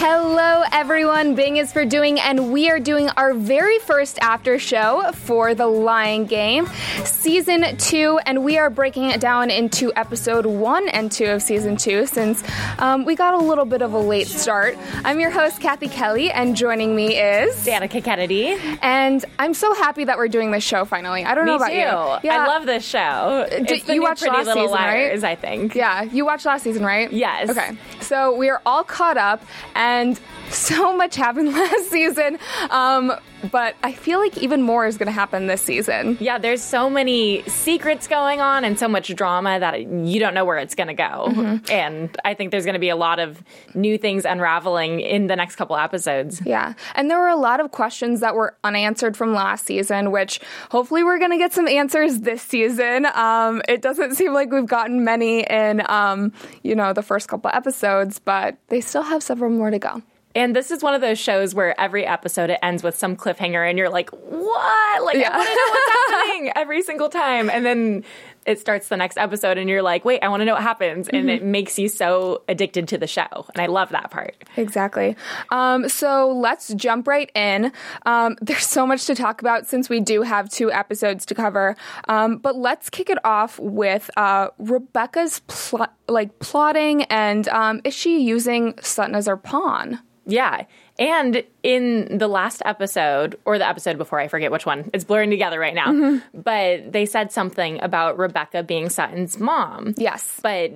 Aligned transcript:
Hello, 0.00 0.62
everyone. 0.70 1.34
Bing 1.34 1.56
is 1.56 1.72
for 1.72 1.84
doing, 1.84 2.20
and 2.20 2.52
we 2.52 2.70
are 2.70 2.78
doing 2.78 3.08
our 3.16 3.34
very 3.34 3.80
first 3.80 4.16
after 4.22 4.56
show 4.60 5.10
for 5.12 5.56
The 5.56 5.66
Lying 5.66 6.26
Game, 6.26 6.68
season 7.04 7.76
two, 7.78 8.20
and 8.24 8.44
we 8.44 8.58
are 8.58 8.70
breaking 8.70 9.10
it 9.10 9.20
down 9.20 9.50
into 9.50 9.92
episode 9.96 10.46
one 10.46 10.88
and 10.88 11.10
two 11.10 11.24
of 11.26 11.42
season 11.42 11.76
two 11.76 12.06
since 12.06 12.44
um, 12.78 13.06
we 13.06 13.16
got 13.16 13.34
a 13.34 13.38
little 13.38 13.64
bit 13.64 13.82
of 13.82 13.92
a 13.92 13.98
late 13.98 14.28
start. 14.28 14.78
I'm 15.04 15.18
your 15.18 15.30
host, 15.30 15.60
Cathy 15.60 15.88
Kelley, 15.88 16.30
and 16.30 16.54
joining 16.54 16.94
me 16.94 17.18
is 17.18 17.56
Danica 17.66 18.02
Kennedy. 18.02 18.56
And 18.80 19.24
I'm 19.40 19.52
so 19.52 19.74
happy 19.74 20.04
that 20.04 20.16
we're 20.16 20.28
doing 20.28 20.52
this 20.52 20.62
show 20.62 20.84
finally. 20.84 21.24
I 21.24 21.34
don't 21.34 21.44
Me 21.44 21.50
know 21.50 21.56
about 21.56 22.20
too. 22.22 22.28
you. 22.28 22.32
I 22.32 22.46
love 22.46 22.66
this 22.66 22.84
show. 22.84 23.48
It's 23.50 23.82
the 23.82 23.94
you 23.94 24.02
watched 24.02 24.20
Pretty 24.22 24.36
last 24.36 24.46
Little 24.46 24.68
season, 24.68 24.78
right? 24.78 25.24
I 25.24 25.34
think. 25.34 25.74
Yeah, 25.74 26.02
you 26.04 26.24
watched 26.24 26.46
last 26.46 26.62
season, 26.62 26.84
right? 26.84 27.12
Yes. 27.12 27.50
Okay. 27.50 27.76
So 28.00 28.36
we 28.36 28.48
are 28.48 28.62
all 28.64 28.84
caught 28.84 29.16
up, 29.16 29.42
and 29.74 29.87
and 29.88 30.20
so 30.50 30.96
much 30.96 31.16
happened 31.16 31.52
last 31.52 31.90
season. 31.90 32.38
Um, 32.70 33.12
but 33.50 33.76
I 33.82 33.92
feel 33.92 34.18
like 34.18 34.38
even 34.38 34.62
more 34.62 34.86
is 34.86 34.98
going 34.98 35.06
to 35.06 35.12
happen 35.12 35.46
this 35.46 35.62
season. 35.62 36.16
Yeah, 36.20 36.38
there's 36.38 36.62
so 36.62 36.90
many 36.90 37.42
secrets 37.42 38.08
going 38.08 38.40
on 38.40 38.64
and 38.64 38.78
so 38.78 38.88
much 38.88 39.14
drama 39.14 39.60
that 39.60 39.80
you 39.82 40.18
don't 40.18 40.34
know 40.34 40.44
where 40.44 40.58
it's 40.58 40.74
going 40.74 40.88
to 40.88 40.94
go. 40.94 41.28
Mm-hmm. 41.28 41.70
And 41.70 42.16
I 42.24 42.34
think 42.34 42.50
there's 42.50 42.64
going 42.64 42.74
to 42.74 42.80
be 42.80 42.88
a 42.88 42.96
lot 42.96 43.20
of 43.20 43.42
new 43.74 43.96
things 43.96 44.24
unraveling 44.24 45.00
in 45.00 45.28
the 45.28 45.36
next 45.36 45.56
couple 45.56 45.76
episodes. 45.76 46.42
Yeah. 46.44 46.74
And 46.94 47.10
there 47.10 47.18
were 47.18 47.28
a 47.28 47.36
lot 47.36 47.60
of 47.60 47.70
questions 47.70 48.20
that 48.20 48.34
were 48.34 48.56
unanswered 48.64 49.16
from 49.16 49.34
last 49.34 49.66
season, 49.66 50.10
which 50.10 50.40
hopefully 50.70 51.04
we're 51.04 51.18
going 51.18 51.32
to 51.32 51.38
get 51.38 51.52
some 51.52 51.68
answers 51.68 52.20
this 52.20 52.42
season. 52.42 53.06
Um, 53.14 53.62
it 53.68 53.82
doesn't 53.82 54.16
seem 54.16 54.32
like 54.32 54.50
we've 54.50 54.66
gotten 54.66 55.04
many 55.04 55.44
in, 55.44 55.88
um, 55.88 56.32
you 56.62 56.74
know, 56.74 56.92
the 56.92 57.02
first 57.02 57.28
couple 57.28 57.50
episodes, 57.52 58.18
but 58.18 58.56
they 58.68 58.80
still 58.80 59.02
have 59.02 59.22
several 59.22 59.50
more 59.50 59.70
to 59.70 59.78
go. 59.78 60.02
And 60.34 60.54
this 60.54 60.70
is 60.70 60.82
one 60.82 60.94
of 60.94 61.00
those 61.00 61.18
shows 61.18 61.54
where 61.54 61.78
every 61.80 62.06
episode 62.06 62.50
it 62.50 62.58
ends 62.62 62.82
with 62.82 62.96
some 62.96 63.16
cliffhanger 63.16 63.68
and 63.68 63.78
you're 63.78 63.88
like, 63.88 64.10
what? 64.10 65.04
Like, 65.04 65.16
Yeah. 65.16 65.30
I 65.32 65.36
want 65.36 65.48
to 65.48 65.54
know 65.54 65.70
what's 65.70 66.10
happening 66.28 66.52
every 66.54 66.82
single 66.82 67.08
time. 67.08 67.50
And 67.50 67.64
then 67.66 68.04
it 68.46 68.58
starts 68.60 68.88
the 68.88 68.96
next 68.96 69.18
episode 69.18 69.58
and 69.58 69.68
you're 69.68 69.82
like, 69.82 70.04
wait, 70.04 70.22
I 70.22 70.28
want 70.28 70.40
to 70.40 70.44
know 70.44 70.54
what 70.54 70.62
happens. 70.62 71.08
And 71.08 71.28
it 71.28 71.42
makes 71.42 71.78
you 71.78 71.88
so 71.88 72.42
addicted 72.48 72.88
to 72.88 72.98
the 72.98 73.06
show. 73.06 73.26
And 73.54 73.60
I 73.60 73.66
love 73.66 73.90
that 73.90 74.10
part. 74.10 74.36
Exactly. 74.56 75.16
Um, 75.50 75.88
so 75.88 76.30
let's 76.32 76.72
jump 76.74 77.08
right 77.08 77.30
in. 77.34 77.72
Um, 78.06 78.36
there's 78.42 78.66
so 78.66 78.86
much 78.86 79.06
to 79.06 79.14
talk 79.14 79.40
about 79.42 79.66
since 79.66 79.88
we 79.90 80.00
do 80.00 80.22
have 80.22 80.48
two 80.48 80.70
episodes 80.72 81.26
to 81.26 81.34
cover. 81.34 81.76
Um, 82.06 82.36
but 82.38 82.56
let's 82.56 82.88
kick 82.90 83.10
it 83.10 83.18
off 83.24 83.58
with 83.58 84.08
uh, 84.16 84.48
Rebecca's 84.58 85.40
pl- 85.46 85.88
like 86.08 86.38
plotting 86.38 87.02
and 87.04 87.48
um, 87.48 87.80
is 87.84 87.92
she 87.92 88.20
using 88.22 88.78
Sutton 88.80 89.14
as 89.14 89.26
her 89.26 89.36
pawn? 89.36 90.00
Yeah. 90.28 90.66
And 90.98 91.42
in 91.62 92.18
the 92.18 92.28
last 92.28 92.62
episode, 92.64 93.38
or 93.44 93.58
the 93.58 93.66
episode 93.66 93.98
before, 93.98 94.20
I 94.20 94.28
forget 94.28 94.52
which 94.52 94.66
one, 94.66 94.90
it's 94.92 95.04
blurring 95.04 95.30
together 95.30 95.58
right 95.58 95.74
now, 95.74 95.88
mm-hmm. 95.88 96.40
but 96.40 96.92
they 96.92 97.06
said 97.06 97.32
something 97.32 97.82
about 97.82 98.18
Rebecca 98.18 98.62
being 98.62 98.90
Sutton's 98.90 99.40
mom. 99.40 99.94
Yes. 99.96 100.38
But 100.42 100.72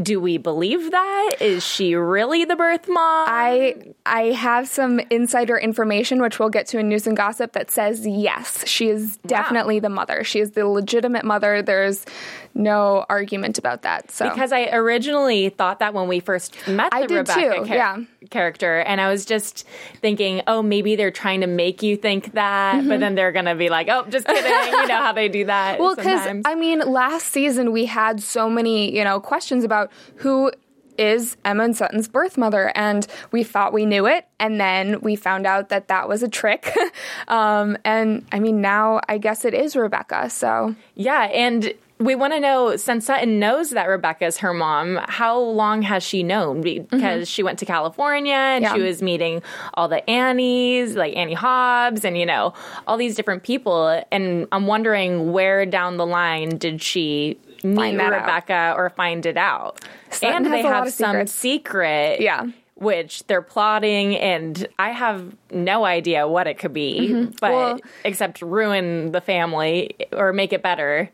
do 0.00 0.20
we 0.20 0.38
believe 0.38 0.90
that? 0.90 1.36
Is 1.40 1.64
she 1.66 1.94
really 1.94 2.44
the 2.44 2.56
birth 2.56 2.88
mom? 2.88 3.26
I 3.28 3.94
I 4.06 4.26
have 4.26 4.68
some 4.68 5.00
insider 5.10 5.58
information 5.58 6.22
which 6.22 6.38
we'll 6.38 6.50
get 6.50 6.66
to 6.68 6.78
in 6.78 6.88
news 6.88 7.06
and 7.06 7.16
gossip 7.16 7.52
that 7.52 7.70
says 7.70 8.06
yes, 8.06 8.66
she 8.66 8.88
is 8.88 9.16
definitely 9.26 9.80
the 9.80 9.88
mother. 9.88 10.22
She 10.24 10.38
is 10.38 10.52
the 10.52 10.66
legitimate 10.66 11.24
mother. 11.24 11.62
There's 11.62 12.06
no 12.54 13.04
argument 13.08 13.58
about 13.58 13.82
that. 13.82 14.10
So 14.10 14.28
Because 14.28 14.52
I 14.52 14.68
originally 14.68 15.48
thought 15.48 15.78
that 15.78 15.94
when 15.94 16.08
we 16.08 16.20
first 16.20 16.56
met 16.68 16.90
the 16.90 16.96
I 16.96 17.06
did 17.06 17.16
Rebecca 17.16 17.64
too, 17.64 17.66
yeah. 17.68 17.98
character, 18.30 18.80
and 18.80 19.00
I 19.00 19.10
was 19.10 19.24
just 19.24 19.66
thinking, 20.00 20.42
oh, 20.46 20.62
maybe 20.62 20.96
they're 20.96 21.10
trying 21.10 21.40
to 21.40 21.46
make 21.46 21.82
you 21.82 21.96
think 21.96 22.34
that, 22.34 22.86
but 22.86 23.00
then 23.00 23.14
they're 23.14 23.32
gonna 23.32 23.54
be 23.54 23.68
like, 23.68 23.88
oh, 23.88 24.04
just 24.08 24.26
kidding. 24.26 24.44
you 24.44 24.86
know 24.86 24.98
how 24.98 25.12
they 25.12 25.28
do 25.28 25.44
that. 25.46 25.78
Well, 25.78 25.96
because. 25.96 26.42
I 26.44 26.54
mean, 26.54 26.80
last 26.80 27.28
season 27.28 27.72
we 27.72 27.86
had 27.86 28.22
so 28.22 28.48
many, 28.48 28.94
you 28.94 29.04
know, 29.04 29.20
questions 29.20 29.64
about 29.64 29.90
who 30.16 30.50
is 30.98 31.36
Emma 31.44 31.64
and 31.64 31.76
Sutton's 31.76 32.08
birth 32.08 32.36
mother, 32.36 32.72
and 32.74 33.06
we 33.30 33.42
thought 33.42 33.72
we 33.72 33.86
knew 33.86 34.06
it, 34.06 34.26
and 34.38 34.60
then 34.60 35.00
we 35.00 35.16
found 35.16 35.46
out 35.46 35.68
that 35.70 35.88
that 35.88 36.08
was 36.08 36.22
a 36.22 36.28
trick. 36.28 36.76
um, 37.28 37.76
and 37.84 38.26
I 38.32 38.38
mean, 38.38 38.60
now 38.60 39.00
I 39.08 39.18
guess 39.18 39.44
it 39.44 39.54
is 39.54 39.76
Rebecca. 39.76 40.30
So 40.30 40.74
Yeah, 40.94 41.22
and 41.24 41.74
we 42.02 42.14
want 42.14 42.32
to 42.32 42.40
know 42.40 42.76
since 42.76 43.06
Sutton 43.06 43.38
knows 43.38 43.70
that 43.70 43.86
Rebecca's 43.88 44.38
her 44.38 44.52
mom, 44.52 44.98
how 45.04 45.38
long 45.38 45.82
has 45.82 46.02
she 46.02 46.22
known? 46.22 46.60
Because 46.60 47.28
she 47.28 47.42
went 47.42 47.58
to 47.60 47.64
California 47.66 48.34
and 48.34 48.62
Yeah. 48.64 48.74
she 48.74 48.80
was 48.82 49.02
meeting 49.02 49.42
all 49.74 49.88
the 49.88 50.08
Annies, 50.10 50.96
like 50.96 51.16
Annie 51.16 51.34
Hobbs, 51.34 52.04
and 52.04 52.16
you 52.18 52.26
know, 52.26 52.54
all 52.86 52.96
these 52.96 53.14
different 53.14 53.42
people. 53.42 54.02
And 54.10 54.46
I'm 54.52 54.66
wondering 54.66 55.32
where 55.32 55.64
down 55.66 55.96
the 55.96 56.06
line 56.06 56.50
did 56.58 56.82
she 56.82 57.38
meet 57.62 57.76
Find 57.76 58.00
that 58.00 58.12
out. 58.12 58.20
Rebecca 58.22 58.74
or 58.76 58.90
find 58.90 59.24
it 59.24 59.36
out? 59.36 59.80
Sutton 60.10 60.44
and 60.44 60.52
they 60.52 60.62
have 60.62 60.92
some 60.92 61.26
secret. 61.26 62.20
Yeah. 62.20 62.46
Which 62.74 63.24
they're 63.28 63.42
plotting, 63.42 64.16
and 64.16 64.66
I 64.76 64.90
have 64.90 65.36
no 65.52 65.84
idea 65.84 66.26
what 66.26 66.48
it 66.48 66.58
could 66.58 66.72
be, 66.72 67.12
but 67.40 67.50
Mm-hmm. 67.52 67.54
Well- 67.54 67.78
except 68.04 68.42
ruin 68.42 69.12
the 69.12 69.20
family 69.20 69.94
or 70.12 70.32
make 70.32 70.52
it 70.52 70.62
better 70.64 71.08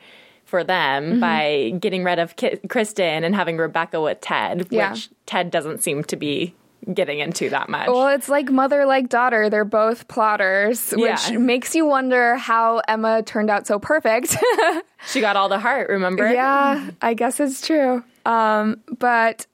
for 0.49 0.65
them 0.65 1.05
Mm-hmm. 1.05 1.21
by 1.21 1.73
getting 1.79 2.03
rid 2.05 2.19
of 2.19 2.35
Ki- 2.37 2.59
Kristen 2.69 3.23
and 3.25 3.35
having 3.35 3.57
Rebecca 3.59 4.01
with 4.01 4.21
Ted, 4.21 4.67
Yeah. 4.71 4.93
which 4.93 5.09
Ted 5.27 5.51
doesn't 5.51 5.83
seem 5.83 6.03
to 6.05 6.17
be 6.17 6.55
getting 6.93 7.19
into 7.19 7.51
that 7.51 7.69
much. 7.69 7.89
Well, 7.89 8.09
it's 8.09 8.29
like 8.29 8.51
mother, 8.51 8.87
like 8.87 9.09
daughter. 9.11 9.51
They're 9.51 9.65
both 9.67 10.09
plotters, 10.09 10.91
which 10.93 11.31
Yeah. 11.31 11.39
makes 11.39 11.75
you 11.75 11.85
wonder 11.87 12.37
how 12.37 12.81
Emma 12.89 13.23
turned 13.23 13.51
out 13.51 13.67
so 13.67 13.79
perfect. 13.79 14.37
she 15.09 15.21
got 15.21 15.37
all 15.37 15.49
the 15.51 15.59
heart, 15.59 15.89
remember? 15.91 16.31
yeah, 16.33 16.91
I 17.03 17.15
guess 17.15 17.41
it's 17.41 17.67
true. 17.67 18.03
Um, 18.25 18.81
but 18.99 19.47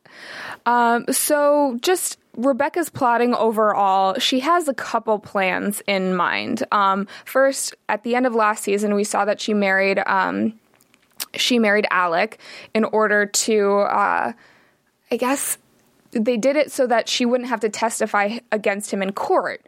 um, 0.66 1.06
so 1.10 1.78
just 1.82 2.18
Rebecca's 2.36 2.88
plotting 2.90 3.34
overall. 3.34 4.18
She 4.18 4.40
has 4.40 4.68
a 4.68 4.74
couple 4.74 5.18
plans 5.18 5.82
in 5.86 6.14
mind. 6.16 6.62
Um, 6.72 7.06
first, 7.24 7.74
at 7.88 8.02
the 8.04 8.14
end 8.16 8.26
of 8.26 8.34
last 8.34 8.62
season, 8.64 8.94
we 8.94 9.04
saw 9.04 9.24
that 9.24 9.40
she 9.40 9.54
married. 9.54 10.00
Um, 10.06 10.54
she 11.36 11.58
married 11.58 11.86
Alec 11.90 12.38
in 12.74 12.84
order 12.84 13.26
to, 13.26 13.78
uh, 13.78 14.32
I 15.10 15.16
guess, 15.16 15.58
they 16.12 16.36
did 16.36 16.56
it 16.56 16.70
so 16.70 16.86
that 16.86 17.08
she 17.08 17.24
wouldn't 17.24 17.48
have 17.48 17.60
to 17.60 17.68
testify 17.68 18.38
against 18.52 18.92
him 18.92 19.02
in 19.02 19.12
court. 19.12 19.66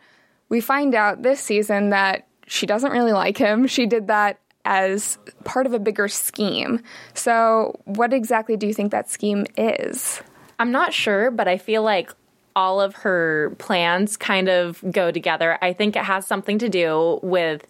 We 0.48 0.60
find 0.60 0.94
out 0.94 1.22
this 1.22 1.40
season 1.40 1.90
that 1.90 2.26
she 2.46 2.66
doesn't 2.66 2.92
really 2.92 3.12
like 3.12 3.36
him. 3.36 3.66
She 3.66 3.86
did 3.86 4.06
that 4.06 4.38
as 4.64 5.18
part 5.44 5.66
of 5.66 5.72
a 5.72 5.78
bigger 5.78 6.08
scheme. 6.08 6.82
So, 7.14 7.80
what 7.84 8.12
exactly 8.12 8.56
do 8.56 8.66
you 8.66 8.74
think 8.74 8.92
that 8.92 9.10
scheme 9.10 9.46
is? 9.56 10.20
I'm 10.58 10.72
not 10.72 10.92
sure, 10.92 11.30
but 11.30 11.48
I 11.48 11.58
feel 11.58 11.82
like 11.82 12.12
all 12.54 12.80
of 12.80 12.94
her 12.96 13.54
plans 13.58 14.16
kind 14.16 14.48
of 14.48 14.82
go 14.90 15.10
together. 15.10 15.58
I 15.60 15.72
think 15.72 15.94
it 15.94 16.04
has 16.04 16.26
something 16.26 16.58
to 16.58 16.68
do 16.68 17.20
with 17.22 17.66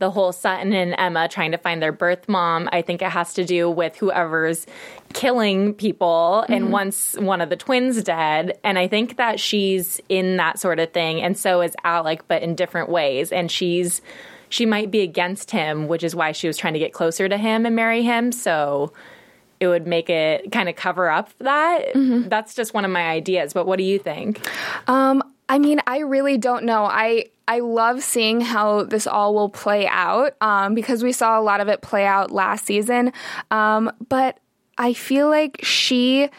the 0.00 0.10
whole 0.10 0.32
Sutton 0.32 0.72
and 0.72 0.94
Emma 0.98 1.28
trying 1.28 1.52
to 1.52 1.58
find 1.58 1.80
their 1.80 1.92
birth 1.92 2.28
mom. 2.28 2.68
I 2.72 2.82
think 2.82 3.02
it 3.02 3.10
has 3.10 3.34
to 3.34 3.44
do 3.44 3.70
with 3.70 3.94
whoever's 3.96 4.66
killing 5.12 5.74
people 5.74 6.44
and 6.48 6.72
once 6.72 7.14
one 7.18 7.40
of 7.40 7.50
the 7.50 7.56
twins 7.56 8.02
dead. 8.02 8.58
And 8.64 8.78
I 8.78 8.88
think 8.88 9.18
that 9.18 9.38
she's 9.38 10.00
in 10.08 10.38
that 10.38 10.58
sort 10.58 10.80
of 10.80 10.92
thing. 10.92 11.20
And 11.20 11.36
so 11.38 11.60
is 11.60 11.76
Alec, 11.84 12.26
but 12.26 12.42
in 12.42 12.54
different 12.54 12.88
ways. 12.88 13.30
And 13.30 13.50
she's 13.50 14.00
she 14.48 14.66
might 14.66 14.90
be 14.90 15.02
against 15.02 15.52
him, 15.52 15.86
which 15.86 16.02
is 16.02 16.16
why 16.16 16.32
she 16.32 16.48
was 16.48 16.56
trying 16.56 16.72
to 16.72 16.80
get 16.80 16.92
closer 16.92 17.28
to 17.28 17.36
him 17.36 17.66
and 17.66 17.76
marry 17.76 18.02
him. 18.02 18.32
So 18.32 18.92
it 19.60 19.68
would 19.68 19.86
make 19.86 20.08
it 20.08 20.50
kind 20.50 20.68
of 20.68 20.74
cover 20.76 21.10
up 21.10 21.30
that. 21.38 21.92
That's 22.28 22.54
just 22.54 22.72
one 22.72 22.86
of 22.86 22.90
my 22.90 23.06
ideas. 23.06 23.52
But 23.52 23.66
what 23.66 23.76
do 23.76 23.84
you 23.84 23.98
think? 23.98 24.40
Um, 24.88 25.22
I 25.50 25.58
mean, 25.58 25.80
I 25.84 25.98
really 25.98 26.38
don't 26.38 26.64
know. 26.64 26.84
I 26.84 27.24
I 27.48 27.58
love 27.58 28.04
seeing 28.04 28.40
how 28.40 28.84
this 28.84 29.08
all 29.08 29.34
will 29.34 29.48
play 29.48 29.88
out 29.88 30.36
um, 30.40 30.76
because 30.76 31.02
we 31.02 31.10
saw 31.10 31.40
a 31.40 31.42
lot 31.42 31.60
of 31.60 31.66
it 31.66 31.82
play 31.82 32.06
out 32.06 32.30
last 32.30 32.66
season. 32.66 33.12
Um, 33.50 33.90
but 34.08 34.38
I 34.78 34.92
feel 34.92 35.28
like 35.28 35.58
she, 35.64 36.30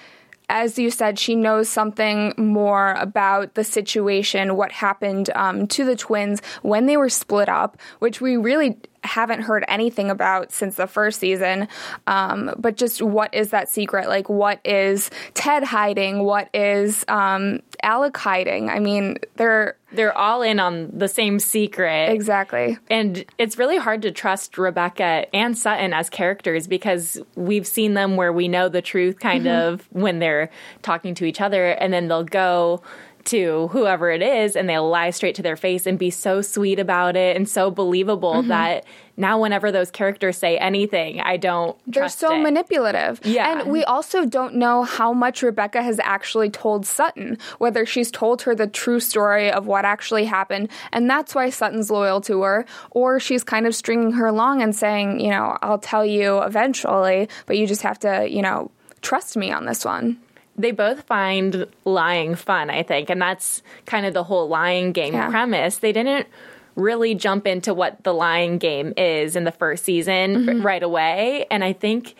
as 0.47 0.79
you 0.79 0.89
said, 0.89 1.19
she 1.19 1.35
knows 1.35 1.67
something 1.67 2.33
more 2.37 2.93
about 2.93 3.55
the 3.55 3.65
situation, 3.65 4.55
what 4.55 4.71
happened 4.71 5.29
um, 5.35 5.67
to 5.67 5.83
the 5.83 5.97
twins 5.97 6.41
when 6.61 6.85
they 6.85 6.95
were 6.95 7.09
split 7.09 7.49
up, 7.49 7.77
which 7.99 8.21
we 8.21 8.37
really 8.37 8.77
haven't 9.03 9.42
heard 9.42 9.65
anything 9.68 10.09
about 10.09 10.51
since 10.51 10.75
the 10.75 10.88
first 10.88 11.19
season. 11.19 11.68
Um, 12.07 12.53
but 12.57 12.77
just 12.77 13.01
what 13.01 13.33
is 13.33 13.50
that 13.50 13.69
secret? 13.69 14.07
Like, 14.07 14.30
what 14.30 14.59
is 14.63 15.09
Ted 15.33 15.63
hiding? 15.63 16.24
What 16.24 16.50
is 16.53 17.03
um, 17.07 17.62
Alec 17.81 18.15
hiding? 18.15 18.69
I 18.69 18.80
mean, 18.80 19.18
they're 19.38 19.75
They're 19.92 20.15
all 20.15 20.42
in 20.44 20.59
on 20.59 20.92
the 20.98 21.07
same 21.07 21.39
secret. 21.39 22.09
exactly. 22.12 22.77
And 22.89 23.25
it's 23.38 23.57
really 23.57 23.77
hard 23.77 24.03
to 24.03 24.12
trust 24.12 24.57
Rebecca 24.57 25.25
and 25.36 25.57
Sutton 25.57 25.94
as 25.94 26.09
characters 26.09 26.68
because 26.68 27.19
we've 27.36 27.65
seen 27.68 27.95
them 27.95 28.15
where 28.18 28.31
we 28.31 28.48
know 28.48 28.69
the 28.69 28.81
truth 28.81 29.19
kind 29.19 29.48
of 29.48 29.88
when 29.92 30.19
they're 30.19 30.50
talking 30.83 31.15
to 31.15 31.25
each 31.25 31.42
other, 31.42 31.71
and 31.71 31.92
then 31.92 32.07
they'll 32.07 32.24
go 32.24 32.81
to 33.25 33.68
whoever 33.69 34.09
it 34.09 34.21
is 34.21 34.56
and 34.56 34.69
they'll 34.69 34.89
lie 34.89 35.09
straight 35.12 35.35
to 35.35 35.41
their 35.41 35.56
face 35.56 35.85
and 35.85 35.97
be 36.00 36.09
so 36.09 36.41
sweet 36.41 36.79
about 36.79 37.15
it 37.15 37.35
and 37.35 37.47
so 37.47 37.71
believable 37.71 38.35
mm-hmm. 38.35 38.50
that 38.50 38.85
now 39.18 39.39
whenever 39.39 39.71
those 39.71 39.91
characters 39.91 40.38
say 40.38 40.57
anything, 40.57 41.19
I 41.19 41.38
don't 41.38 41.77
They're 41.85 42.09
so 42.09 42.35
it. 42.35 42.39
manipulative. 42.39 43.19
Yeah. 43.23 43.59
And 43.62 43.71
we 43.71 43.83
also 43.83 44.25
don't 44.25 44.56
know 44.56 44.83
how 44.83 45.13
much 45.13 45.44
Rebecca 45.44 45.83
has 45.83 46.00
actually 46.00 46.50
told 46.50 46.85
Sutton, 46.85 47.38
whether 47.59 47.85
she's 47.85 48.09
told 48.09 48.41
her 48.44 48.56
the 48.56 48.68
true 48.68 49.00
story 49.00 49.51
of 49.51 49.67
what 49.67 49.85
actually 49.85 50.25
happened, 50.25 50.69
and 50.91 51.09
that's 51.09 51.35
why 51.35 51.50
Sutton's 51.50 51.91
loyal 51.91 52.21
to 52.21 52.41
her, 52.41 52.65
or 52.91 53.19
she's 53.19 53.44
kind 53.44 53.67
of 53.67 53.75
stringing 53.75 54.13
her 54.13 54.25
along 54.25 54.62
and 54.62 54.75
saying, 54.75 55.19
you 55.19 55.29
know, 55.29 55.57
I'll 55.62 55.79
tell 55.79 56.06
you 56.06 56.39
eventually, 56.39 57.29
but 57.45 57.57
you 57.57 57.67
just 57.67 57.81
have 57.83 58.00
to, 58.00 58.27
you 58.29 58.41
know, 58.41 58.71
trust 59.01 59.38
me 59.38 59.51
on 59.51 59.65
this 59.65 59.85
one. 59.85 60.17
They 60.61 60.71
both 60.71 61.03
find 61.03 61.65
lying 61.85 62.35
fun, 62.35 62.69
I 62.69 62.83
think, 62.83 63.09
and 63.09 63.21
that's 63.21 63.61
kind 63.85 64.05
of 64.05 64.13
the 64.13 64.23
whole 64.23 64.47
lying 64.47 64.91
game 64.91 65.13
Yeah. 65.13 65.29
premise. 65.29 65.77
They 65.79 65.91
didn't 65.91 66.27
really 66.75 67.13
jump 67.15 67.45
into 67.47 67.73
what 67.73 68.03
the 68.03 68.13
lying 68.13 68.57
game 68.57 68.93
is 68.95 69.35
in 69.35 69.43
the 69.43 69.51
first 69.51 69.83
season 69.83 70.45
Mm-hmm. 70.45 70.65
right 70.65 70.81
away, 70.83 71.45
and 71.51 71.63
I 71.63 71.73
think 71.73 72.15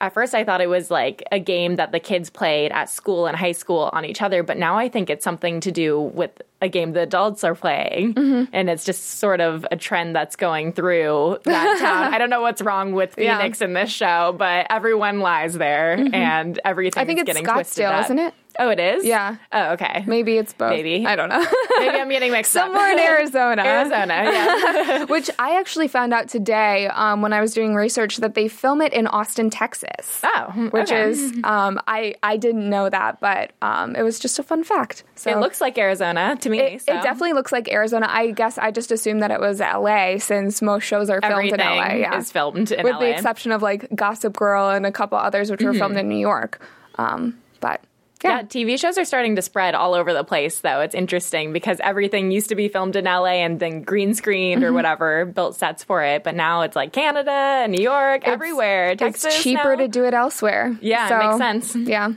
at 0.00 0.12
first 0.14 0.34
I 0.34 0.44
thought 0.44 0.60
it 0.60 0.68
was 0.68 0.90
like 0.90 1.22
a 1.32 1.38
game 1.38 1.76
that 1.76 1.92
the 1.92 2.00
kids 2.00 2.30
played 2.30 2.72
at 2.72 2.88
school 2.90 3.26
and 3.26 3.36
high 3.36 3.52
school 3.52 3.90
on 3.92 4.04
each 4.04 4.22
other, 4.22 4.42
but 4.42 4.56
now 4.56 4.76
I 4.76 4.88
think 4.88 5.10
it's 5.10 5.24
something 5.24 5.60
to 5.60 5.72
do 5.72 6.00
with 6.00 6.30
a 6.62 6.68
game 6.68 6.92
the 6.92 7.00
adults 7.02 7.44
are 7.44 7.54
playing, 7.54 8.14
Mm-hmm. 8.14 8.44
and 8.54 8.70
it's 8.70 8.84
just 8.84 9.18
sort 9.18 9.40
of 9.42 9.66
a 9.70 9.76
trend 9.76 10.16
that's 10.16 10.36
going 10.36 10.72
through 10.72 11.38
that 11.44 11.78
town. 11.80 12.14
I 12.14 12.18
don't 12.18 12.30
know 12.30 12.40
what's 12.40 12.62
wrong 12.62 12.92
with 12.92 13.14
Yeah. 13.18 13.36
Phoenix 13.38 13.60
in 13.60 13.74
this 13.74 13.90
show, 13.90 14.34
but 14.38 14.66
everyone 14.70 15.20
lies 15.20 15.52
there, 15.54 15.92
and 16.14 16.58
everything 16.64 16.92
Mm-hmm. 16.92 16.98
I 17.00 17.04
think 17.04 17.18
it's 17.20 17.26
getting 17.26 17.44
twisted 17.44 17.84
Scottsdale, 17.84 17.92
up. 17.98 18.04
isn't 18.06 18.18
it? 18.18 18.34
Oh, 18.58 18.68
it 18.70 18.80
is. 18.80 19.04
Yeah. 19.04 19.36
Oh, 19.52 19.72
okay. 19.72 20.04
Maybe 20.06 20.38
it's 20.38 20.52
both. 20.52 20.70
Maybe. 20.70 21.06
I 21.06 21.16
don't 21.16 21.28
know. 21.28 21.44
Maybe 21.78 21.96
I'm 21.98 22.08
getting 22.08 22.32
mixed 22.32 22.56
up. 22.56 22.64
Somewhere 22.66 22.92
in 22.92 22.98
Arizona. 22.98 23.62
Arizona. 23.62 24.14
Yeah. 24.14 25.04
Which 25.08 25.30
I 25.38 25.58
actually 25.58 25.88
found 25.88 26.14
out 26.14 26.28
today 26.28 26.86
um, 26.88 27.22
when 27.22 27.32
I 27.32 27.40
was 27.40 27.52
doing 27.54 27.74
research 27.74 28.18
that 28.18 28.34
they 28.34 28.48
film 28.48 28.80
it 28.80 28.92
in 28.92 29.06
Austin, 29.06 29.50
Texas. 29.50 30.22
Oh, 30.24 30.68
which 30.70 30.90
is 30.90 31.32
um, 31.44 31.80
I 31.86 32.14
I 32.22 32.36
didn't 32.36 32.68
know 32.68 32.88
that, 32.88 33.20
but 33.20 33.52
um, 33.62 33.94
it 33.96 34.02
was 34.02 34.18
just 34.18 34.38
a 34.38 34.42
fun 34.42 34.64
fact. 34.64 35.04
So 35.16 35.30
It 35.30 35.38
looks 35.38 35.60
like 35.60 35.76
Arizona 35.78 36.36
to 36.40 36.48
me. 36.50 36.60
it, 36.60 36.82
so. 36.82 36.92
it 36.92 37.02
definitely 37.02 37.32
looks 37.34 37.52
like 37.52 37.70
Arizona. 37.70 38.06
I 38.08 38.30
guess 38.30 38.58
I 38.58 38.70
just 38.70 38.90
assumed 38.90 39.22
that 39.22 39.30
it 39.30 39.40
was 39.40 39.60
L.A. 39.60 40.18
since 40.18 40.62
most 40.62 40.84
shows 40.84 41.10
are 41.10 41.20
filmed 41.20 41.34
Everything 41.34 41.60
in 41.60 41.66
L.A. 41.66 42.00
Yeah, 42.00 42.16
is 42.18 42.32
filmed 42.32 42.72
in 42.72 42.78
LA. 42.78 42.82
with 42.84 42.92
LA. 42.94 43.00
the 43.00 43.10
exception 43.12 43.52
of 43.52 43.62
like 43.62 43.88
Gossip 43.94 44.36
Girl 44.36 44.70
and 44.70 44.86
a 44.86 44.92
couple 44.92 45.18
others 45.18 45.50
which 45.50 45.62
were 45.62 45.74
filmed 45.74 45.96
in 45.96 46.08
New 46.08 46.18
York. 46.18 46.60
Um, 46.96 47.38
but 47.60 47.80
yeah, 48.24 48.42
TV 48.42 48.78
shows 48.78 48.96
are 48.98 49.04
starting 49.04 49.36
to 49.36 49.42
spread 49.42 49.74
all 49.74 49.94
over 49.94 50.12
the 50.12 50.24
place, 50.24 50.60
though. 50.60 50.80
It's 50.80 50.94
interesting 50.94 51.52
because 51.52 51.78
everything 51.80 52.30
used 52.30 52.48
to 52.48 52.54
be 52.54 52.68
filmed 52.68 52.96
in 52.96 53.04
LA 53.04 53.42
and 53.44 53.60
then 53.60 53.82
green 53.82 54.14
screened 54.14 54.62
Mm-hmm. 54.62 54.70
or 54.70 54.72
whatever, 54.72 55.24
built 55.26 55.54
sets 55.56 55.84
for 55.84 56.02
it. 56.02 56.24
But 56.24 56.34
now 56.34 56.62
it's 56.62 56.74
like 56.76 56.92
Canada 56.92 57.30
and 57.30 57.72
New 57.72 57.82
York, 57.82 58.26
everywhere. 58.26 58.96
Texas. 58.96 59.34
it's 59.34 59.42
cheaper 59.42 59.76
now. 59.76 59.82
to 59.82 59.88
do 59.88 60.04
it 60.04 60.14
elsewhere. 60.14 60.76
Yeah, 60.80 61.08
it 61.24 61.26
makes 61.28 61.38
sense. 61.38 61.76
Yeah. 61.88 62.12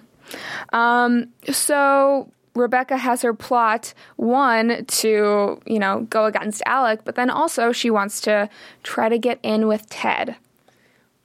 Um, 0.74 1.30
so 1.52 2.32
Rebecca 2.56 2.98
has 2.98 3.22
her 3.24 3.34
plot 3.34 3.94
one 4.16 4.86
to, 4.86 5.60
you 5.66 5.80
know, 5.80 6.02
go 6.10 6.26
against 6.26 6.62
Alec, 6.66 7.02
but 7.06 7.16
then 7.16 7.30
also 7.30 7.72
she 7.72 7.90
wants 7.90 8.22
to 8.22 8.50
try 8.84 9.10
to 9.10 9.18
get 9.18 9.40
in 9.44 9.68
with 9.68 9.90
Ted. 9.90 10.36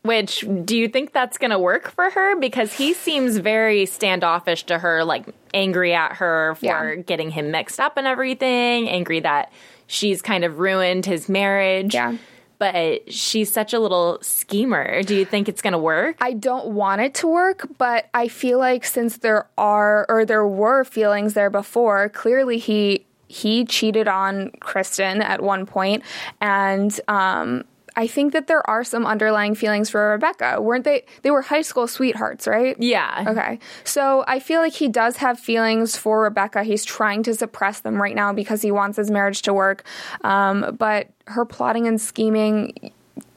Which 0.04 0.44
do 0.66 0.76
you 0.76 0.88
think 0.88 1.12
that's 1.14 1.38
going 1.38 1.50
to 1.50 1.58
work 1.58 1.90
for 1.90 2.10
her? 2.10 2.36
Because 2.38 2.74
he 2.74 2.92
seems 2.92 3.38
very 3.38 3.86
standoffish 3.86 4.64
to 4.64 4.78
her, 4.78 5.02
like 5.02 5.24
angry 5.54 5.94
at 5.94 6.12
her 6.16 6.56
for 6.56 6.66
Yeah. 6.66 6.94
getting 6.96 7.30
him 7.30 7.50
mixed 7.50 7.80
up 7.80 7.96
and 7.96 8.06
everything, 8.06 8.86
angry 8.86 9.20
that 9.20 9.50
she's 9.86 10.20
kind 10.20 10.44
of 10.44 10.58
ruined 10.58 11.06
his 11.06 11.26
marriage. 11.30 11.94
Yeah. 11.94 12.16
But 12.58 13.10
she's 13.12 13.50
such 13.50 13.72
a 13.72 13.78
little 13.80 14.18
schemer. 14.20 15.02
Do 15.02 15.14
you 15.16 15.24
think 15.24 15.48
it's 15.48 15.62
going 15.62 15.72
to 15.72 15.78
work? 15.78 16.16
I 16.20 16.34
don't 16.34 16.66
want 16.74 17.00
it 17.00 17.14
to 17.14 17.26
work, 17.26 17.66
but 17.78 18.10
I 18.12 18.28
feel 18.28 18.58
like 18.58 18.84
since 18.84 19.16
there 19.18 19.46
are 19.56 20.04
or 20.10 20.26
there 20.26 20.46
were 20.46 20.84
feelings 20.84 21.32
there 21.32 21.50
before, 21.50 22.10
clearly 22.10 22.58
he 22.58 23.06
he 23.26 23.64
cheated 23.64 24.06
on 24.06 24.50
Kristen 24.60 25.22
at 25.22 25.42
one 25.42 25.64
point, 25.66 26.02
and 26.42 27.00
um, 27.08 27.64
I 27.96 28.06
think 28.06 28.32
that 28.32 28.46
there 28.46 28.69
are 28.69 28.85
some 28.85 29.06
underlying 29.06 29.55
feelings 29.55 29.91
for 29.91 30.11
Rebecca. 30.11 30.61
Weren't 30.61 30.85
they? 30.85 31.05
They 31.23 31.31
were 31.31 31.43
high 31.43 31.62
school 31.62 31.87
sweethearts, 31.87 32.46
right? 32.46 32.76
Yeah. 32.79 33.25
Okay. 33.29 33.58
So 33.85 34.25
I 34.26 34.41
feel 34.41 34.61
like 34.61 34.73
he 34.73 34.88
does 34.88 35.19
have 35.19 35.38
feelings 35.38 35.96
for 35.96 36.23
Rebecca. 36.23 36.64
He's 36.64 36.85
trying 36.85 37.23
to 37.25 37.35
suppress 37.35 37.81
them 37.81 38.00
right 38.00 38.14
now 38.14 38.32
because 38.32 38.62
he 38.62 38.73
wants 38.73 38.96
his 38.96 39.11
marriage 39.11 39.43
to 39.43 39.55
work. 39.55 39.85
Um, 40.23 40.76
but 40.79 41.08
her 41.26 41.44
plotting 41.44 41.87
and 41.87 42.00
scheming, 42.00 42.93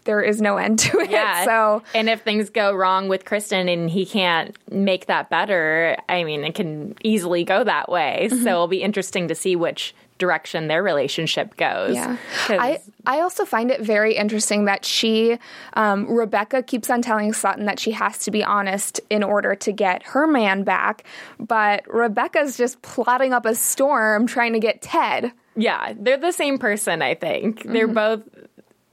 there 0.06 0.22
is 0.22 0.42
no 0.42 0.58
end 0.58 0.80
to 0.80 1.00
it. 1.00 1.12
Yeah. 1.12 1.46
So 1.46 1.84
and 1.94 2.10
if 2.10 2.22
things 2.22 2.50
go 2.50 2.74
wrong 2.74 3.10
with 3.10 3.26
Kristen 3.26 3.70
and 3.70 3.90
he 3.90 4.06
can't 4.06 4.58
make 4.72 5.06
that 5.06 5.30
better, 5.30 5.98
I 6.10 6.24
mean, 6.24 6.44
it 6.44 6.56
can 6.56 6.96
easily 7.04 7.44
go 7.44 7.64
that 7.64 7.90
way. 7.90 8.30
Mm-hmm. 8.32 8.44
So 8.44 8.50
it'll 8.50 8.68
be 8.68 8.82
interesting 8.82 9.28
to 9.28 9.36
see 9.36 9.56
which 9.56 9.94
direction 10.18 10.68
their 10.68 10.84
relationship 10.84 11.56
goes. 11.58 11.96
Yeah. 11.96 12.18
I, 12.50 12.80
I 13.06 13.22
also 13.22 13.46
find 13.46 13.72
it 13.72 13.82
very 13.82 14.16
interesting 14.16 14.66
that 14.66 14.86
she, 14.86 15.38
um, 15.74 16.10
Rebecca 16.12 16.64
keeps 16.64 16.90
on 16.90 17.02
telling 17.02 17.34
Sutton 17.34 17.66
that 17.66 17.80
she 17.80 17.92
has 17.92 18.20
to 18.20 18.32
be 18.32 18.44
honest 18.44 19.00
in 19.10 19.24
order 19.24 19.56
to 19.56 19.72
get 19.72 20.04
her 20.04 20.28
man 20.28 20.64
back. 20.64 21.04
But 21.40 21.84
Rebecca's 21.92 22.58
just 22.58 22.82
plotting 22.82 23.34
up 23.34 23.46
a 23.46 23.56
storm 23.56 24.28
trying 24.28 24.54
to 24.54 24.60
get 24.60 24.82
Ted. 24.82 25.32
Yeah, 25.56 25.94
they're 25.98 26.18
the 26.18 26.32
same 26.32 26.58
person, 26.58 27.02
I 27.02 27.16
think. 27.16 27.60
Mm-hmm. 27.60 27.74
They're 27.74 27.88
both 27.88 28.22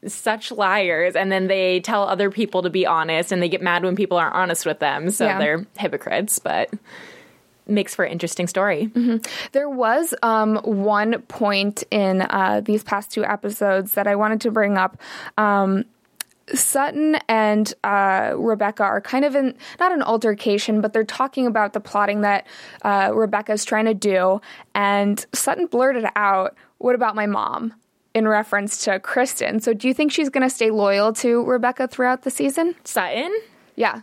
such 0.07 0.53
liars 0.53 1.17
and 1.17 1.33
then 1.33 1.47
they 1.47 1.81
tell 1.81 2.03
other 2.03 2.31
people 2.31 2.63
to 2.63 2.71
be 2.71 2.87
honest 2.87 3.33
and 3.33 3.43
they 3.43 3.49
get 3.49 3.63
mad 3.63 3.83
when 3.85 3.97
people 3.97 4.19
aren't 4.19 4.35
honest 4.35 4.67
with 4.67 4.79
them. 4.79 5.11
So 5.11 5.25
Yeah. 5.25 5.39
they're 5.39 5.67
hypocrites, 5.79 6.39
but 6.39 6.71
makes 7.67 7.95
for 7.95 8.05
an 8.05 8.13
interesting 8.13 8.47
story. 8.47 8.91
There 9.53 9.69
was 9.69 10.15
um, 10.23 10.57
one 10.57 11.23
point 11.23 11.85
in 11.91 12.23
uh, 12.23 12.61
these 12.65 12.83
past 12.83 13.11
two 13.11 13.25
episodes 13.25 13.93
that 13.93 14.07
I 14.07 14.17
wanted 14.17 14.41
to 14.43 14.51
bring 14.51 14.77
up. 14.77 15.01
Um, 15.39 15.85
Sutton 16.53 17.17
and 17.29 17.73
uh, 17.85 18.35
Rebecca 18.37 18.83
are 18.83 19.01
kind 19.01 19.25
of 19.25 19.35
in 19.35 19.55
not 19.81 19.93
an 19.93 20.03
altercation, 20.03 20.81
but 20.81 20.93
they're 20.93 21.05
talking 21.05 21.47
about 21.47 21.73
the 21.73 21.81
plotting 21.81 22.21
that 22.21 22.47
uh, 22.83 23.11
Rebecca's 23.15 23.65
trying 23.65 23.87
to 23.87 23.95
do. 23.95 24.41
And 24.75 25.25
Sutton 25.33 25.67
blurted 25.67 26.05
out, 26.17 26.55
What 26.79 26.95
about 26.95 27.15
my 27.15 27.27
mom? 27.27 27.75
in 28.15 28.29
reference 28.29 28.85
to 28.85 29.01
Kristen. 29.01 29.59
So 29.59 29.75
do 29.75 29.89
you 29.89 29.95
think 29.95 30.13
she's 30.13 30.29
going 30.29 30.49
to 30.49 30.55
stay 30.55 30.71
loyal 30.71 31.13
to 31.15 31.43
Rebecca 31.45 31.89
throughout 31.89 32.23
the 32.23 32.31
season? 32.31 32.77
Sutton? 32.85 33.37
Yeah. 33.75 34.03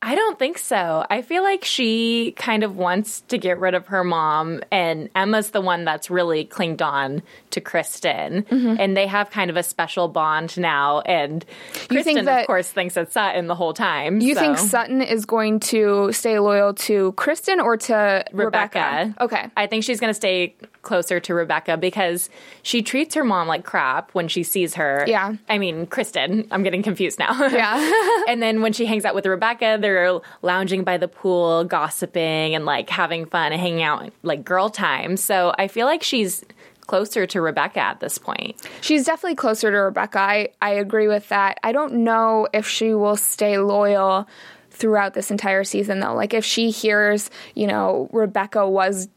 I 0.00 0.14
don't 0.14 0.38
think 0.38 0.58
so. 0.58 1.04
I 1.10 1.22
feel 1.22 1.42
like 1.42 1.64
she 1.64 2.32
kind 2.36 2.62
of 2.62 2.76
wants 2.76 3.22
to 3.22 3.36
get 3.36 3.58
rid 3.58 3.74
of 3.74 3.88
her 3.88 4.04
mom, 4.04 4.60
and 4.70 5.08
Emma's 5.16 5.50
the 5.50 5.60
one 5.60 5.84
that's 5.84 6.08
really 6.08 6.44
clinged 6.44 6.80
on 6.82 7.20
to 7.50 7.60
Kristen, 7.60 8.44
Mm-hmm. 8.44 8.76
and 8.78 8.96
they 8.96 9.08
have 9.08 9.30
kind 9.30 9.50
of 9.50 9.56
a 9.56 9.62
special 9.64 10.06
bond 10.06 10.56
now. 10.56 11.00
And 11.00 11.44
You 11.90 12.02
think 12.04 12.18
Kristen, 12.18 12.24
that- 12.26 12.40
of 12.42 12.46
course, 12.46 12.70
thinks 12.70 12.96
it's 12.96 13.12
Sutton 13.12 13.48
the 13.48 13.56
whole 13.56 13.74
time. 13.74 14.20
You 14.20 14.34
so- 14.34 14.40
think 14.40 14.58
Sutton 14.58 15.02
is 15.02 15.24
going 15.24 15.58
to 15.60 16.12
stay 16.12 16.38
loyal 16.38 16.74
to 16.74 17.10
Kristen 17.12 17.58
or 17.58 17.76
to 17.76 18.24
Rebecca? 18.32 18.78
Rebecca? 19.08 19.14
Okay. 19.24 19.46
I 19.56 19.66
think 19.66 19.82
she's 19.82 19.98
going 19.98 20.10
to 20.10 20.14
stay 20.14 20.54
closer 20.88 21.20
to 21.20 21.34
Rebecca 21.34 21.76
because 21.76 22.30
she 22.62 22.82
treats 22.82 23.14
her 23.14 23.22
mom 23.22 23.46
like 23.46 23.62
crap 23.62 24.10
when 24.14 24.26
she 24.26 24.42
sees 24.42 24.74
her. 24.74 25.04
Yeah. 25.06 25.34
I 25.48 25.58
mean, 25.58 25.86
Kristen. 25.86 26.48
I'm 26.50 26.62
getting 26.62 26.82
confused 26.82 27.18
now. 27.18 27.46
Yeah. 27.58 27.90
and 28.28 28.40
then 28.40 28.62
when 28.62 28.72
she 28.72 28.86
hangs 28.86 29.04
out 29.04 29.14
with 29.14 29.26
Rebecca, 29.26 29.78
they're 29.80 30.20
lounging 30.42 30.84
by 30.84 30.96
the 30.96 31.08
pool, 31.08 31.64
gossiping 31.64 32.54
and 32.54 32.64
like 32.64 32.88
having 32.88 33.26
fun 33.26 33.52
and 33.52 33.60
hanging 33.60 33.82
out 33.82 34.12
like 34.22 34.44
girl 34.44 34.70
time. 34.70 35.16
So 35.16 35.52
I 35.58 35.66
feel 35.66 35.86
like 35.86 36.02
she's 36.02 36.44
closer 36.86 37.26
to 37.26 37.40
Rebecca 37.40 37.80
at 37.80 38.00
this 38.00 38.16
point. 38.16 38.56
She's 38.80 39.04
definitely 39.04 39.36
closer 39.36 39.70
to 39.70 39.76
Rebecca. 39.76 40.18
I, 40.18 40.48
I 40.62 40.70
agree 40.70 41.08
with 41.08 41.28
that. 41.28 41.58
I 41.62 41.72
don't 41.72 42.04
know 42.04 42.48
if 42.52 42.66
she 42.66 42.94
will 42.94 43.16
stay 43.16 43.58
loyal 43.58 44.28
throughout 44.70 45.14
this 45.14 45.30
entire 45.30 45.64
season, 45.64 46.00
though. 46.00 46.14
Like, 46.14 46.32
if 46.32 46.44
she 46.44 46.70
hears, 46.70 47.30
you 47.54 47.66
know, 47.66 48.08
Rebecca 48.12 48.68
was 48.68 49.08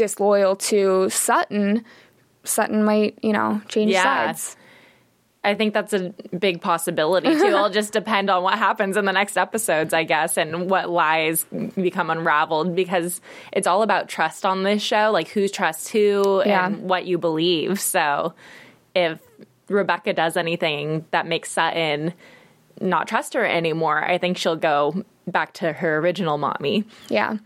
disloyal 0.00 0.56
to 0.56 1.08
Sutton, 1.10 1.84
Sutton 2.44 2.82
might, 2.84 3.18
you 3.22 3.32
know, 3.34 3.60
change 3.68 3.92
Yeah. 3.92 4.02
sides. 4.02 4.56
I 5.44 5.54
think 5.54 5.72
that's 5.72 5.92
a 5.94 6.10
big 6.38 6.60
possibility 6.60 7.28
too. 7.34 7.44
It'll 7.46 7.70
just 7.70 7.92
depend 7.92 8.28
on 8.30 8.42
what 8.42 8.58
happens 8.58 8.96
in 8.96 9.04
the 9.04 9.12
next 9.12 9.36
episodes, 9.38 9.92
I 9.94 10.04
guess, 10.04 10.36
and 10.36 10.68
what 10.70 10.90
lies 10.90 11.44
become 11.76 12.10
unraveled 12.10 12.74
because 12.74 13.20
it's 13.52 13.66
all 13.66 13.82
about 13.82 14.08
trust 14.08 14.44
on 14.44 14.62
this 14.64 14.82
show, 14.82 15.10
like 15.12 15.28
who 15.28 15.48
trusts 15.48 15.88
who 15.88 16.42
Yeah. 16.44 16.66
and 16.66 16.88
what 16.88 17.06
you 17.06 17.16
believe. 17.18 17.78
So 17.80 18.34
if 18.94 19.18
Rebecca 19.68 20.12
does 20.12 20.36
anything 20.36 21.04
that 21.10 21.26
makes 21.26 21.50
Sutton 21.50 22.12
not 22.80 23.06
trust 23.08 23.34
her 23.34 23.44
anymore, 23.46 24.02
I 24.02 24.18
think 24.18 24.36
she'll 24.38 24.56
go 24.56 25.04
back 25.26 25.52
to 25.54 25.72
her 25.72 25.98
original 25.98 26.38
mommy. 26.38 26.84
Yeah. 27.08 27.36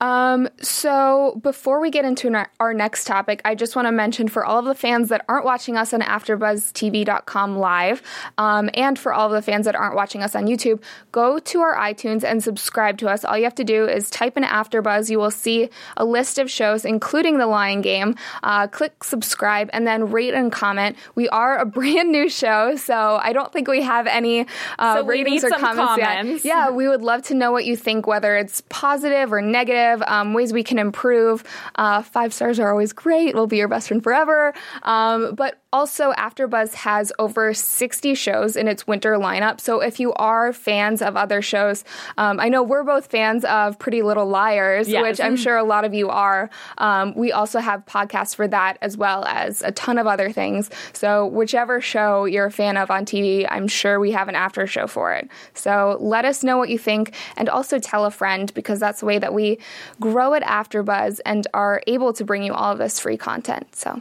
Um, 0.00 0.48
so 0.60 1.40
before 1.42 1.80
we 1.80 1.90
get 1.90 2.04
into 2.04 2.32
our, 2.34 2.50
our 2.60 2.74
next 2.74 3.06
topic, 3.06 3.40
I 3.44 3.54
just 3.54 3.76
want 3.76 3.86
to 3.86 3.92
mention 3.92 4.28
for 4.28 4.44
all 4.44 4.58
of 4.58 4.64
the 4.66 4.74
fans 4.74 5.08
that 5.08 5.24
aren't 5.28 5.44
watching 5.44 5.76
us 5.76 5.92
on 5.94 6.00
AfterBuzzTV.com 6.00 7.58
live, 7.58 8.02
um, 8.38 8.70
and 8.74 8.98
for 8.98 9.12
all 9.12 9.26
of 9.26 9.32
the 9.32 9.42
fans 9.42 9.66
that 9.66 9.74
aren't 9.74 9.94
watching 9.96 10.22
us 10.22 10.34
on 10.34 10.46
YouTube, 10.46 10.82
go 11.12 11.38
to 11.38 11.60
our 11.60 11.76
iTunes 11.76 12.24
and 12.24 12.42
subscribe 12.42 12.98
to 12.98 13.08
us. 13.08 13.24
All 13.24 13.36
you 13.36 13.44
have 13.44 13.54
to 13.56 13.64
do 13.64 13.86
is 13.88 14.10
type 14.10 14.36
in 14.36 14.42
AfterBuzz. 14.42 15.10
You 15.10 15.18
will 15.18 15.30
see 15.30 15.70
a 15.96 16.04
list 16.04 16.38
of 16.38 16.50
shows, 16.50 16.84
including 16.84 17.38
The 17.38 17.46
Lying 17.46 17.80
Game. 17.80 18.16
Uh, 18.42 18.66
click 18.66 19.02
subscribe 19.04 19.70
and 19.72 19.86
then 19.86 20.10
rate 20.10 20.34
and 20.34 20.52
comment. 20.52 20.96
We 21.14 21.28
are 21.30 21.58
a 21.58 21.64
brand 21.80 22.10
new 22.12 22.28
show, 22.28 22.76
so 22.76 23.18
I 23.22 23.32
don't 23.32 23.52
think 23.52 23.68
we 23.68 23.82
have 23.82 24.06
any 24.06 24.46
uh, 24.78 24.96
So 24.96 25.04
ratings 25.04 25.44
or 25.44 25.50
comments, 25.50 25.76
comments. 26.02 26.44
yet. 26.44 26.50
Yeah, 26.50 26.70
we 26.70 26.88
would 26.88 27.02
love 27.02 27.19
to 27.24 27.34
know 27.34 27.52
what 27.52 27.64
you 27.64 27.76
think, 27.76 28.06
whether 28.06 28.36
it's 28.36 28.62
positive 28.68 29.32
or 29.32 29.40
negative, 29.42 30.02
um, 30.06 30.34
ways 30.34 30.52
we 30.52 30.64
can 30.64 30.78
improve. 30.78 31.44
Uh, 31.76 32.02
five 32.02 32.32
stars 32.34 32.58
are 32.58 32.70
always 32.70 32.92
great. 32.92 33.34
We'll 33.34 33.46
be 33.46 33.58
your 33.58 33.68
best 33.68 33.88
friend 33.88 34.02
forever. 34.02 34.54
Um, 34.82 35.34
but 35.34 35.59
also, 35.72 36.12
AfterBuzz 36.12 36.74
has 36.74 37.12
over 37.18 37.54
60 37.54 38.14
shows 38.14 38.56
in 38.56 38.66
its 38.66 38.86
winter 38.86 39.14
lineup. 39.14 39.60
So 39.60 39.80
if 39.80 40.00
you 40.00 40.12
are 40.14 40.52
fans 40.52 41.00
of 41.00 41.16
other 41.16 41.40
shows, 41.42 41.84
um, 42.18 42.40
I 42.40 42.48
know 42.48 42.62
we're 42.62 42.82
both 42.82 43.06
fans 43.06 43.44
of 43.44 43.78
Pretty 43.78 44.02
Little 44.02 44.26
Liars, 44.26 44.88
Yes. 44.88 45.02
which 45.02 45.20
I'm 45.20 45.36
sure 45.36 45.56
a 45.56 45.62
lot 45.62 45.84
of 45.84 45.94
you 45.94 46.08
are. 46.08 46.50
Um, 46.78 47.14
we 47.14 47.30
also 47.30 47.60
have 47.60 47.84
podcasts 47.86 48.34
for 48.34 48.48
that 48.48 48.78
as 48.82 48.96
well 48.96 49.24
as 49.26 49.62
a 49.62 49.70
ton 49.70 49.98
of 49.98 50.06
other 50.08 50.32
things. 50.32 50.70
So 50.92 51.26
whichever 51.26 51.80
show 51.80 52.24
you're 52.24 52.46
a 52.46 52.50
fan 52.52 52.76
of 52.76 52.90
on 52.90 53.04
TV, 53.04 53.46
I'm 53.48 53.68
sure 53.68 54.00
we 54.00 54.10
have 54.10 54.28
an 54.28 54.34
after 54.34 54.66
show 54.66 54.86
for 54.88 55.12
it. 55.12 55.28
So 55.54 55.98
let 56.00 56.24
us 56.24 56.42
know 56.42 56.58
what 56.58 56.68
you 56.68 56.78
think 56.78 57.14
and 57.36 57.48
also 57.48 57.78
tell 57.78 58.04
a 58.04 58.10
friend 58.10 58.52
because 58.54 58.80
that's 58.80 59.00
the 59.00 59.06
way 59.06 59.18
that 59.18 59.32
we 59.32 59.58
grow 60.00 60.34
at 60.34 60.42
AfterBuzz 60.42 61.20
and 61.24 61.46
are 61.54 61.80
able 61.86 62.12
to 62.14 62.24
bring 62.24 62.42
you 62.42 62.54
all 62.54 62.72
of 62.72 62.78
this 62.78 62.98
free 62.98 63.16
content. 63.16 63.76
So 63.76 64.00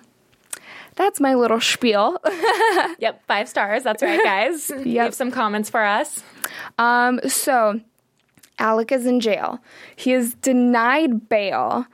that's 1.00 1.20
my 1.20 1.34
little 1.34 1.60
spiel. 1.60 2.20
Yep, 3.00 3.24
five 3.28 3.48
stars. 3.50 3.84
That's 3.84 4.04
right, 4.04 4.22
guys. 4.24 4.70
Leave 4.86 5.14
some 5.16 5.32
comments 5.32 5.70
for 5.70 5.82
us. 5.84 6.22
Um, 6.78 7.20
so 7.28 7.80
Alec 8.60 8.92
is 8.92 9.06
in 9.06 9.20
jail. 9.22 9.60
He 9.96 10.12
is 10.14 10.34
denied 10.36 11.30
bail. 11.30 11.86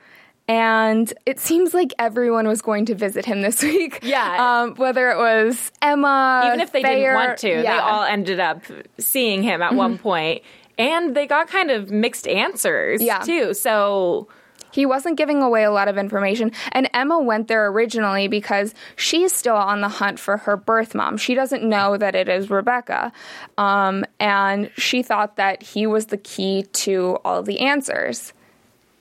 And 0.48 1.12
it 1.24 1.40
seems 1.40 1.74
like 1.74 1.92
everyone 1.98 2.46
was 2.48 2.60
going 2.62 2.86
to 2.86 2.94
visit 2.94 3.24
him 3.24 3.40
this 3.42 3.62
week. 3.72 4.00
Yeah. 4.02 4.62
Um, 4.62 4.74
whether 4.76 5.10
it 5.10 5.16
was 5.16 5.70
Emma, 5.80 6.42
even 6.48 6.60
if 6.60 6.72
they 6.72 6.82
Thayer- 6.82 7.12
didn't 7.12 7.26
want 7.26 7.38
to, 7.38 7.48
they 7.48 7.62
yeah. 7.62 7.78
Mm-hmm. 7.80 7.88
all 7.94 8.02
ended 8.04 8.40
up 8.40 8.62
seeing 8.98 9.42
him 9.42 9.62
at 9.62 9.74
one 9.74 9.96
point, 9.98 10.42
and 10.78 11.14
they 11.16 11.26
got 11.26 11.48
kind 11.48 11.70
of 11.70 11.90
mixed 11.90 12.28
answers 12.28 13.00
Yeah. 13.02 13.18
too. 13.20 13.54
So 13.54 14.28
He 14.72 14.84
wasn't 14.86 15.16
giving 15.16 15.42
away 15.42 15.64
a 15.64 15.70
lot 15.70 15.88
of 15.88 15.96
information. 15.96 16.52
And 16.72 16.88
Emma 16.92 17.18
went 17.18 17.48
there 17.48 17.66
originally 17.68 18.28
because 18.28 18.74
she's 18.96 19.32
still 19.32 19.56
on 19.56 19.80
the 19.80 19.88
hunt 19.88 20.18
for 20.18 20.36
her 20.38 20.56
birth 20.56 20.94
mom. 20.94 21.16
She 21.16 21.34
doesn't 21.34 21.62
know 21.62 21.96
that 21.96 22.14
it 22.14 22.28
is 22.28 22.50
Rebecca. 22.50 23.12
Um, 23.56 24.04
and 24.20 24.70
she 24.76 25.02
thought 25.02 25.36
that 25.36 25.62
he 25.62 25.86
was 25.86 26.06
the 26.06 26.18
key 26.18 26.64
to 26.72 27.18
all 27.24 27.42
the 27.42 27.60
answers. 27.60 28.32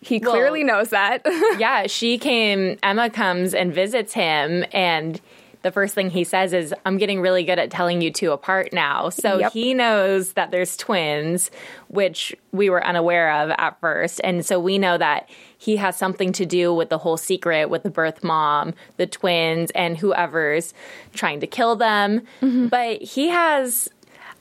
He 0.01 0.19
Well- 0.19 0.31
clearly 0.31 0.63
knows 0.63 0.89
that. 0.89 1.21
yeah, 1.57 1.87
she 1.87 2.17
came. 2.17 2.77
Emma 2.83 3.09
comes 3.09 3.53
and 3.55 3.73
visits 3.73 4.13
him, 4.13 4.63
and 4.71 5.19
the 5.65 5.71
first 5.71 5.95
thing 5.95 6.11
he 6.11 6.23
says 6.23 6.53
is, 6.53 6.75
"I'm 6.85 6.99
getting 6.99 7.19
really 7.21 7.43
good 7.43 7.57
at 7.57 7.71
telling 7.71 7.99
you 7.99 8.11
two 8.11 8.31
apart 8.31 8.71
now." 8.71 9.09
So 9.09 9.39
Yep. 9.39 9.51
he 9.51 9.73
knows 9.73 10.33
that 10.33 10.51
there's 10.51 10.77
twins, 10.77 11.49
which 11.87 12.35
we 12.51 12.69
were 12.69 12.85
unaware 12.85 13.31
of 13.31 13.49
at 13.57 13.79
first, 13.81 14.21
and 14.23 14.45
so 14.45 14.59
we 14.59 14.77
know 14.77 14.97
that 14.99 15.27
he 15.57 15.77
has 15.77 15.97
something 15.97 16.31
to 16.33 16.45
do 16.45 16.71
with 16.71 16.89
the 16.89 16.99
whole 16.99 17.17
secret 17.17 17.71
with 17.71 17.81
the 17.81 17.89
birth 17.89 18.23
mom, 18.23 18.75
the 18.97 19.07
twins, 19.07 19.71
and 19.71 19.97
whoever's 19.97 20.75
trying 21.15 21.39
to 21.39 21.47
kill 21.47 21.75
them. 21.75 22.21
Mm-hmm. 22.41 22.67
But 22.67 23.01
he 23.01 23.29
has. 23.29 23.89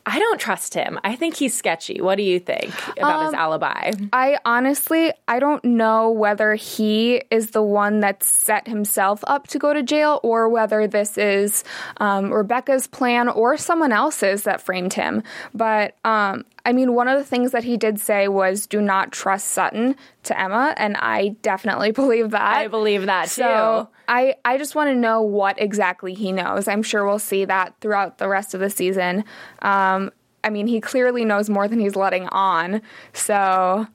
I 0.06 0.18
don't 0.18 0.38
trust 0.38 0.74
him. 0.74 1.00
I 1.02 1.16
think 1.16 1.36
he's 1.36 1.56
sketchy. 1.56 2.00
What 2.00 2.16
do 2.16 2.22
you 2.22 2.38
think 2.38 2.72
about 2.98 3.24
his 3.24 3.34
alibi? 3.34 3.92
I 4.12 4.38
honestly, 4.44 5.12
I 5.26 5.38
don't 5.38 5.64
know 5.64 6.10
whether 6.10 6.54
he 6.54 7.22
is 7.30 7.52
the 7.52 7.62
one 7.62 8.00
that 8.00 8.22
set 8.22 8.68
himself 8.68 9.24
up 9.26 9.46
to 9.48 9.58
go 9.58 9.72
to 9.72 9.82
jail 9.82 10.20
or 10.22 10.48
whether 10.48 10.86
this 10.86 11.16
is 11.16 11.64
um, 11.98 12.32
Rebecca's 12.32 12.86
plan 12.86 13.28
or 13.28 13.56
someone 13.56 13.92
else's 13.92 14.42
that 14.42 14.60
framed 14.60 14.92
him. 14.92 15.22
But 15.54 15.96
um, 16.04 16.44
I 16.66 16.72
mean, 16.72 16.94
one 16.94 17.08
of 17.08 17.18
the 17.18 17.24
things 17.24 17.52
that 17.52 17.64
he 17.64 17.76
did 17.76 18.00
say 18.00 18.26
was 18.28 18.66
do 18.66 18.80
not 18.80 19.12
trust 19.12 19.48
Sutton 19.48 19.96
to 20.24 20.40
Emma, 20.40 20.74
and 20.76 20.96
I 20.96 21.36
definitely 21.42 21.90
believe 21.92 22.30
that. 22.30 22.56
I 22.56 22.68
believe 22.68 23.06
that 23.06 23.28
too. 23.28 23.88
I, 24.08 24.36
I 24.44 24.58
just 24.58 24.74
want 24.74 24.88
to 24.90 24.94
know 24.94 25.22
what 25.22 25.60
exactly 25.60 26.14
he 26.14 26.32
knows. 26.32 26.68
I'm 26.68 26.82
sure 26.82 27.06
we'll 27.06 27.18
see 27.18 27.44
that 27.44 27.74
throughout 27.80 28.18
the 28.18 28.28
rest 28.28 28.54
of 28.54 28.60
the 28.60 28.70
season. 28.70 29.24
Um, 29.62 30.10
I 30.42 30.50
mean, 30.50 30.66
he 30.66 30.80
clearly 30.80 31.24
knows 31.24 31.48
more 31.48 31.68
than 31.68 31.78
he's 31.80 31.96
letting 31.96 32.28
on. 32.28 32.82
So 33.14 33.86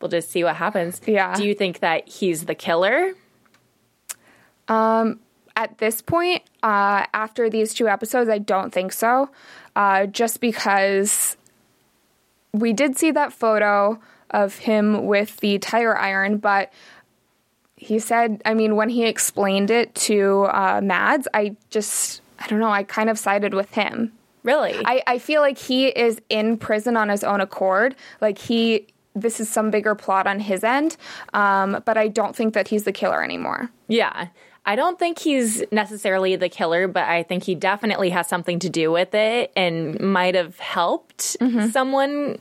We'll 0.00 0.08
just 0.08 0.30
see 0.30 0.44
what 0.44 0.56
happens. 0.56 1.00
Yeah. 1.06 1.34
Do 1.34 1.44
you 1.44 1.54
think 1.54 1.80
that 1.80 2.08
he's 2.08 2.44
the 2.44 2.54
killer? 2.54 3.14
Um, 4.68 5.20
at 5.56 5.78
this 5.78 6.00
point, 6.02 6.42
uh, 6.62 7.06
after 7.12 7.50
these 7.50 7.74
two 7.74 7.88
episodes, 7.88 8.30
I 8.30 8.38
don't 8.38 8.72
think 8.72 8.92
so. 8.92 9.30
Uh, 9.74 10.06
just 10.06 10.40
because 10.40 11.36
we 12.52 12.72
did 12.72 12.96
see 12.96 13.10
that 13.12 13.32
photo 13.32 13.98
of 14.30 14.58
him 14.58 15.06
with 15.06 15.38
the 15.38 15.58
tire 15.58 15.96
iron, 15.96 16.38
but 16.38 16.72
he 17.76 17.98
said, 17.98 18.42
I 18.44 18.54
mean, 18.54 18.76
when 18.76 18.88
he 18.88 19.04
explained 19.04 19.70
it 19.70 19.94
to 19.94 20.46
uh, 20.50 20.80
Mads, 20.82 21.28
I 21.32 21.56
just, 21.70 22.20
I 22.38 22.46
don't 22.48 22.58
know, 22.58 22.70
I 22.70 22.82
kind 22.82 23.08
of 23.08 23.18
sided 23.18 23.54
with 23.54 23.72
him. 23.74 24.12
Really? 24.42 24.74
I, 24.84 25.02
I 25.06 25.18
feel 25.18 25.40
like 25.40 25.58
he 25.58 25.88
is 25.88 26.20
in 26.28 26.56
prison 26.56 26.96
on 26.96 27.08
his 27.08 27.22
own 27.22 27.40
accord. 27.40 27.94
Like 28.20 28.38
he, 28.38 28.86
this 29.14 29.40
is 29.40 29.48
some 29.48 29.70
bigger 29.70 29.94
plot 29.94 30.26
on 30.26 30.40
his 30.40 30.64
end, 30.64 30.96
um, 31.34 31.82
but 31.84 31.96
I 31.96 32.08
don't 32.08 32.34
think 32.34 32.54
that 32.54 32.68
he's 32.68 32.84
the 32.84 32.92
killer 32.92 33.22
anymore. 33.22 33.70
yeah. 33.88 34.28
I 34.68 34.76
don't 34.76 34.98
think 34.98 35.18
he's 35.18 35.64
necessarily 35.72 36.36
the 36.36 36.50
killer, 36.50 36.86
but 36.88 37.04
I 37.04 37.22
think 37.22 37.42
he 37.44 37.54
definitely 37.54 38.10
has 38.10 38.28
something 38.28 38.58
to 38.58 38.68
do 38.68 38.92
with 38.92 39.14
it 39.14 39.50
and 39.56 39.98
might 39.98 40.34
have 40.34 40.58
helped 40.58 41.36
Mm-hmm. 41.40 41.68
someone 41.70 42.36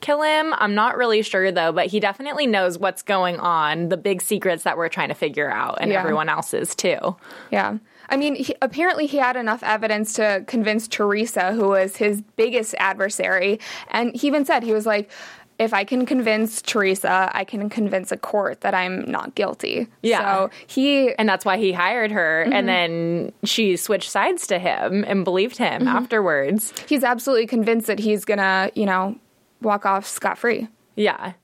kill 0.00 0.22
him. 0.22 0.54
I'm 0.56 0.74
not 0.74 0.96
really 0.96 1.22
sure 1.22 1.50
though, 1.52 1.72
but 1.72 1.86
he 1.86 1.98
definitely 2.00 2.46
knows 2.46 2.78
what's 2.78 3.02
going 3.02 3.38
on, 3.40 3.88
the 3.88 3.96
big 3.96 4.22
secrets 4.22 4.62
that 4.64 4.76
we're 4.78 4.88
trying 4.88 5.08
to 5.08 5.14
figure 5.14 5.50
out, 5.50 5.78
and 5.80 5.90
Yeah. 5.90 5.98
everyone 6.00 6.28
else's 6.28 6.74
too. 6.74 7.16
Yeah. 7.50 7.78
I 8.08 8.16
mean, 8.16 8.34
he, 8.34 8.54
apparently 8.60 9.06
he 9.06 9.16
had 9.16 9.36
enough 9.36 9.62
evidence 9.62 10.12
to 10.14 10.44
convince 10.46 10.86
Teresa, 10.86 11.52
who 11.52 11.68
was 11.68 11.96
his 11.96 12.20
biggest 12.36 12.74
adversary. 12.78 13.58
And 13.90 14.14
he 14.14 14.26
even 14.26 14.44
said, 14.44 14.62
he 14.64 14.72
was 14.72 14.86
like, 14.86 15.10
if 15.58 15.72
I 15.74 15.84
can 15.84 16.06
convince 16.06 16.60
Teresa, 16.62 17.30
I 17.32 17.44
can 17.44 17.68
convince 17.70 18.10
a 18.10 18.16
court 18.16 18.62
that 18.62 18.74
I'm 18.74 19.08
not 19.10 19.34
guilty. 19.34 19.86
Yeah. 20.02 20.20
So 20.46 20.50
he, 20.66 21.12
And 21.14 21.28
that's 21.28 21.44
why 21.44 21.56
he 21.58 21.72
hired 21.72 22.10
her. 22.10 22.44
Mm-hmm. 22.44 22.52
And 22.52 22.68
then 22.68 23.32
she 23.44 23.76
switched 23.76 24.10
sides 24.10 24.46
to 24.48 24.58
him 24.58 25.04
and 25.06 25.24
believed 25.24 25.56
him 25.58 25.82
Mm-hmm. 25.82 25.88
afterwards. 25.96 26.72
he's 26.88 27.04
absolutely 27.04 27.46
convinced 27.46 27.86
that 27.86 27.98
he's 27.98 28.24
gonna, 28.24 28.70
you 28.74 28.86
know, 28.86 29.16
walk 29.60 29.86
off 29.86 30.06
scot 30.06 30.38
free. 30.38 30.68
Yeah. 30.96 31.34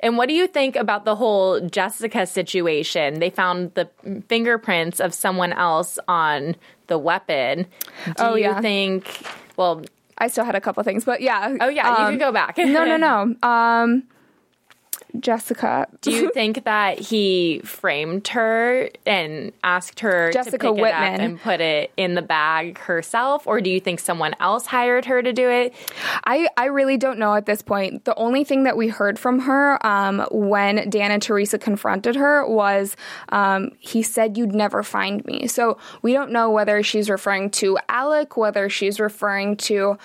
And 0.00 0.16
what 0.16 0.28
do 0.28 0.34
you 0.34 0.46
think 0.46 0.76
about 0.76 1.04
the 1.04 1.16
whole 1.16 1.60
Jessica 1.60 2.24
situation? 2.26 3.18
They 3.20 3.30
found 3.30 3.74
the 3.74 3.88
fingerprints 4.28 5.00
of 5.00 5.12
someone 5.12 5.52
else 5.52 5.98
on 6.06 6.54
the 6.86 6.98
weapon. 6.98 7.66
Do 8.06 8.12
Oh, 8.18 8.34
you 8.36 8.42
yeah. 8.44 8.60
think? 8.60 9.08
Well, 9.56 9.82
I 10.18 10.28
still 10.28 10.44
had 10.44 10.54
a 10.54 10.60
couple 10.60 10.82
things, 10.82 11.04
but 11.04 11.20
yeah. 11.20 11.56
oh 11.60 11.68
yeah, 11.68 11.88
you 11.88 12.04
um, 12.04 12.12
can 12.12 12.18
go 12.18 12.32
back. 12.32 12.58
no, 12.58 12.84
no, 12.84 12.96
no. 12.96 13.34
Um, 13.48 14.02
Jessica. 15.18 15.88
Do 16.00 16.10
you 16.10 16.30
think 16.34 16.64
that 16.64 16.98
he 16.98 17.60
framed 17.64 18.28
her 18.28 18.90
and 19.06 19.52
asked 19.64 20.00
her 20.00 20.30
Jessica 20.32 20.58
to 20.58 20.58
pick 20.58 20.78
it 20.78 20.92
up 20.92 21.00
Whitman. 21.00 21.20
and 21.20 21.40
put 21.40 21.60
it 21.60 21.92
in 21.96 22.14
the 22.14 22.22
bag 22.22 22.78
herself, 22.78 23.46
or 23.46 23.60
do 23.60 23.70
you 23.70 23.80
think 23.80 24.00
someone 24.00 24.34
else 24.40 24.66
hired 24.66 25.04
her 25.06 25.22
to 25.22 25.32
do 25.32 25.48
it? 25.48 25.74
I, 26.24 26.48
I 26.56 26.66
really 26.66 26.96
don't 26.96 27.18
know 27.18 27.34
at 27.34 27.46
this 27.46 27.62
point. 27.62 28.04
The 28.04 28.14
only 28.16 28.44
thing 28.44 28.64
that 28.64 28.76
we 28.76 28.88
heard 28.88 29.18
from 29.18 29.40
her 29.40 29.84
um, 29.86 30.26
when 30.30 30.88
Dan 30.90 31.10
and 31.10 31.22
Teresa 31.22 31.58
confronted 31.58 32.16
her 32.16 32.46
was 32.46 32.96
um, 33.30 33.72
he 33.78 34.02
said, 34.02 34.36
You'd 34.36 34.54
never 34.54 34.82
find 34.82 35.24
me. 35.24 35.46
So 35.46 35.78
we 36.02 36.12
don't 36.12 36.30
know 36.30 36.50
whether 36.50 36.82
she's 36.82 37.08
referring 37.10 37.50
to 37.50 37.78
Alec, 37.88 38.36
whether 38.36 38.68
she's 38.68 39.00
referring 39.00 39.56
to 39.56 39.98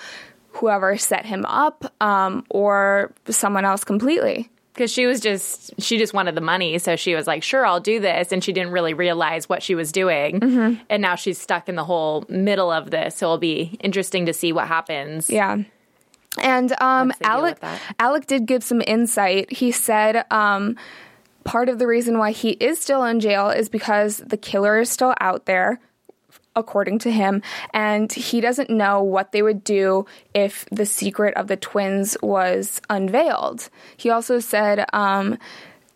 whoever 0.52 0.96
set 0.96 1.26
him 1.26 1.44
up, 1.46 1.92
um, 2.00 2.44
or 2.48 3.12
someone 3.28 3.64
else 3.64 3.84
completely. 3.84 4.50
Because 4.74 4.90
she 4.90 5.06
was 5.06 5.20
just 5.20 5.72
she 5.80 5.96
just 5.98 6.12
wanted 6.12 6.34
the 6.34 6.40
money 6.40 6.78
so 6.78 6.96
she 6.96 7.14
was 7.14 7.26
like 7.26 7.42
sure 7.42 7.64
i'll 7.64 7.80
do 7.80 8.00
this 8.00 8.32
and 8.32 8.42
she 8.44 8.52
didn't 8.52 8.72
really 8.72 8.92
realize 8.94 9.48
what 9.48 9.62
she 9.62 9.74
was 9.74 9.92
doing 9.92 10.40
Mm-hmm. 10.40 10.82
and 10.90 11.00
now 11.00 11.14
she's 11.14 11.38
stuck 11.40 11.68
in 11.68 11.76
the 11.76 11.84
whole 11.84 12.24
middle 12.28 12.70
of 12.70 12.90
this 12.90 13.16
so 13.16 13.26
it'll 13.26 13.38
be 13.38 13.76
interesting 13.80 14.26
to 14.26 14.32
see 14.32 14.52
what 14.52 14.66
happens 14.68 15.30
Yeah. 15.30 15.58
And 16.42 16.72
um, 16.80 17.08
Once 17.08 17.18
they 17.18 17.24
deal 17.26 17.32
Alec. 17.32 17.58
Alec 18.00 18.26
did 18.26 18.46
give 18.46 18.64
some 18.64 18.82
insight. 18.84 19.52
He 19.52 19.70
said 19.70 20.24
um, 20.32 20.76
part 21.44 21.68
of 21.68 21.78
the 21.78 21.86
reason 21.86 22.18
why 22.18 22.32
he 22.32 22.50
is 22.50 22.80
still 22.80 23.04
in 23.04 23.20
jail 23.20 23.50
is 23.50 23.68
because 23.68 24.16
the 24.16 24.36
killer 24.36 24.80
is 24.80 24.90
still 24.90 25.14
out 25.20 25.46
there, 25.46 25.78
according 26.56 26.98
to 27.00 27.10
him, 27.10 27.42
and 27.72 28.12
he 28.12 28.40
doesn't 28.40 28.70
know 28.70 29.02
what 29.02 29.32
they 29.32 29.42
would 29.42 29.64
do 29.64 30.06
if 30.34 30.64
the 30.70 30.86
secret 30.86 31.34
of 31.36 31.48
the 31.48 31.56
twins 31.56 32.16
was 32.22 32.80
unveiled. 32.88 33.68
He 33.96 34.10
also 34.10 34.40
said 34.40 34.86
um, 34.92 35.38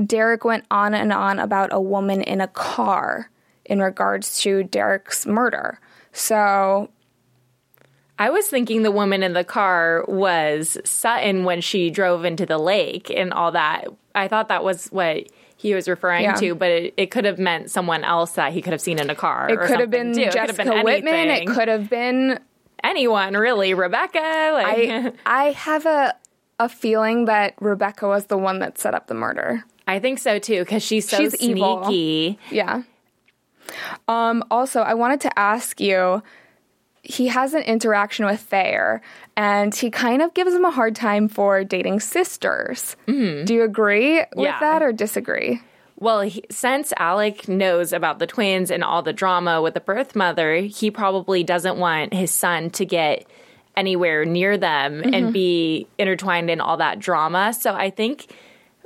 Derek 0.05 0.45
went 0.45 0.65
on 0.71 0.95
and 0.95 1.13
on 1.13 1.39
about 1.39 1.73
a 1.73 1.81
woman 1.81 2.23
in 2.23 2.41
a 2.41 2.49
car 2.49 3.31
in 3.65 3.81
regards 3.81 4.41
to 4.41 4.65
Derek's 4.65 5.27
murder. 5.27 5.81
So 6.13 6.91
i 8.19 8.31
was 8.31 8.49
thinking 8.49 8.83
the 8.83 8.91
woman 8.91 9.23
in 9.23 9.33
the 9.33 9.45
car 9.45 10.05
was 10.09 10.77
sutton 10.85 11.45
when 11.45 11.61
she 11.61 11.89
drove 11.89 12.25
into 12.25 12.45
the 12.45 12.59
lake 12.59 13.11
and 13.11 13.33
all 13.33 13.53
that 13.53 13.87
i 14.15 14.27
thought 14.29 14.49
that 14.49 14.65
was 14.65 14.89
what 14.89 15.29
he 15.61 15.75
was 15.75 15.87
referring 15.89 16.23
Yeah. 16.23 16.35
to 16.37 16.55
but 16.55 16.71
it, 16.71 16.95
it 16.97 17.07
could 17.11 17.25
have 17.27 17.39
meant 17.39 17.71
someone 17.71 18.05
else 18.05 18.33
that 18.33 18.53
he 18.53 18.63
could 18.63 18.73
have 18.73 18.81
seen 18.81 18.99
in 18.99 19.11
a 19.11 19.15
car 19.15 19.51
it 19.51 19.59
could 19.61 19.81
have 19.81 19.91
been 19.91 20.15
too. 20.15 20.21
It 20.23 20.31
could 20.33 20.39
have 20.39 20.47
Jessica 20.57 20.71
been 20.71 20.85
Whitman. 20.85 21.29
It 21.31 21.47
could 21.49 21.69
have 21.69 21.91
been 21.91 22.39
anyone 22.83 23.35
really 23.35 23.75
rebecca 23.75 24.51
like 24.55 24.67
I 24.89 25.13
I 25.27 25.45
have 25.51 25.85
a 25.85 26.15
a 26.61 26.69
feeling 26.69 27.27
that 27.27 27.55
Rebecca 27.61 28.09
was 28.09 28.27
the 28.27 28.37
one 28.39 28.59
that 28.61 28.79
set 28.79 28.93
up 28.95 29.07
the 29.09 29.15
murder. 29.15 29.65
I 29.87 29.99
think 30.01 30.19
so 30.19 30.39
too 30.39 30.61
because 30.61 30.83
she's 30.83 31.09
so 31.09 31.19
She's 31.19 31.35
evil. 31.41 31.85
sneaky 31.85 32.39
Yeah. 32.51 32.83
Um 34.07 34.43
also 34.51 34.81
I 34.83 34.95
wanted 34.95 35.21
to 35.23 35.39
ask 35.39 35.81
you 35.81 36.23
he 37.09 37.29
has 37.29 37.55
an 37.55 37.63
interaction 37.63 38.27
with 38.27 38.39
Thayer 38.39 39.01
and 39.35 39.75
he 39.75 39.91
kind 39.91 40.21
of 40.21 40.35
gives 40.35 40.53
him 40.53 40.67
a 40.67 40.71
hard 40.71 40.95
time 40.95 41.27
for 41.27 41.65
dating 41.65 42.01
sisters. 42.01 42.97
Mm-hmm. 43.07 43.47
Do 43.47 43.55
you 43.55 43.63
agree 43.63 44.19
with 44.37 44.45
Yeah. 44.45 44.61
that 44.61 44.83
or 44.83 44.93
disagree? 44.93 45.63
Well, 45.97 46.21
he, 46.21 46.45
since 46.51 46.93
Alec 46.99 47.49
knows 47.49 47.95
about 47.95 48.19
the 48.19 48.27
twins 48.27 48.71
and 48.71 48.85
all 48.85 49.01
the 49.03 49.15
drama 49.15 49.63
with 49.63 49.73
the 49.73 49.81
birth 49.81 50.15
mother, 50.15 50.57
he 50.57 50.91
probably 50.91 51.43
doesn't 51.43 51.79
want 51.79 52.13
his 52.13 52.31
son 52.31 52.69
to 52.73 52.85
get 52.85 53.27
anywhere 53.75 54.27
near 54.27 54.59
them 54.59 55.01
and 55.03 55.15
mm-hmm. 55.15 55.33
be 55.33 55.89
intertwined 55.97 56.51
in 56.51 56.61
all 56.61 56.77
that 56.77 56.99
drama. 56.99 57.55
So 57.55 57.73
I 57.73 57.89
think 57.89 58.31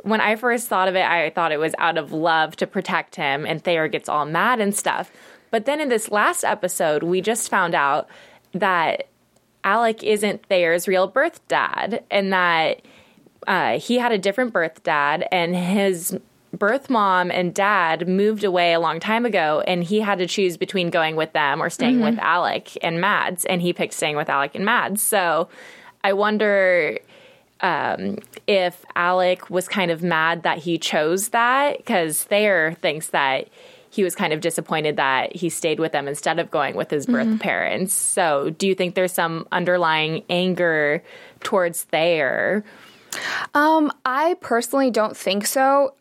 when 0.02 0.20
I 0.20 0.36
first 0.36 0.68
thought 0.68 0.86
of 0.88 0.94
it, 0.94 1.04
I 1.04 1.30
thought 1.30 1.50
it 1.50 1.58
was 1.58 1.74
out 1.76 1.98
of 1.98 2.12
love 2.12 2.54
to 2.56 2.66
protect 2.66 3.16
him, 3.16 3.46
and 3.46 3.62
Thayer 3.62 3.88
gets 3.88 4.08
all 4.08 4.24
mad 4.26 4.60
and 4.60 4.74
stuff. 4.74 5.10
But 5.52 5.66
then 5.66 5.80
in 5.80 5.88
this 5.88 6.10
last 6.10 6.42
episode, 6.42 7.04
we 7.04 7.20
just 7.20 7.48
found 7.48 7.76
out 7.76 8.08
that 8.54 9.06
Alec 9.62 10.02
isn't 10.02 10.46
Thayer's 10.46 10.88
real 10.88 11.06
birth 11.06 11.46
dad, 11.46 12.02
and 12.10 12.32
that 12.32 12.82
uh, 13.46 13.78
he 13.78 13.98
had 13.98 14.10
a 14.10 14.18
different 14.18 14.52
birth 14.52 14.82
dad, 14.82 15.28
and 15.30 15.54
his 15.54 16.18
birth 16.52 16.90
mom 16.90 17.30
and 17.30 17.54
dad 17.54 18.08
moved 18.08 18.44
away 18.44 18.72
a 18.72 18.80
long 18.80 18.98
time 18.98 19.24
ago, 19.24 19.62
and 19.66 19.84
he 19.84 20.00
had 20.00 20.18
to 20.18 20.26
choose 20.26 20.56
between 20.56 20.90
going 20.90 21.16
with 21.16 21.32
them 21.32 21.62
or 21.62 21.70
staying 21.70 22.00
with 22.00 22.18
Alec 22.18 22.76
and 22.82 23.00
Mads, 23.00 23.44
and 23.44 23.62
he 23.62 23.72
picked 23.72 23.94
staying 23.94 24.16
with 24.16 24.28
Alec 24.28 24.54
and 24.54 24.64
Mads. 24.64 25.02
So 25.02 25.48
I 26.02 26.12
wonder 26.12 26.98
um, 27.60 28.18
if 28.46 28.84
Alec 28.96 29.48
was 29.48 29.68
kind 29.68 29.90
of 29.90 30.02
mad 30.02 30.42
that 30.42 30.58
he 30.58 30.76
chose 30.76 31.28
that, 31.28 31.78
because 31.78 32.24
Thayer 32.24 32.72
thinks 32.82 33.08
that 33.08 33.48
he 33.92 34.02
was 34.02 34.14
kind 34.14 34.32
of 34.32 34.40
disappointed 34.40 34.96
that 34.96 35.36
he 35.36 35.50
stayed 35.50 35.78
with 35.78 35.92
them 35.92 36.08
instead 36.08 36.38
of 36.38 36.50
going 36.50 36.74
with 36.74 36.90
his 36.90 37.04
birth 37.04 37.38
parents. 37.40 37.92
So, 37.92 38.48
do 38.48 38.66
you 38.66 38.74
think 38.74 38.94
there's 38.94 39.12
some 39.12 39.46
underlying 39.52 40.24
anger 40.30 41.04
towards 41.40 41.82
Thayer? 41.82 42.64
Um, 43.52 43.92
I 44.06 44.36
personally 44.40 44.90
don't 44.90 45.14
think 45.14 45.46
so. 45.46 45.94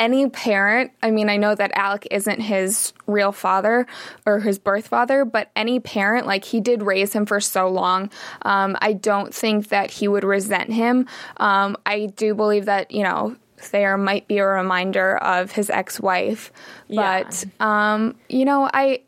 Any 0.00 0.28
parent, 0.28 0.90
I 1.00 1.12
mean, 1.12 1.28
I 1.28 1.36
know 1.36 1.54
that 1.54 1.70
Alec 1.76 2.08
isn't 2.10 2.40
his 2.40 2.92
real 3.06 3.30
father 3.30 3.86
or 4.26 4.40
his 4.40 4.58
birth 4.58 4.88
father, 4.88 5.24
but 5.24 5.52
any 5.54 5.78
parent, 5.78 6.26
like 6.26 6.44
he 6.44 6.60
did 6.60 6.82
raise 6.82 7.12
him 7.12 7.24
for 7.24 7.40
so 7.40 7.68
long, 7.68 8.10
um, 8.42 8.76
I 8.80 8.94
don't 8.94 9.32
think 9.32 9.68
that 9.68 9.92
he 9.92 10.08
would 10.08 10.24
resent 10.24 10.72
him. 10.72 11.06
Um, 11.36 11.76
I 11.86 12.06
do 12.16 12.34
believe 12.34 12.64
that, 12.64 12.90
you 12.90 13.04
know, 13.04 13.36
Thayer 13.58 13.96
might 13.96 14.28
be 14.28 14.38
a 14.38 14.46
reminder 14.46 15.16
of 15.18 15.52
his 15.52 15.70
ex 15.70 15.98
wife, 16.00 16.52
Yeah. 16.88 17.22
but, 17.24 17.44
um, 17.64 18.16
you 18.28 18.44
know, 18.44 18.68
I. 18.72 19.00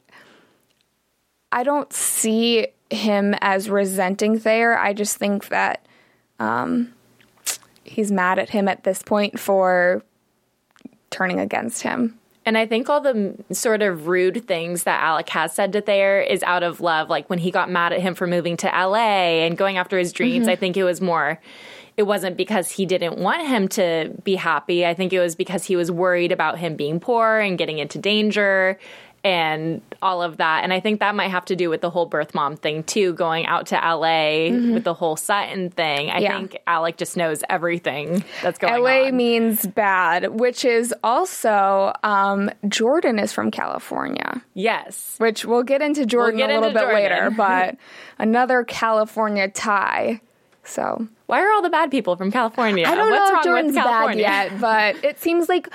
I 1.51 1.63
don't 1.63 1.91
see 1.95 2.67
him 2.91 3.35
as 3.41 3.71
resenting 3.71 4.39
Thayer. 4.39 4.77
I 4.79 4.93
just 4.93 5.17
think 5.17 5.49
that 5.49 5.87
um, 6.39 6.93
he's 7.85 8.13
mad 8.13 8.39
at 8.39 8.51
him 8.51 8.69
at 8.69 8.85
this 8.85 9.03
point 9.03 9.41
for 9.41 10.03
turning 11.09 11.41
against 11.41 11.83
him. 11.83 12.19
And 12.49 12.57
I 12.57 12.65
think 12.65 12.89
all 12.89 13.03
the 13.03 13.35
sort 13.53 13.83
of 13.83 14.07
rude 14.07 14.47
things 14.47 14.85
that 14.85 15.03
Alec 15.03 15.29
has 15.29 15.53
said 15.53 15.71
to 15.75 15.83
Thayer 15.83 16.19
is 16.19 16.43
out 16.45 16.63
of 16.63 16.81
love. 16.81 17.11
Like 17.11 17.29
when 17.29 17.39
he 17.39 17.51
got 17.51 17.71
mad 17.71 17.93
at 17.93 18.01
him 18.01 18.15
for 18.15 18.27
moving 18.27 18.57
to 18.57 18.69
LA 18.69 19.45
and 19.45 19.55
going 19.55 19.77
after 19.77 19.99
his 19.99 20.15
dreams, 20.15 20.45
mm-hmm. 20.45 20.53
I 20.53 20.57
think 20.57 20.79
it 20.79 20.85
was 20.85 21.03
more, 21.03 21.39
it 21.99 22.05
wasn't 22.05 22.39
because 22.39 22.71
he 22.71 22.87
didn't 22.87 23.19
want 23.19 23.47
him 23.47 23.69
to 23.69 24.15
be 24.25 24.35
happy. 24.35 24.87
I 24.87 24.95
think 24.95 25.13
it 25.13 25.21
was 25.21 25.37
because 25.37 25.65
he 25.65 25.77
was 25.77 25.91
worried 25.91 26.33
about 26.33 26.59
him 26.59 26.75
being 26.75 27.01
poor 27.01 27.39
and 27.39 27.59
getting 27.59 27.81
into 27.81 27.99
danger 27.99 28.79
and 29.29 29.83
all 30.01 30.23
of 30.23 30.38
that. 30.38 30.64
And 30.64 30.73
I 30.73 30.81
think 30.81 31.01
that 31.01 31.14
might 31.14 31.29
have 31.31 31.45
to 31.47 31.57
do 31.57 31.69
with 31.69 31.83
the 31.83 31.91
whole 31.91 32.07
birth 32.07 32.35
mom 32.35 32.57
thing 32.57 32.83
too, 32.83 33.12
going 33.12 33.45
out 33.45 33.67
to 33.67 33.75
LA 33.75 34.49
with 34.73 34.85
the 34.85 34.95
whole 34.95 35.17
Sutton 35.17 35.69
thing. 35.71 36.09
I 36.11 36.19
Yeah. 36.21 36.38
think 36.38 36.57
Alec 36.67 36.97
just 36.97 37.17
knows 37.17 37.43
everything 37.51 38.25
that's 38.43 38.59
going 38.59 38.73
LA 38.83 38.91
on. 39.01 39.05
LA 39.07 39.11
means 39.12 39.67
bad, 39.67 40.38
which 40.41 40.64
is 40.64 40.95
also 41.05 41.93
um, 42.03 42.51
Jordan 42.69 43.19
is 43.19 43.33
from 43.33 43.51
California, 43.51 44.43
yes. 44.55 45.17
which 45.19 45.45
we'll 45.45 45.62
get 45.62 45.83
into 45.83 46.07
Jordan 46.07 46.38
get 46.38 46.51
a 46.51 46.55
little 46.55 46.71
bit 46.71 46.81
Jordan. 46.81 46.95
later, 46.95 47.31
but 47.31 47.77
another 48.19 48.64
California 48.64 49.49
tie. 49.51 50.21
So 50.64 51.07
Why 51.27 51.43
are 51.43 51.51
all 51.53 51.62
the 51.62 51.71
bad 51.71 51.91
people 51.91 52.17
from 52.17 52.31
California? 52.31 52.87
I 52.87 52.95
don't 52.95 53.11
What's 53.11 53.31
know 53.31 53.38
if 53.38 53.45
Jordan's 53.45 53.75
bad 53.75 54.19
yet, 54.19 54.61
but 54.61 55.03
it 55.05 55.19
seems 55.19 55.49
like 55.49 55.69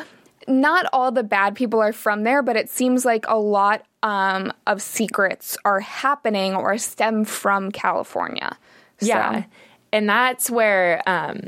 not 0.48 0.86
all 0.94 1.12
the 1.12 1.24
bad 1.24 1.56
people 1.56 1.80
are 1.82 1.94
from 1.94 2.24
there, 2.24 2.42
but 2.42 2.56
it 2.56 2.70
seems 2.70 3.06
like 3.06 3.26
a 3.28 3.38
lot 3.38 3.86
um, 4.04 4.52
of 4.68 4.82
secrets 4.82 5.58
are 5.66 5.80
happening 5.80 6.56
or 6.56 6.78
stem 6.78 7.26
from 7.26 7.72
California. 7.72 8.58
So- 9.00 9.08
Yeah. 9.08 9.44
And 9.92 10.10
that's 10.10 10.50
where 10.50 11.02
um 11.06 11.42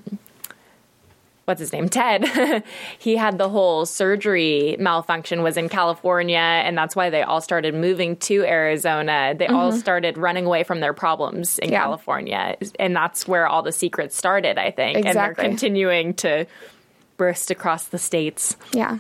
what's 1.46 1.60
his 1.60 1.72
name? 1.72 1.88
Ted. 1.90 2.64
he 3.00 3.16
had 3.16 3.38
the 3.38 3.50
whole 3.50 3.86
surgery 3.86 4.76
malfunction 4.80 5.44
was 5.44 5.58
in 5.58 5.70
California 5.70 6.38
and 6.38 6.76
that's 6.78 6.96
why 6.96 7.12
they 7.12 7.22
all 7.22 7.40
started 7.40 7.76
moving 7.76 8.16
to 8.18 8.44
Arizona. 8.44 9.36
They 9.38 9.46
all 9.48 9.72
started 9.72 10.18
running 10.18 10.46
away 10.48 10.64
from 10.64 10.80
their 10.80 10.94
problems 10.94 11.60
in 11.60 11.66
Mm-hmm. 11.68 11.74
Yeah. 11.74 11.82
California. 11.84 12.58
And 12.80 12.96
that's 12.96 13.28
where 13.28 13.48
all 13.48 13.62
the 13.62 13.72
secrets 13.72 14.16
started, 14.16 14.58
I 14.58 14.72
think. 14.72 15.06
And 15.06 15.16
they're 15.16 15.36
continuing 15.36 16.14
to 16.16 16.46
burst 17.18 17.52
across 17.52 17.86
the 17.86 17.98
states. 17.98 18.56
Yeah. 18.74 19.00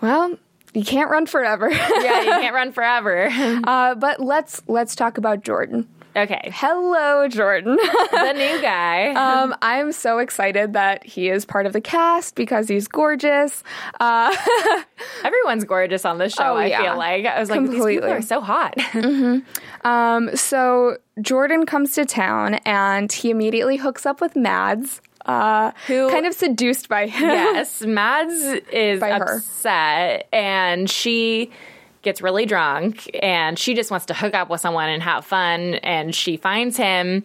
Well, 0.00 0.36
you 0.74 0.84
can't 0.84 1.10
run 1.10 1.26
forever. 1.26 1.70
Yeah, 1.70 2.20
you 2.22 2.30
can't 2.42 2.54
run 2.54 2.72
forever. 2.72 3.28
uh, 3.30 3.94
but 3.94 4.20
let's 4.20 4.62
let's 4.66 4.94
talk 4.96 5.18
about 5.18 5.42
Jordan. 5.42 5.88
Okay. 6.16 6.48
Hello, 6.54 7.26
Jordan. 7.26 7.74
the 8.12 8.32
new 8.34 8.60
guy. 8.62 9.08
um, 9.14 9.52
I'm 9.62 9.90
so 9.90 10.18
excited 10.18 10.74
that 10.74 11.04
he 11.04 11.28
is 11.28 11.44
part 11.44 11.66
of 11.66 11.72
the 11.72 11.80
cast 11.80 12.36
because 12.36 12.68
he's 12.68 12.86
gorgeous. 12.86 13.64
Uh, 13.98 14.32
Everyone's 15.24 15.64
gorgeous 15.64 16.04
on 16.04 16.18
this 16.18 16.32
show, 16.32 16.52
Oh, 16.52 16.56
I 16.56 16.66
yeah. 16.66 16.82
feel 16.82 16.96
like. 16.98 17.26
I 17.26 17.40
was 17.40 17.50
like, 17.50 17.62
these 17.68 17.84
people 17.84 18.08
are 18.08 18.22
so 18.22 18.40
hot. 18.40 18.74
um, 19.84 20.36
so 20.36 20.98
Jordan 21.20 21.66
comes 21.66 21.92
to 21.96 22.04
town 22.04 22.54
and 22.64 23.10
he 23.10 23.30
immediately 23.30 23.76
hooks 23.78 24.06
up 24.06 24.20
with 24.20 24.36
Mads, 24.36 25.00
uh, 25.26 25.72
Who- 25.86 26.10
kind 26.10 26.26
of 26.26 26.34
seduced 26.34 26.88
by 26.88 27.06
him. 27.06 27.28
yes, 27.28 27.80
Mads 27.86 28.32
is 28.72 29.00
By 29.00 29.12
her. 29.18 29.36
upset 29.36 30.28
and 30.32 30.88
she 30.90 31.50
gets 32.02 32.20
really 32.20 32.44
drunk 32.44 33.08
and 33.22 33.58
she 33.58 33.72
just 33.74 33.90
wants 33.90 34.06
to 34.06 34.14
hook 34.14 34.34
up 34.34 34.50
with 34.50 34.60
someone 34.60 34.90
and 34.90 35.02
have 35.02 35.24
fun 35.24 35.74
and 35.76 36.14
she 36.14 36.36
finds 36.36 36.76
him 36.76 37.24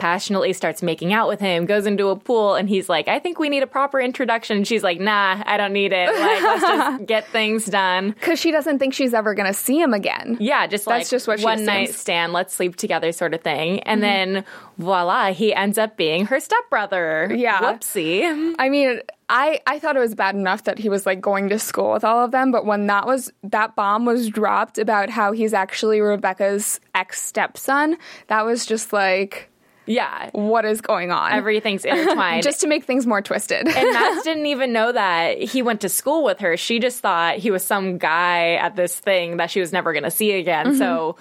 passionately 0.00 0.52
starts 0.52 0.82
making 0.82 1.12
out 1.12 1.28
with 1.28 1.40
him 1.40 1.66
goes 1.66 1.86
into 1.86 2.08
a 2.08 2.16
pool 2.16 2.54
and 2.54 2.68
he's 2.68 2.88
like 2.88 3.08
i 3.08 3.18
think 3.18 3.38
we 3.38 3.48
need 3.48 3.62
a 3.62 3.66
proper 3.66 4.00
introduction. 4.00 4.58
And 4.58 4.66
she's 4.66 4.82
like 4.82 4.98
nah 4.98 5.42
i 5.46 5.56
don't 5.56 5.72
need 5.72 5.92
it. 5.92 6.08
Like 6.08 6.42
let's 6.42 6.62
just 6.62 7.06
get 7.06 7.28
things 7.28 7.66
done. 7.66 8.10
Because 8.10 8.38
she 8.38 8.50
doesn't 8.50 8.78
think 8.78 8.94
she's 8.94 9.14
ever 9.14 9.34
going 9.34 9.46
to 9.46 9.54
see 9.54 9.80
him 9.80 9.94
again. 9.94 10.36
yeah 10.40 10.66
just 10.66 10.86
That's 10.86 11.04
like 11.04 11.10
just 11.10 11.28
what 11.28 11.40
one 11.40 11.64
night 11.64 11.90
assumes. 11.90 12.00
stand 12.00 12.32
let's 12.32 12.54
sleep 12.54 12.76
together 12.76 13.12
sort 13.12 13.34
of 13.34 13.42
thing. 13.42 13.80
And 13.80 14.02
mm-hmm. 14.02 14.32
then 14.34 14.44
voila 14.78 15.32
he 15.32 15.54
ends 15.54 15.78
up 15.78 15.96
being 15.96 16.26
her 16.26 16.40
stepbrother. 16.40 17.32
Yeah. 17.34 17.60
whoopsie. 17.60 18.54
I 18.58 18.68
mean, 18.68 19.00
I, 19.30 19.60
I 19.64 19.78
thought 19.78 19.96
it 19.96 20.00
was 20.00 20.16
bad 20.16 20.34
enough 20.34 20.64
that 20.64 20.78
he 20.78 20.88
was 20.88 21.06
like 21.06 21.20
going 21.20 21.48
to 21.50 21.58
school 21.58 21.92
with 21.92 22.04
all 22.04 22.24
of 22.24 22.32
them, 22.32 22.50
but 22.50 22.66
when 22.66 22.88
that 22.88 23.06
was 23.06 23.32
that 23.44 23.76
bomb 23.76 24.04
was 24.04 24.28
dropped 24.28 24.76
about 24.76 25.08
how 25.08 25.30
he's 25.30 25.54
actually 25.54 26.00
Rebecca's 26.00 26.80
ex 26.96 27.22
stepson, 27.22 27.96
that 28.26 28.44
was 28.44 28.66
just 28.66 28.92
like, 28.92 29.49
yeah 29.90 30.30
what 30.32 30.64
is 30.64 30.80
going 30.80 31.10
on? 31.10 31.32
everything's 31.32 31.84
intertwined 31.90 32.42
just 32.42 32.60
to 32.60 32.66
make 32.66 32.84
things 32.84 33.06
more 33.06 33.20
twisted. 33.20 33.66
And 33.66 33.92
Mads 33.92 34.22
didn't 34.24 34.46
even 34.46 34.72
know 34.72 34.92
that 34.92 35.42
he 35.42 35.62
went 35.62 35.80
to 35.82 35.88
school 35.88 36.22
with 36.24 36.38
her. 36.40 36.56
She 36.56 36.78
just 36.78 37.00
thought 37.00 37.36
he 37.38 37.50
was 37.50 37.64
some 37.64 37.98
guy 37.98 38.54
at 38.54 38.76
this 38.76 38.98
thing 38.98 39.38
that 39.38 39.50
she 39.50 39.60
was 39.60 39.72
never 39.72 39.92
going 39.92 40.04
to 40.04 40.10
see 40.10 40.32
again. 40.32 40.66
Mm-hmm. 40.66 40.78
So, 40.78 41.16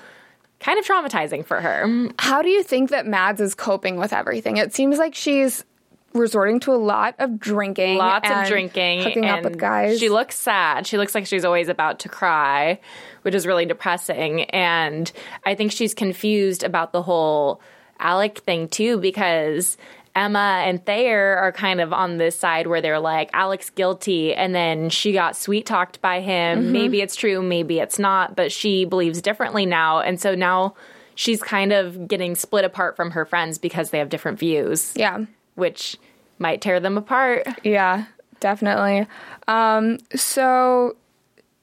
kind 0.60 0.78
of 0.78 0.86
traumatizing 0.86 1.46
for 1.46 1.60
her. 1.60 1.86
Mm, 1.88 2.14
how 2.20 2.42
do 2.42 2.50
you 2.50 2.64
think 2.64 2.90
that 2.92 3.08
Mads 3.08 3.42
is 3.42 3.56
coping 3.56 3.96
with 3.98 4.14
everything? 4.14 4.58
It 4.58 4.74
seems 4.74 4.98
like 4.98 5.16
she's 5.16 5.64
resorting 6.14 6.60
to 6.62 6.74
a 6.74 6.78
lot 6.78 7.16
of 7.20 7.40
drinking, 7.40 7.98
Lots 7.98 8.30
of 8.30 8.48
drinking. 8.48 9.04
hooking 9.04 9.26
up 9.26 9.44
with 9.44 9.58
guys. 9.58 10.00
She 10.00 10.10
looks 10.10 10.36
sad. 10.36 10.86
She 10.88 10.98
looks 10.98 11.16
like 11.16 11.26
she's 11.28 11.46
always 11.46 11.70
about 11.70 12.00
to 12.00 12.10
cry, 12.10 12.80
which 13.22 13.36
is 13.36 13.46
really 13.48 13.66
depressing. 13.66 14.44
And 14.46 15.12
I 15.46 15.56
think 15.56 15.72
she's 15.72 15.94
confused 15.94 16.64
about 16.64 16.92
the 16.92 17.02
whole 17.02 17.62
Alec 18.00 18.40
thing 18.40 18.68
too, 18.68 18.98
because 18.98 19.78
Emma 20.16 20.64
and 20.66 20.84
Thayer 20.86 21.38
are 21.38 21.52
kind 21.52 21.80
of 21.80 21.94
on 21.94 22.18
this 22.18 22.36
side 22.36 22.68
where 22.68 22.82
they're 22.82 23.00
like, 23.00 23.30
Alec's 23.34 23.70
guilty. 23.70 24.34
And 24.34 24.54
then 24.54 24.90
she 24.90 25.14
got 25.14 25.36
sweet 25.36 25.66
talked 25.66 26.02
by 26.02 26.22
him. 26.22 26.64
Mm-hmm. 26.64 26.72
Maybe 26.72 27.02
it's 27.02 27.16
true, 27.16 27.42
maybe 27.42 27.80
it's 27.80 28.00
not, 28.00 28.36
but 28.36 28.52
she 28.52 28.86
believes 28.86 29.22
differently 29.22 29.66
now. 29.66 30.00
And 30.00 30.20
so 30.20 30.36
now 30.36 30.76
she's 31.16 31.42
kind 31.42 31.72
of 31.72 32.08
getting 32.08 32.36
split 32.36 32.66
apart 32.66 32.96
from 32.96 33.12
her 33.12 33.26
friends 33.26 33.58
because 33.58 33.92
they 33.92 34.00
have 34.00 34.10
different 34.10 34.40
views, 34.40 34.94
yeah, 34.96 35.26
which 35.56 35.98
might 36.38 36.62
tear 36.62 36.80
them 36.80 36.98
apart. 36.98 37.48
yeah, 37.64 38.06
definitely. 38.40 39.08
Um, 39.48 40.00
so 40.16 40.96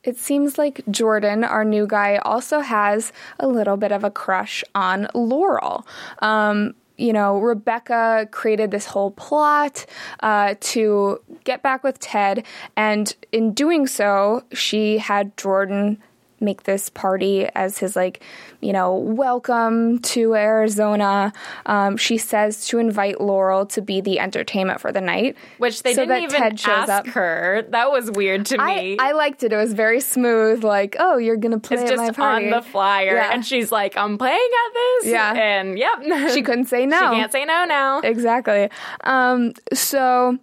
it 0.07 0.17
seems 0.17 0.57
like 0.57 0.81
Jordan, 0.91 1.45
our 1.45 1.65
new 1.65 1.87
guy, 1.87 2.17
also 2.19 2.61
has 2.61 3.13
a 3.41 3.49
little 3.49 3.77
bit 3.77 3.93
of 3.93 4.05
a 4.05 4.11
crush 4.11 4.63
on 4.75 5.09
Laurel. 5.15 5.87
Um, 6.21 6.75
you 6.97 7.13
know, 7.13 7.39
Rebecca 7.39 8.29
created 8.31 8.71
this 8.71 8.87
whole 8.87 9.11
plot 9.11 9.85
uh, 10.21 10.55
to 10.61 11.21
get 11.45 11.63
back 11.63 11.85
with 11.85 11.99
Ted, 11.99 12.47
and 12.77 13.15
in 13.33 13.53
doing 13.53 13.87
so, 13.87 14.45
she 14.53 14.99
had 14.99 15.37
Jordan 15.37 15.99
make 16.41 16.65
this 16.65 16.91
party 16.91 17.47
as 17.55 17.79
his 17.79 17.97
like 17.97 18.23
you 18.61 18.73
know 18.73 18.95
welcome 18.95 19.99
to 20.01 20.35
arizona 20.35 21.33
um, 21.67 21.97
she 21.97 22.19
says 22.19 22.67
to 22.67 22.79
invite 22.79 23.21
laurel 23.21 23.65
to 23.65 23.81
be 23.81 24.01
the 24.01 24.19
entertainment 24.21 24.81
for 24.81 24.93
the 24.93 25.01
night 25.01 25.35
Which 25.59 25.83
they 25.83 25.95
so 25.95 26.05
didn't 26.05 26.25
even 26.25 26.41
Ted 26.41 26.61
shows 26.61 26.89
ask 26.89 26.91
up. 26.91 27.07
her. 27.09 27.65
That 27.71 27.91
was 27.91 28.11
weird 28.11 28.47
to 28.47 28.59
me. 28.59 28.97
I 28.99 29.13
liked 29.13 29.43
it. 29.43 29.53
It 29.53 29.57
was 29.57 29.73
very 29.73 30.01
smooth. 30.01 30.63
Like, 30.65 30.97
oh, 30.99 31.17
you're 31.17 31.37
gonna 31.37 31.59
play 31.59 31.79
it's 31.79 31.91
at 31.91 31.97
my 31.97 32.11
party. 32.11 32.47
on 32.47 32.51
the 32.51 32.63
flyer, 32.63 33.15
Yeah. 33.15 33.31
and 33.33 33.45
she's 33.45 33.73
like, 33.73 33.97
"I'm 33.97 34.19
playing 34.19 34.37
at 34.67 34.75
this." 34.75 35.07
Yeah. 35.13 35.33
and 35.35 35.79
yep, 35.79 36.31
She 36.35 36.43
couldn't 36.43 36.67
say 36.67 36.85
no. 36.87 36.99
She 36.99 37.05
can't 37.17 37.33
say 37.33 37.45
no 37.45 37.65
now. 37.65 38.01
exactly. 38.01 38.69
Um, 39.05 39.53
so, 39.73 40.39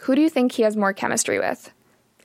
who 0.00 0.14
do 0.14 0.20
you 0.20 0.28
think 0.30 0.52
he 0.52 0.62
has 0.62 0.76
more 0.76 0.92
chemistry 0.92 1.38
with, 1.38 1.70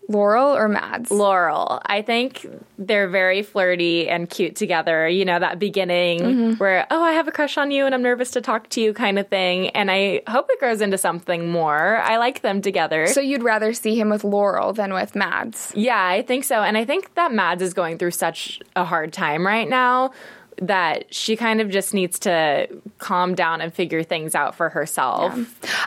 Laurel 0.08 0.56
or 0.56 0.68
Mads? 0.68 1.10
Laurel, 1.12 1.82
I 1.86 2.02
think 2.02 2.46
they're 2.78 3.08
very 3.08 3.42
flirty 3.42 4.08
and 4.10 4.30
cute 4.30 4.56
together. 4.56 5.08
You 5.08 5.26
know, 5.26 5.40
that 5.40 5.60
beginning 5.60 6.20
Mm-hmm. 6.20 6.54
where, 6.54 6.86
oh, 6.92 7.02
I 7.02 7.14
have 7.14 7.28
a 7.28 7.32
crush 7.32 7.58
on 7.58 7.72
you 7.72 7.86
and 7.86 7.94
I'm 7.96 8.02
nervous 8.02 8.32
to 8.32 8.42
talk 8.42 8.70
to 8.70 8.82
you 8.82 8.94
kind 8.94 9.18
of 9.20 9.28
thing. 9.28 9.70
And 9.70 9.90
I 9.92 10.22
hope 10.28 10.48
it 10.50 10.60
grows 10.60 10.82
into 10.82 10.98
something 10.98 11.50
more. 11.50 11.98
I 11.98 12.18
like 12.18 12.42
them 12.42 12.62
together. 12.62 13.08
so 13.08 13.22
you'd 13.22 13.44
rather 13.44 13.74
see 13.74 14.00
him 14.00 14.10
with 14.10 14.24
Laurel 14.24 14.74
than 14.74 14.94
with 14.94 15.16
Mads? 15.16 15.72
Yeah, 15.76 16.02
I 16.02 16.22
think 16.22 16.44
so. 16.44 16.62
And 16.62 16.78
I 16.78 16.86
think 16.86 17.14
that 17.16 17.32
Mads 17.32 17.62
is 17.62 17.74
going 17.74 17.98
through 17.98 18.12
such 18.12 18.62
a 18.76 18.86
hard 18.86 19.12
time 19.14 19.46
right 19.46 19.68
now 19.68 20.12
that 20.62 21.14
she 21.14 21.36
kind 21.36 21.60
of 21.60 21.70
just 21.70 21.94
needs 21.94 22.20
to 22.20 22.68
calm 22.98 23.36
down 23.36 23.60
and 23.60 23.74
figure 23.74 24.04
things 24.04 24.36
out 24.36 24.56
for 24.56 24.70
herself. 24.70 25.34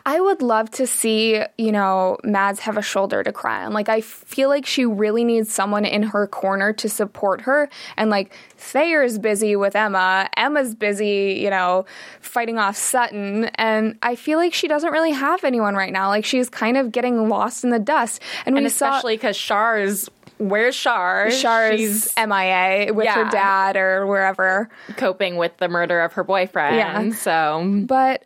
I 0.05 0.21
would 0.21 0.43
love 0.43 0.71
to 0.73 0.87
see, 0.87 1.43
you 1.57 1.73
know, 1.73 2.19
Mads 2.23 2.61
have 2.61 2.77
a 2.77 2.83
shoulder 2.83 3.23
to 3.23 3.33
cry 3.33 3.65
on. 3.65 3.73
Like, 3.73 3.89
I 3.89 4.03
feel 4.03 4.49
like 4.49 4.67
she 4.67 4.85
really 4.85 5.25
needs 5.25 5.53
someone 5.53 5.85
in 5.85 6.03
her 6.03 6.27
corner 6.27 6.73
to 6.75 6.89
support 6.89 7.41
her. 7.43 7.71
And, 7.97 8.11
like, 8.11 8.35
Thayer's 8.59 9.19
busy 9.19 9.57
with 9.57 9.75
Emma. 9.75 10.29
Emma's 10.37 10.75
busy, 10.75 11.41
you 11.43 11.49
know, 11.49 11.87
fighting 12.21 12.59
off 12.59 12.77
Sutton. 12.77 13.47
And 13.55 13.97
I 14.03 14.17
feel 14.17 14.39
like 14.39 14.53
she 14.53 14.69
doesn't 14.69 14.93
really 14.93 15.13
have 15.13 15.45
anyone 15.45 15.75
right 15.75 15.93
now. 15.93 16.09
Like, 16.09 16.25
she's 16.25 16.51
kind 16.51 16.77
of 16.77 16.93
getting 16.93 17.29
lost 17.29 17.65
in 17.65 17.71
the 17.71 17.79
dust. 17.79 18.21
And, 18.45 18.55
And 18.59 18.65
we 18.65 18.67
especially 18.67 19.17
because 19.17 19.39
Char's, 19.39 20.09
where's 20.38 20.77
Char? 20.77 21.31
saw 21.31 21.42
Char's 21.42 21.79
She's 21.81 22.14
MIA 22.16 22.92
with 22.94 23.07
her 23.09 23.29
dad 23.31 23.77
or 23.77 24.07
wherever. 24.07 24.68
coping 24.96 25.37
with 25.37 25.57
the 25.59 25.68
murder 25.68 26.01
of 26.01 26.14
her 26.14 26.24
boyfriend. 26.24 26.77
Yeah. 26.77 27.11
So 27.12 27.83
But 27.87 28.24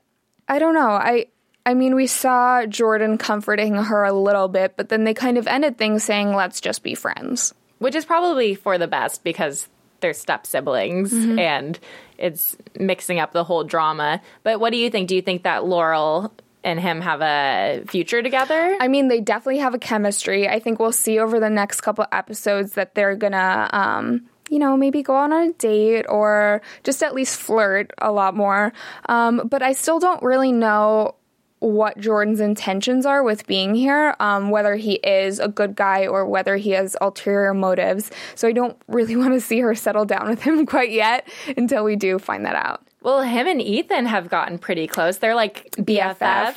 I 0.49 0.59
don't 0.59 0.75
know. 0.75 0.91
I 0.91 1.27
I 1.65 1.75
mean, 1.75 1.95
we 1.95 2.09
saw 2.09 2.67
Jordan 2.67 3.19
comforting 3.19 3.75
her 3.77 4.03
a 4.05 4.13
little 4.13 4.49
bit, 4.49 4.75
but 4.77 4.89
then 4.89 5.05
they 5.05 5.15
kind 5.15 5.39
of 5.39 5.47
ended 5.47 5.79
things 5.79 6.03
saying, 6.03 6.35
"Let's 6.35 6.61
just 6.61 6.83
be 6.83 6.95
friends." 6.95 7.55
which 7.79 7.97
is 7.97 8.05
probably 8.05 8.55
for 8.55 8.79
the 8.79 8.87
best 8.87 9.25
because 9.25 9.67
they're 10.01 10.13
step 10.15 10.47
siblings 10.47 11.13
Mm-hmm. 11.13 11.39
and 11.41 11.79
it's 12.17 12.57
mixing 12.79 13.19
up 13.19 13.33
the 13.33 13.43
whole 13.43 13.65
drama. 13.65 14.21
But 14.45 14.61
what 14.61 14.71
do 14.71 14.77
you 14.77 14.89
think? 14.91 15.09
Do 15.09 15.17
you 15.17 15.23
think 15.23 15.43
that 15.43 15.65
Laurel 15.65 16.33
and 16.65 16.81
him 16.81 17.01
have 17.01 17.21
a 17.21 17.85
future 17.87 18.23
together? 18.23 18.77
I 18.81 18.89
mean, 18.89 19.09
they 19.09 19.21
definitely 19.21 19.59
have 19.59 19.75
a 19.75 19.79
chemistry. 19.79 20.49
I 20.49 20.59
think 20.59 20.79
we'll 20.79 20.93
see 20.93 21.19
over 21.19 21.41
the 21.41 21.51
next 21.51 21.81
couple 21.81 22.07
episodes 22.13 22.73
that 22.73 22.95
they're 22.95 23.17
gonna, 23.17 23.69
um, 23.73 24.29
you 24.49 24.59
know, 24.59 24.77
maybe 24.77 25.03
go 25.03 25.15
on 25.15 25.33
a 25.33 25.53
date 25.53 26.05
or 26.09 26.63
just 26.85 27.03
at 27.03 27.15
least 27.15 27.39
flirt 27.39 27.91
a 27.99 28.13
lot 28.13 28.37
more. 28.37 28.73
Um, 29.09 29.49
but 29.49 29.63
I 29.63 29.73
still 29.73 29.99
don't 29.99 30.23
really 30.23 30.53
know 30.53 31.17
what 31.63 31.97
Jordan's 31.97 32.41
intentions 32.41 33.07
are 33.07 33.23
with 33.23 33.47
being 33.47 33.75
here, 33.75 34.17
um, 34.19 34.51
whether 34.51 34.75
he 34.75 34.95
is 34.95 35.39
a 35.39 35.47
good 35.47 35.77
guy 35.77 36.07
or 36.07 36.27
whether 36.27 36.57
he 36.57 36.71
has 36.71 36.97
ulterior 37.01 37.55
motives. 37.55 38.11
So 38.35 38.49
I 38.49 38.53
don't 38.53 38.77
really 38.89 39.15
want 39.23 39.35
to 39.35 39.41
see 39.41 39.61
her 39.61 39.75
settle 39.75 40.05
down 40.05 40.29
with 40.29 40.43
him 40.43 40.67
quite 40.73 40.91
yet 40.91 41.29
until 41.57 41.85
we 41.85 41.97
do 41.97 42.19
find 42.19 42.45
that 42.47 42.57
out. 42.57 42.87
Well, 43.03 43.23
him 43.23 43.47
and 43.47 43.61
Ethan 43.61 44.07
have 44.07 44.29
gotten 44.29 44.59
pretty 44.59 44.87
close. 44.87 45.19
They're 45.19 45.35
like 45.35 45.71
BFFs. 45.77 46.57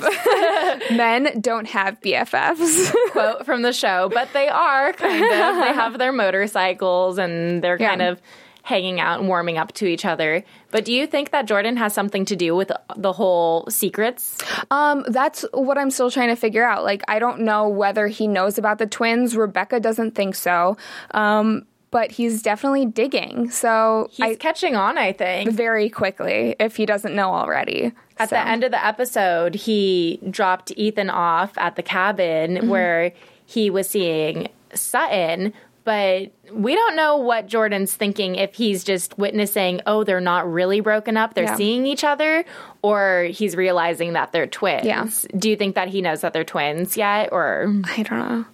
Men 0.97 1.39
don't 1.41 1.67
have 1.67 1.99
BFFs. 2.01 2.93
quote 3.11 3.45
from 3.45 3.61
the 3.61 3.73
show, 3.73 4.09
but 4.13 4.29
they 4.33 4.47
are 4.47 4.93
kind 4.93 5.23
of. 5.23 5.29
They 5.29 5.73
have 5.73 5.97
their 5.97 6.11
motorcycles 6.11 7.17
and 7.17 7.63
they're 7.63 7.77
Yeah. 7.79 7.89
kind 7.89 8.01
of 8.01 8.21
hanging 8.63 8.99
out 8.99 9.19
and 9.19 9.27
warming 9.27 9.59
up 9.59 9.71
to 9.73 9.85
each 9.85 10.05
other. 10.05 10.43
But 10.71 10.85
do 10.85 10.91
you 10.91 11.05
think 11.05 11.29
that 11.31 11.45
Jordan 11.45 11.77
has 11.77 11.93
something 11.93 12.25
to 12.25 12.35
do 12.35 12.55
with 12.55 12.71
the 12.95 13.13
whole 13.13 13.67
secrets? 13.69 14.39
Um, 14.71 15.05
that's 15.07 15.45
what 15.53 15.77
I'm 15.77 15.91
still 15.91 16.09
trying 16.09 16.29
to 16.29 16.35
figure 16.35 16.63
out. 16.63 16.83
Like, 16.83 17.03
I 17.07 17.19
don't 17.19 17.41
know 17.41 17.69
whether 17.69 18.07
he 18.07 18.27
knows 18.27 18.57
about 18.57 18.79
the 18.79 18.87
twins. 18.87 19.37
Rebecca 19.37 19.79
doesn't 19.79 20.15
think 20.15 20.33
so. 20.33 20.77
Um, 21.11 21.67
but 21.91 22.11
he's 22.11 22.41
definitely 22.41 22.85
digging. 22.85 23.49
So 23.51 24.07
He's 24.11 24.25
I 24.25 24.35
catching 24.35 24.75
on, 24.75 24.97
I 24.97 25.11
think. 25.13 25.51
very 25.51 25.89
quickly 25.89 26.55
if 26.59 26.75
he 26.75 26.85
doesn't 26.85 27.15
know 27.15 27.33
already. 27.33 27.91
At 28.17 28.29
So- 28.29 28.35
the 28.35 28.47
end 28.47 28.63
of 28.63 28.71
the 28.71 28.85
episode, 28.85 29.55
he 29.55 30.19
dropped 30.29 30.71
Ethan 30.75 31.09
off 31.09 31.57
at 31.57 31.75
the 31.75 31.83
cabin 31.83 32.55
Mm-hmm. 32.55 32.67
where 32.69 33.11
he 33.45 33.69
was 33.69 33.89
seeing 33.89 34.49
Sutton, 34.73 35.53
but 35.83 36.31
we 36.51 36.73
don't 36.73 36.95
know 36.95 37.17
what 37.17 37.45
Jordan's 37.47 37.93
thinking 37.93 38.35
if 38.35 38.55
he's 38.55 38.83
just 38.83 39.17
witnessing, 39.19 39.81
oh, 39.85 40.03
they're 40.03 40.19
not 40.19 40.51
really 40.51 40.79
broken 40.79 41.15
up, 41.15 41.35
they're 41.35 41.43
Yeah. 41.43 41.55
seeing 41.55 41.85
each 41.85 42.03
other, 42.03 42.43
or 42.81 43.25
he's 43.29 43.55
realizing 43.55 44.13
that 44.13 44.31
they're 44.31 44.47
twins. 44.47 44.85
Yeah. 44.85 45.05
Do 45.37 45.47
you 45.49 45.55
think 45.55 45.75
that 45.75 45.87
he 45.89 46.01
knows 46.01 46.21
that 46.21 46.33
they're 46.33 46.43
twins 46.43 46.97
yet, 46.97 47.29
or 47.31 47.71
I 47.95 48.01
don't 48.03 48.17
know. 48.19 48.45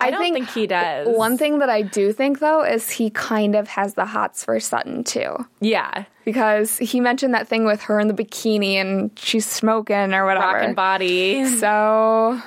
I 0.00 0.10
don't 0.10 0.32
think 0.32 0.48
he 0.50 0.66
does. 0.66 1.08
One 1.08 1.36
thing 1.36 1.58
that 1.58 1.68
I 1.70 1.82
do 1.82 2.12
think 2.12 2.38
though 2.38 2.62
is 2.64 2.88
he 2.90 3.10
kind 3.10 3.54
of 3.56 3.68
has 3.68 3.94
the 3.94 4.04
hots 4.06 4.44
for 4.44 4.58
Sutton 4.60 5.02
too. 5.04 5.36
yeah, 5.60 6.04
Because 6.24 6.78
he 6.78 7.00
mentioned 7.00 7.34
that 7.34 7.48
thing 7.48 7.64
with 7.64 7.82
her 7.82 7.98
in 7.98 8.06
the 8.08 8.14
bikini 8.14 8.74
and 8.74 9.10
she's 9.18 9.46
smoking 9.46 10.14
or 10.14 10.24
whatever. 10.24 10.46
rockin' 10.46 10.74
body? 10.74 11.44
So 11.46 12.40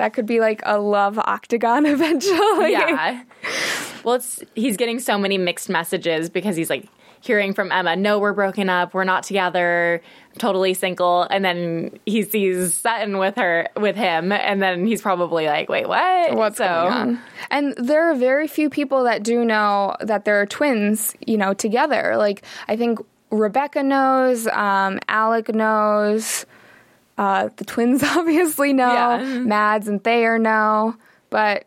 that 0.00 0.14
could 0.14 0.24
be 0.24 0.40
like 0.40 0.62
a 0.64 0.78
love 0.78 1.18
octagon 1.18 1.84
eventually. 1.96 2.72
yeah. 2.72 3.22
Well, 4.02 4.14
it's 4.14 4.42
he's 4.54 4.78
getting 4.78 4.98
so 4.98 5.18
many 5.18 5.36
mixed 5.36 5.68
messages 5.68 6.30
because 6.30 6.56
he's 6.56 6.70
like 6.70 6.88
hearing 7.20 7.52
from 7.52 7.70
Emma, 7.70 7.96
"No, 7.96 8.18
we're 8.18 8.32
broken 8.32 8.70
up. 8.70 8.94
We're 8.94 9.04
not 9.04 9.24
together. 9.24 10.00
Totally 10.38 10.72
single." 10.72 11.26
And 11.30 11.44
then 11.44 11.98
he 12.06 12.22
sees 12.22 12.72
Sutton 12.72 13.18
with 13.18 13.36
her 13.36 13.68
with 13.76 13.94
him, 13.94 14.32
and 14.32 14.62
then 14.62 14.86
he's 14.86 15.02
probably 15.02 15.44
like, 15.44 15.68
"Wait, 15.68 15.86
what? 15.86 16.34
What's 16.34 16.56
so, 16.56 16.64
going 16.64 16.92
on? 16.92 17.20
And 17.50 17.74
there 17.76 18.10
are 18.10 18.14
very 18.14 18.48
few 18.48 18.70
people 18.70 19.04
that 19.04 19.22
do 19.22 19.44
know 19.44 19.96
that 20.00 20.24
they're 20.24 20.46
twins, 20.46 21.14
you 21.26 21.36
know, 21.36 21.52
together. 21.52 22.14
Like 22.16 22.42
I 22.68 22.76
think 22.76 23.00
Rebecca 23.30 23.82
knows, 23.82 24.46
um, 24.46 24.98
Alec 25.08 25.54
knows, 25.54 26.46
uh, 27.20 27.50
the 27.56 27.64
twins 27.64 28.02
obviously 28.16 28.72
know, 28.72 28.92
Yeah. 28.92 29.38
Mads 29.40 29.88
and 29.88 30.02
Thayer 30.02 30.38
know, 30.38 30.96
but 31.28 31.66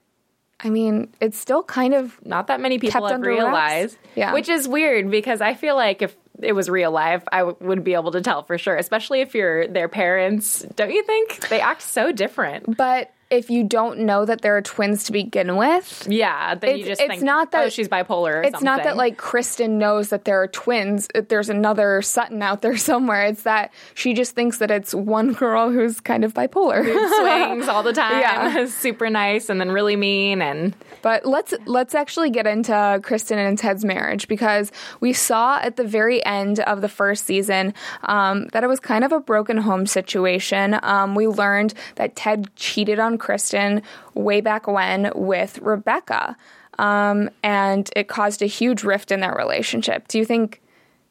I 0.60 0.70
mean, 0.70 1.10
it's 1.20 1.38
still 1.38 1.62
kind 1.62 1.94
of 1.94 2.18
Not 2.26 2.48
that 2.48 2.60
many 2.62 2.80
people 2.80 3.06
have 3.08 3.22
realized. 3.22 3.98
Yeah. 4.16 4.34
Which 4.34 4.50
is 4.50 4.68
weird 4.68 5.12
because 5.12 5.42
I 5.42 5.54
feel 5.54 5.76
like 5.76 6.02
if 6.02 6.16
it 6.42 6.54
was 6.54 6.70
real 6.70 6.90
life, 6.92 7.22
I 7.32 7.40
w- 7.40 7.58
would 7.62 7.84
be 7.84 7.94
able 7.94 8.12
to 8.12 8.22
tell 8.22 8.44
for 8.44 8.58
sure, 8.58 8.76
especially 8.78 9.22
if 9.22 9.36
you're 9.36 9.68
their 9.68 9.88
parents. 9.90 10.62
Don't 10.76 10.92
you 10.92 11.04
think? 11.04 11.48
They 11.50 11.60
act 11.62 11.82
so 11.82 12.12
different. 12.12 12.78
But 12.78 13.12
if 13.34 13.50
you 13.50 13.64
don't 13.64 14.00
know 14.00 14.26
that 14.26 14.42
there 14.42 14.56
are 14.56 14.62
twins 14.62 15.04
to 15.06 15.12
begin 15.12 15.56
with, 15.58 16.08
Yeah, 16.10 16.56
then 16.56 16.78
you 16.78 16.86
just 16.86 17.02
it's 17.02 17.10
think, 17.10 17.24
not 17.24 17.52
that- 17.52 17.66
oh, 17.66 17.70
she's 17.70 17.88
bipolar. 17.90 18.36
Or 18.36 18.42
it's 18.44 18.62
not 18.62 18.84
that 18.84 18.96
like 18.96 19.18
Kristen 19.18 19.78
knows 19.78 20.10
that 20.10 20.26
there 20.26 20.42
are 20.42 20.48
twins. 20.48 21.08
There's 21.14 21.50
another 21.50 22.02
Sutton 22.02 22.42
out 22.42 22.62
there 22.62 22.78
somewhere. 22.90 23.24
It's 23.26 23.44
that 23.44 23.74
she 23.96 24.14
just 24.14 24.36
thinks 24.36 24.60
that 24.60 24.70
it's 24.72 24.94
one 24.94 25.34
girl 25.34 25.72
who's 25.72 26.00
kind 26.00 26.24
of 26.24 26.34
bipolar. 26.34 26.84
swings 27.20 27.68
all 27.68 27.84
the 27.84 27.94
time. 27.94 28.20
Yeah. 28.20 28.66
super 28.68 29.10
nice 29.10 29.50
and 29.50 29.60
then 29.60 29.72
really 29.72 29.96
mean 29.96 30.42
and 30.42 30.76
But 31.02 31.26
let's 31.26 31.54
let's 31.66 31.96
actually 31.96 32.30
get 32.30 32.46
into 32.48 33.00
Kristen 33.04 33.40
and 33.40 33.58
Ted's 33.58 33.84
marriage 33.84 34.28
because 34.28 34.72
we 35.00 35.12
saw 35.14 35.58
at 35.60 35.76
the 35.76 35.84
very 35.84 36.24
end 36.26 36.60
of 36.62 36.82
the 36.82 36.90
first 36.90 37.26
season 37.26 37.74
um, 38.04 38.48
that 38.54 38.64
it 38.64 38.68
was 38.68 38.80
kind 38.80 39.04
of 39.04 39.12
a 39.12 39.20
broken 39.20 39.58
home 39.58 39.86
situation. 39.88 40.78
Um, 40.84 41.16
we 41.16 41.28
learned 41.28 41.74
that 41.96 42.16
Ted 42.16 42.54
cheated 42.56 43.00
on 43.00 43.18
Kristen 43.24 43.82
way 44.14 44.42
back 44.42 44.68
when 44.68 45.12
with 45.16 45.58
Rebecca, 45.60 46.36
um, 46.78 47.30
and 47.42 47.90
it 47.96 48.08
caused 48.08 48.42
a 48.42 48.46
huge 48.48 48.84
rift 48.84 49.12
in 49.12 49.22
their 49.22 49.34
relationship. 49.34 50.08
Do 50.08 50.18
you 50.20 50.26
think 50.26 50.62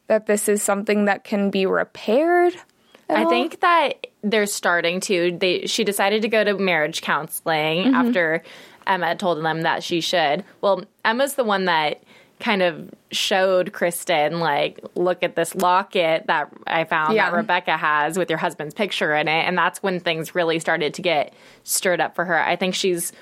that 0.07 0.27
this 0.27 0.47
is 0.47 0.61
something 0.61 1.05
that 1.05 1.23
can 1.23 1.49
be 1.49 1.65
repaired? 1.65 2.53
I 3.09 3.23
all? 3.23 3.29
think 3.29 3.59
that 3.61 4.07
they're 4.23 4.45
starting 4.45 4.99
to. 5.01 5.37
They 5.37 5.65
she 5.65 5.83
decided 5.83 6.21
to 6.21 6.29
go 6.29 6.43
to 6.43 6.53
marriage 6.57 7.01
counseling 7.01 7.85
Mm-hmm. 7.85 7.95
after 7.95 8.43
Emma 8.87 9.15
told 9.15 9.43
them 9.43 9.61
that 9.63 9.83
she 9.83 10.01
should. 10.01 10.43
Well, 10.61 10.83
Emma's 11.03 11.33
the 11.35 11.43
one 11.43 11.65
that 11.65 12.03
kind 12.43 12.61
of 12.61 12.89
showed 13.11 13.71
Kristen 13.71 14.39
like, 14.39 14.79
look 14.95 15.23
at 15.23 15.35
this 15.35 15.55
locket 15.55 16.25
that 16.27 16.49
I 16.67 16.83
found 16.83 17.13
Yeah. 17.15 17.31
that 17.31 17.37
Rebecca 17.37 17.77
has 17.77 18.17
with 18.17 18.29
your 18.29 18.37
husband's 18.37 18.73
picture 18.73 19.15
in 19.15 19.27
it, 19.29 19.45
and 19.47 19.57
that's 19.57 19.81
when 19.81 19.99
things 20.01 20.35
really 20.35 20.59
started 20.59 20.93
to 20.95 21.01
get 21.01 21.33
stirred 21.63 22.01
up 22.01 22.15
for 22.15 22.25
her. 22.25 22.37
I 22.37 22.57
think 22.57 22.75
she's 22.75 23.13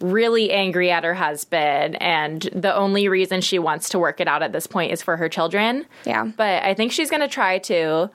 really 0.00 0.50
angry 0.50 0.90
at 0.90 1.04
her 1.04 1.12
husband 1.12 2.00
and 2.00 2.48
the 2.54 2.74
only 2.74 3.06
reason 3.08 3.42
she 3.42 3.58
wants 3.58 3.90
to 3.90 3.98
work 3.98 4.18
it 4.18 4.26
out 4.26 4.42
at 4.42 4.50
this 4.50 4.66
point 4.66 4.92
is 4.92 5.02
for 5.02 5.18
her 5.18 5.28
children. 5.28 5.84
Yeah. 6.06 6.24
But 6.24 6.62
I 6.62 6.72
think 6.72 6.92
she's 6.92 7.10
going 7.10 7.20
to 7.20 7.28
try 7.28 7.58
to 7.58 8.08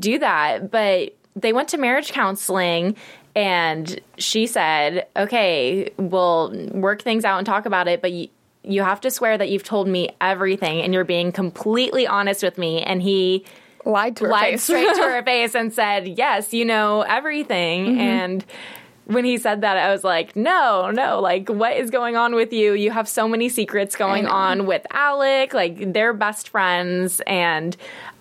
do 0.00 0.18
that. 0.18 0.70
But 0.70 1.14
they 1.34 1.52
went 1.52 1.68
to 1.68 1.76
marriage 1.76 2.10
counseling 2.10 2.96
and 3.34 4.00
she 4.16 4.46
said, 4.46 5.08
okay, 5.14 5.90
we'll 5.98 6.54
work 6.72 7.02
things 7.02 7.22
out 7.26 7.36
and 7.36 7.44
talk 7.44 7.66
about 7.66 7.86
it, 7.86 8.00
but 8.00 8.12
you, 8.12 8.28
you 8.66 8.82
have 8.82 9.00
to 9.02 9.10
swear 9.10 9.38
that 9.38 9.48
you've 9.48 9.62
told 9.62 9.88
me 9.88 10.10
everything 10.20 10.82
and 10.82 10.92
you're 10.92 11.04
being 11.04 11.32
completely 11.32 12.06
honest 12.06 12.42
with 12.42 12.58
me. 12.58 12.82
And 12.82 13.00
he 13.00 13.44
lied 13.84 14.16
to 14.16 14.24
her 14.24 14.30
lied 14.30 14.54
face. 14.54 14.64
straight 14.64 14.94
to 14.94 15.02
her 15.02 15.22
face 15.24 15.54
and 15.54 15.72
said, 15.72 16.08
yes, 16.18 16.52
you 16.52 16.64
know 16.64 17.02
everything. 17.02 17.86
Mm-hmm. 17.86 18.00
And 18.00 18.44
when 19.04 19.24
he 19.24 19.38
said 19.38 19.60
that, 19.60 19.76
I 19.76 19.92
was 19.92 20.02
like, 20.02 20.34
no, 20.34 20.90
no, 20.90 21.20
like, 21.20 21.48
what 21.48 21.76
is 21.76 21.90
going 21.90 22.16
on 22.16 22.34
with 22.34 22.52
you? 22.52 22.72
You 22.72 22.90
have 22.90 23.08
so 23.08 23.28
many 23.28 23.48
secrets 23.48 23.94
going 23.94 24.26
on 24.26 24.66
with 24.66 24.84
Alec. 24.90 25.54
Like, 25.54 25.92
they're 25.92 26.12
best 26.12 26.48
friends. 26.48 27.20
And 27.20 27.76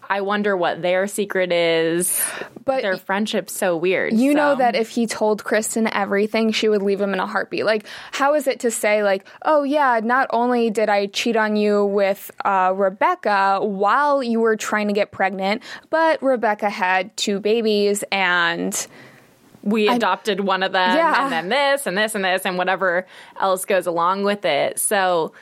I 0.10 0.22
wonder 0.22 0.56
what 0.56 0.82
their 0.82 1.08
secret 1.08 1.52
is. 1.52 2.22
But 2.64 2.82
their 2.82 2.98
friendship's 2.98 3.54
so 3.54 3.76
weird. 3.78 4.14
You 4.14 4.34
know 4.34 4.56
that 4.56 4.76
if 4.76 4.90
he 4.90 5.08
told 5.08 5.44
Kristen 5.44 5.88
everything, 5.94 6.52
she 6.52 6.70
would 6.70 6.82
leave 6.82 7.02
him 7.02 7.14
in 7.14 7.20
a 7.20 7.28
heartbeat. 7.28 7.66
Like, 7.66 7.86
how 8.12 8.34
is 8.36 8.48
it 8.48 8.62
to 8.62 8.72
say, 8.72 9.04
like, 9.04 9.28
oh, 9.44 9.64
yeah, 9.64 10.00
not 10.04 10.28
only 10.32 10.70
did 10.70 10.90
I 10.90 11.08
cheat 11.08 11.36
on 11.36 11.56
you 11.56 11.86
with 11.86 12.32
uh, 12.44 12.74
Rebecca 12.76 13.60
while 13.62 14.24
you 14.24 14.40
were 14.40 14.56
trying 14.56 14.88
to 14.88 14.94
get 14.94 15.12
pregnant, 15.12 15.64
but 15.90 16.22
Rebecca 16.22 16.70
had 16.70 17.16
two 17.18 17.40
babies 17.40 18.04
and. 18.12 18.88
we 19.64 19.88
adopted 19.88 20.40
one 20.40 20.62
of 20.62 20.72
them 20.72 20.96
Yeah. 20.96 21.24
and 21.24 21.32
then 21.32 21.50
this 21.50 21.88
and 21.88 21.98
this 21.98 22.14
and 22.14 22.24
this 22.24 22.46
and 22.46 22.58
whatever 22.58 23.08
else 23.40 23.66
goes 23.66 23.88
along 23.88 24.24
with 24.24 24.46
it. 24.46 24.80
So 24.80 25.34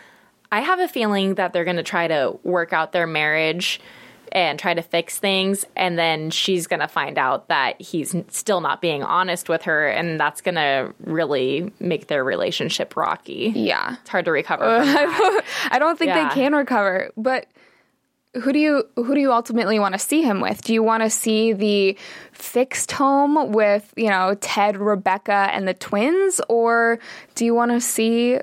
I 0.52 0.62
have 0.62 0.80
a 0.80 0.88
feeling 0.88 1.36
that 1.36 1.52
they're 1.52 1.65
going 1.65 1.76
to 1.78 1.84
try 1.84 2.08
to 2.08 2.38
work 2.43 2.71
out 2.73 2.91
their 2.93 3.08
marriage 3.08 3.82
and 4.34 4.60
try 4.60 4.74
to 4.74 4.82
fix 4.82 5.17
things 5.19 5.63
and 5.76 5.98
then 5.98 6.30
she's 6.32 6.67
going 6.67 6.80
to 6.82 6.88
find 6.88 7.17
out 7.17 7.48
that 7.48 7.80
he's 7.80 8.13
still 8.30 8.60
not 8.60 8.82
being 8.82 9.04
honest 9.04 9.48
with 9.48 9.62
her 9.62 9.88
and 9.88 10.19
that's 10.19 10.41
going 10.41 10.56
to 10.56 10.93
really 11.06 11.72
make 11.80 12.08
their 12.08 12.24
relationship 12.24 12.98
rocky. 12.98 13.54
Yeah. 13.56 13.98
It's 14.02 14.10
hard 14.10 14.26
to 14.26 14.32
recover 14.32 14.63
from. 14.84 15.39
I 15.72 15.78
don't 15.80 15.98
think 15.98 16.10
Yeah. 16.10 16.28
they 16.28 16.34
can 16.36 16.54
recover. 16.54 17.12
But 17.15 17.46
who 18.34 18.52
do 18.52 18.58
you 18.58 18.84
who 18.96 19.13
do 19.13 19.22
you 19.22 19.32
ultimately 19.32 19.78
want 19.78 19.93
to 19.93 20.00
see 20.00 20.24
him 20.24 20.41
with? 20.41 20.63
Do 20.63 20.74
you 20.74 20.82
want 20.82 21.04
to 21.04 21.10
see 21.12 21.54
the 21.54 21.96
fixed 22.32 22.91
home 22.91 23.52
with, 23.52 23.93
you 23.96 24.10
know, 24.10 24.36
Ted, 24.41 24.76
Rebecca, 24.78 25.50
and 25.52 25.67
the 25.67 25.76
twins? 25.76 26.41
Or 26.50 26.98
do 27.36 27.46
you 27.46 27.54
want 27.54 27.69
to 27.72 27.80
see 27.80 28.39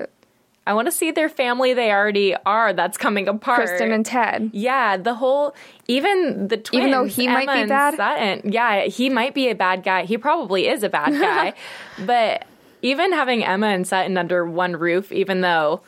I 0.70 0.72
want 0.72 0.86
to 0.86 0.92
see 0.92 1.10
their 1.10 1.28
family 1.28 1.74
they 1.74 1.90
already 1.90 2.36
are 2.46 2.72
that's 2.72 2.96
coming 2.96 3.26
apart. 3.26 3.58
Kristen 3.58 3.90
and 3.90 4.06
Ted? 4.06 4.50
Yeah, 4.52 4.96
the 4.96 5.14
whole 5.14 5.52
even 5.88 6.46
the 6.46 6.58
twins. 6.58 6.82
Even 6.82 6.92
though 6.92 7.06
he 7.06 7.26
might 7.26 7.52
be 7.52 7.68
bad? 7.68 7.96
Sutton, 7.96 8.52
yeah, 8.52 8.82
he 8.84 9.10
might 9.10 9.34
be 9.34 9.48
a 9.48 9.56
bad 9.56 9.82
guy. 9.82 10.04
He 10.04 10.16
probably 10.16 10.68
is 10.68 10.84
a 10.84 10.88
bad 10.88 11.10
guy. 11.10 11.54
but 12.06 12.46
even 12.82 13.12
having 13.12 13.44
Emma 13.44 13.66
and 13.66 13.84
Sutton 13.84 14.16
under 14.16 14.46
one 14.46 14.76
roof, 14.76 15.10
even 15.10 15.40
though 15.40 15.80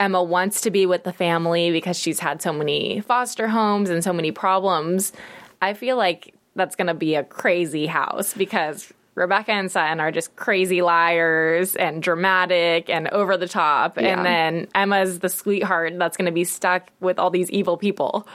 Emma 0.00 0.22
wants 0.22 0.62
to 0.62 0.70
be 0.70 0.86
with 0.86 1.04
the 1.04 1.12
family 1.12 1.70
because 1.70 1.98
she's 1.98 2.20
had 2.20 2.40
so 2.40 2.54
many 2.54 3.02
foster 3.02 3.48
homes 3.48 3.90
and 3.90 4.02
so 4.02 4.14
many 4.14 4.32
problems, 4.32 5.12
I 5.60 5.74
feel 5.74 5.98
like 5.98 6.32
that's 6.56 6.74
going 6.74 6.86
to 6.86 6.94
be 6.94 7.16
a 7.16 7.22
crazy 7.22 7.84
house 7.84 8.32
because 8.32 8.94
Rebecca 9.14 9.52
and 9.52 9.70
Sutton 9.70 10.00
are 10.00 10.10
just 10.10 10.34
crazy 10.36 10.80
liars 10.80 11.76
and 11.76 12.02
dramatic 12.02 12.88
and 12.88 13.08
over 13.08 13.36
the 13.36 13.48
top. 13.48 14.00
Yeah. 14.00 14.16
And 14.16 14.24
then 14.24 14.68
Emma's 14.74 15.18
the 15.18 15.28
sweetheart 15.28 15.92
that's 15.98 16.16
going 16.16 16.26
to 16.26 16.32
be 16.32 16.44
stuck 16.44 16.88
with 17.00 17.18
all 17.18 17.30
these 17.30 17.50
evil 17.50 17.76
people. 17.76 18.26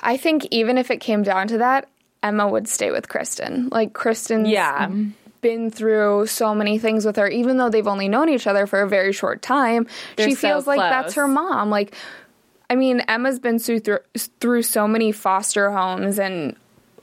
I 0.00 0.16
think 0.16 0.46
even 0.50 0.78
if 0.78 0.90
it 0.90 0.98
came 0.98 1.22
down 1.22 1.48
to 1.48 1.58
that, 1.58 1.88
Emma 2.22 2.48
would 2.48 2.68
stay 2.68 2.90
with 2.90 3.08
Kristen. 3.08 3.68
Like 3.70 3.92
Kristen's 3.92 4.48
Yeah. 4.48 4.90
been 5.40 5.70
through 5.70 6.26
so 6.26 6.54
many 6.54 6.78
things 6.78 7.04
with 7.04 7.16
her, 7.16 7.28
even 7.28 7.58
though 7.58 7.68
they've 7.68 7.86
only 7.86 8.08
known 8.08 8.28
each 8.28 8.46
other 8.46 8.66
for 8.66 8.80
a 8.80 8.88
very 8.88 9.12
short 9.12 9.42
time. 9.42 9.86
They're 10.16 10.28
she 10.28 10.34
so 10.34 10.48
feels 10.48 10.66
like 10.66 10.80
that's 10.80 11.14
her 11.14 11.28
mom. 11.28 11.70
Like, 11.70 11.94
I 12.70 12.74
mean, 12.74 13.00
Emma's 13.00 13.38
been 13.38 13.58
through, 13.58 13.82
through 14.40 14.62
so 14.62 14.88
many 14.88 15.12
foster 15.12 15.70
homes 15.70 16.18
and 16.18 16.56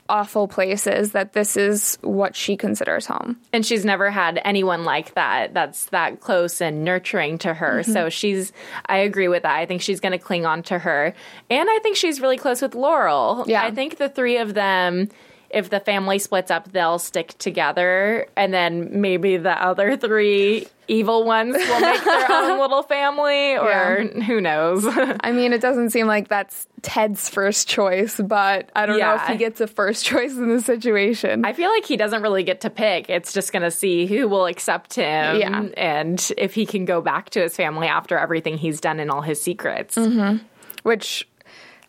awful 0.08 0.48
places 0.48 1.12
that 1.12 1.32
this 1.32 1.56
is 1.56 1.98
what 2.02 2.36
she 2.36 2.56
considers 2.56 3.06
home. 3.06 3.36
And 3.52 3.64
she's 3.64 3.84
never 3.84 4.10
had 4.10 4.40
anyone 4.44 4.84
like 4.84 5.14
that 5.14 5.54
that's 5.54 5.86
that 5.86 6.20
close 6.20 6.60
and 6.60 6.84
nurturing 6.84 7.38
to 7.38 7.54
her. 7.54 7.80
Mm-hmm. 7.80 7.92
So 7.92 8.08
she's, 8.08 8.52
I 8.86 8.98
agree 8.98 9.28
with 9.28 9.42
that. 9.42 9.56
I 9.56 9.66
think 9.66 9.82
she's 9.82 10.00
going 10.00 10.12
to 10.12 10.18
cling 10.18 10.46
on 10.46 10.62
to 10.64 10.78
her. 10.78 11.14
And 11.50 11.68
I 11.70 11.78
think 11.82 11.96
she's 11.96 12.20
really 12.20 12.38
close 12.38 12.62
with 12.62 12.74
Laurel. 12.74 13.44
Yeah. 13.46 13.62
I 13.62 13.70
think 13.70 13.98
the 13.98 14.08
three 14.08 14.38
of 14.38 14.54
them, 14.54 15.08
if 15.56 15.70
the 15.70 15.80
family 15.80 16.18
splits 16.18 16.50
up, 16.50 16.70
they'll 16.72 16.98
stick 16.98 17.34
together, 17.38 18.26
and 18.36 18.52
then 18.52 19.00
maybe 19.00 19.38
the 19.38 19.50
other 19.50 19.96
three 19.96 20.68
evil 20.86 21.24
ones 21.24 21.56
will 21.56 21.80
make 21.80 22.04
their 22.04 22.30
own 22.32 22.60
little 22.60 22.82
family, 22.84 23.56
or 23.56 23.68
Yeah. 24.14 24.22
who 24.24 24.40
knows? 24.40 24.84
I 25.20 25.32
mean, 25.32 25.52
it 25.52 25.60
doesn't 25.60 25.90
seem 25.90 26.06
like 26.06 26.28
that's 26.28 26.68
Ted's 26.82 27.28
first 27.28 27.66
choice, 27.68 28.20
but 28.20 28.70
I 28.76 28.86
don't 28.86 28.98
know 29.00 29.14
if 29.16 29.22
he 29.26 29.36
gets 29.36 29.60
a 29.60 29.66
first 29.66 30.04
choice 30.04 30.32
in 30.36 30.48
the 30.54 30.60
situation. 30.60 31.44
I 31.44 31.54
feel 31.54 31.70
like 31.70 31.84
he 31.86 31.96
doesn't 31.96 32.22
really 32.22 32.44
get 32.44 32.60
to 32.60 32.70
pick. 32.70 33.10
It's 33.10 33.32
just 33.32 33.50
going 33.52 33.62
to 33.62 33.70
see 33.72 34.06
who 34.06 34.28
will 34.28 34.46
accept 34.46 34.94
him 34.94 35.40
Yeah. 35.40 35.68
and 35.76 36.32
if 36.36 36.54
he 36.54 36.66
can 36.66 36.84
go 36.84 37.00
back 37.00 37.30
to 37.30 37.40
his 37.40 37.56
family 37.56 37.88
after 37.88 38.16
everything 38.18 38.58
he's 38.58 38.80
done 38.80 39.00
and 39.00 39.10
all 39.10 39.22
his 39.22 39.40
secrets. 39.42 39.96
Mm-hmm. 39.96 40.44
which 40.84 41.26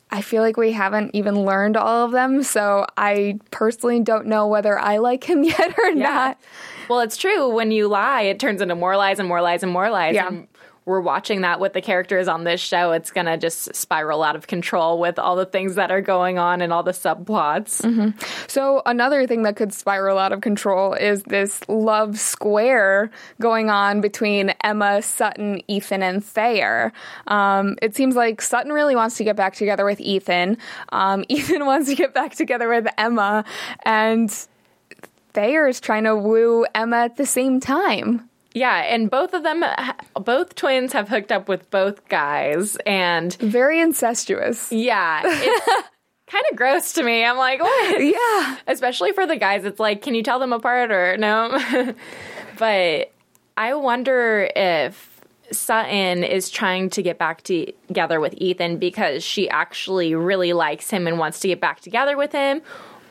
I 0.09 0.21
feel 0.21 0.41
like 0.41 0.57
we 0.57 0.71
haven't 0.71 1.11
even 1.13 1.43
learned 1.43 1.75
all 1.75 2.05
of 2.05 2.11
them. 2.11 2.43
So 2.43 2.85
I 2.95 3.39
personally 3.51 3.99
don't 3.99 4.27
know 4.27 4.47
whether 4.47 4.79
I 4.79 4.97
like 4.97 5.23
him 5.23 5.43
yet 5.43 5.77
or 5.77 5.93
not. 5.93 6.39
Well, 6.89 7.01
it's 7.01 7.17
true. 7.17 7.53
When 7.53 7.71
you 7.71 7.87
lie, 7.87 8.21
it 8.21 8.39
turns 8.39 8.61
into 8.61 8.75
more 8.75 8.95
lies 8.95 9.19
and 9.19 9.27
more 9.27 9.41
lies 9.41 9.63
and 9.63 9.71
more 9.71 9.89
lies. 9.89 10.15
Yeah. 10.15 10.27
And 10.27 10.47
we're 10.87 11.01
watching 11.01 11.41
that 11.41 11.59
with 11.59 11.73
the 11.73 11.81
characters 11.81 12.29
on 12.29 12.45
this 12.45 12.61
show. 12.61 12.93
It's 12.93 13.11
going 13.11 13.25
to 13.25 13.37
just 13.37 13.75
spiral 13.75 14.23
out 14.23 14.37
of 14.37 14.47
control 14.47 14.99
with 14.99 15.19
all 15.19 15.35
the 15.35 15.45
things 15.45 15.75
that 15.75 15.91
are 15.91 15.99
going 15.99 16.39
on 16.39 16.61
and 16.61 16.71
all 16.71 16.81
the 16.81 16.93
subplots. 16.93 17.83
So 18.49 18.81
another 18.85 19.27
thing 19.27 19.43
that 19.43 19.57
could 19.57 19.73
spiral 19.73 20.17
out 20.17 20.31
of 20.31 20.39
control 20.39 20.93
is 20.93 21.23
this 21.23 21.59
love 21.67 22.17
square 22.17 23.11
going 23.41 23.69
on 23.69 23.99
between 23.99 24.53
Emma, 24.63 25.01
Sutton, 25.01 25.61
Ethan, 25.67 26.01
and 26.01 26.23
Thayer. 26.23 26.93
Um, 27.27 27.75
it 27.81 27.93
seems 27.93 28.15
like 28.15 28.41
Sutton 28.41 28.71
really 28.71 28.95
wants 28.95 29.17
to 29.17 29.25
get 29.25 29.35
back 29.35 29.55
together 29.55 29.83
with 29.83 29.99
Ethan. 29.99 30.57
Um, 30.93 31.25
Ethan 31.29 31.65
wants 31.65 31.89
to 31.89 31.95
get 31.95 32.13
back 32.13 32.33
together 32.35 32.69
with 32.69 32.87
Emma, 32.97 33.43
and 33.83 34.33
Thayer 35.33 35.67
is 35.67 35.81
trying 35.81 36.05
to 36.05 36.15
woo 36.15 36.65
Emma 36.73 36.95
at 36.95 37.17
the 37.17 37.25
same 37.25 37.59
time. 37.59 38.29
Yeah. 38.57 38.75
And 38.93 39.09
both 39.11 39.33
of 39.33 39.43
them, 39.43 39.63
both 40.15 40.55
twins 40.55 40.93
have 40.93 41.09
hooked 41.09 41.31
up 41.31 41.47
with 41.47 41.69
both 41.69 42.07
guys. 42.09 42.75
And 42.85 43.33
Very 43.35 43.79
incestuous. 43.79 44.71
yeah, 44.71 45.21
it's 45.25 45.87
kind 46.27 46.43
of 46.51 46.57
gross 46.57 46.93
to 46.93 47.03
me. 47.03 47.23
I'm 47.23 47.37
like, 47.37 47.61
what? 47.61 48.03
Yeah. 48.03 48.57
especially 48.67 49.13
for 49.13 49.25
the 49.25 49.37
guys 49.37 49.63
it's 49.65 49.79
like 49.79 50.01
can 50.01 50.13
you 50.15 50.23
tell 50.23 50.39
them 50.39 50.51
apart 50.53 50.91
or 50.91 51.15
no 51.17 51.57
but 52.59 53.11
i 53.55 53.73
wonder 53.73 54.49
if 54.55 55.21
sutton 55.51 56.23
is 56.23 56.49
trying 56.49 56.89
to 56.89 57.01
get 57.01 57.17
back 57.17 57.41
to- 57.43 57.71
together 57.87 58.19
with 58.19 58.33
ethan 58.37 58.77
because 58.77 59.23
she 59.23 59.49
actually 59.49 60.13
really 60.15 60.51
likes 60.53 60.89
him 60.89 61.07
and 61.07 61.17
wants 61.17 61.39
to 61.39 61.47
get 61.47 61.61
back 61.61 61.79
together 61.79 62.17
with 62.17 62.31
him 62.33 62.61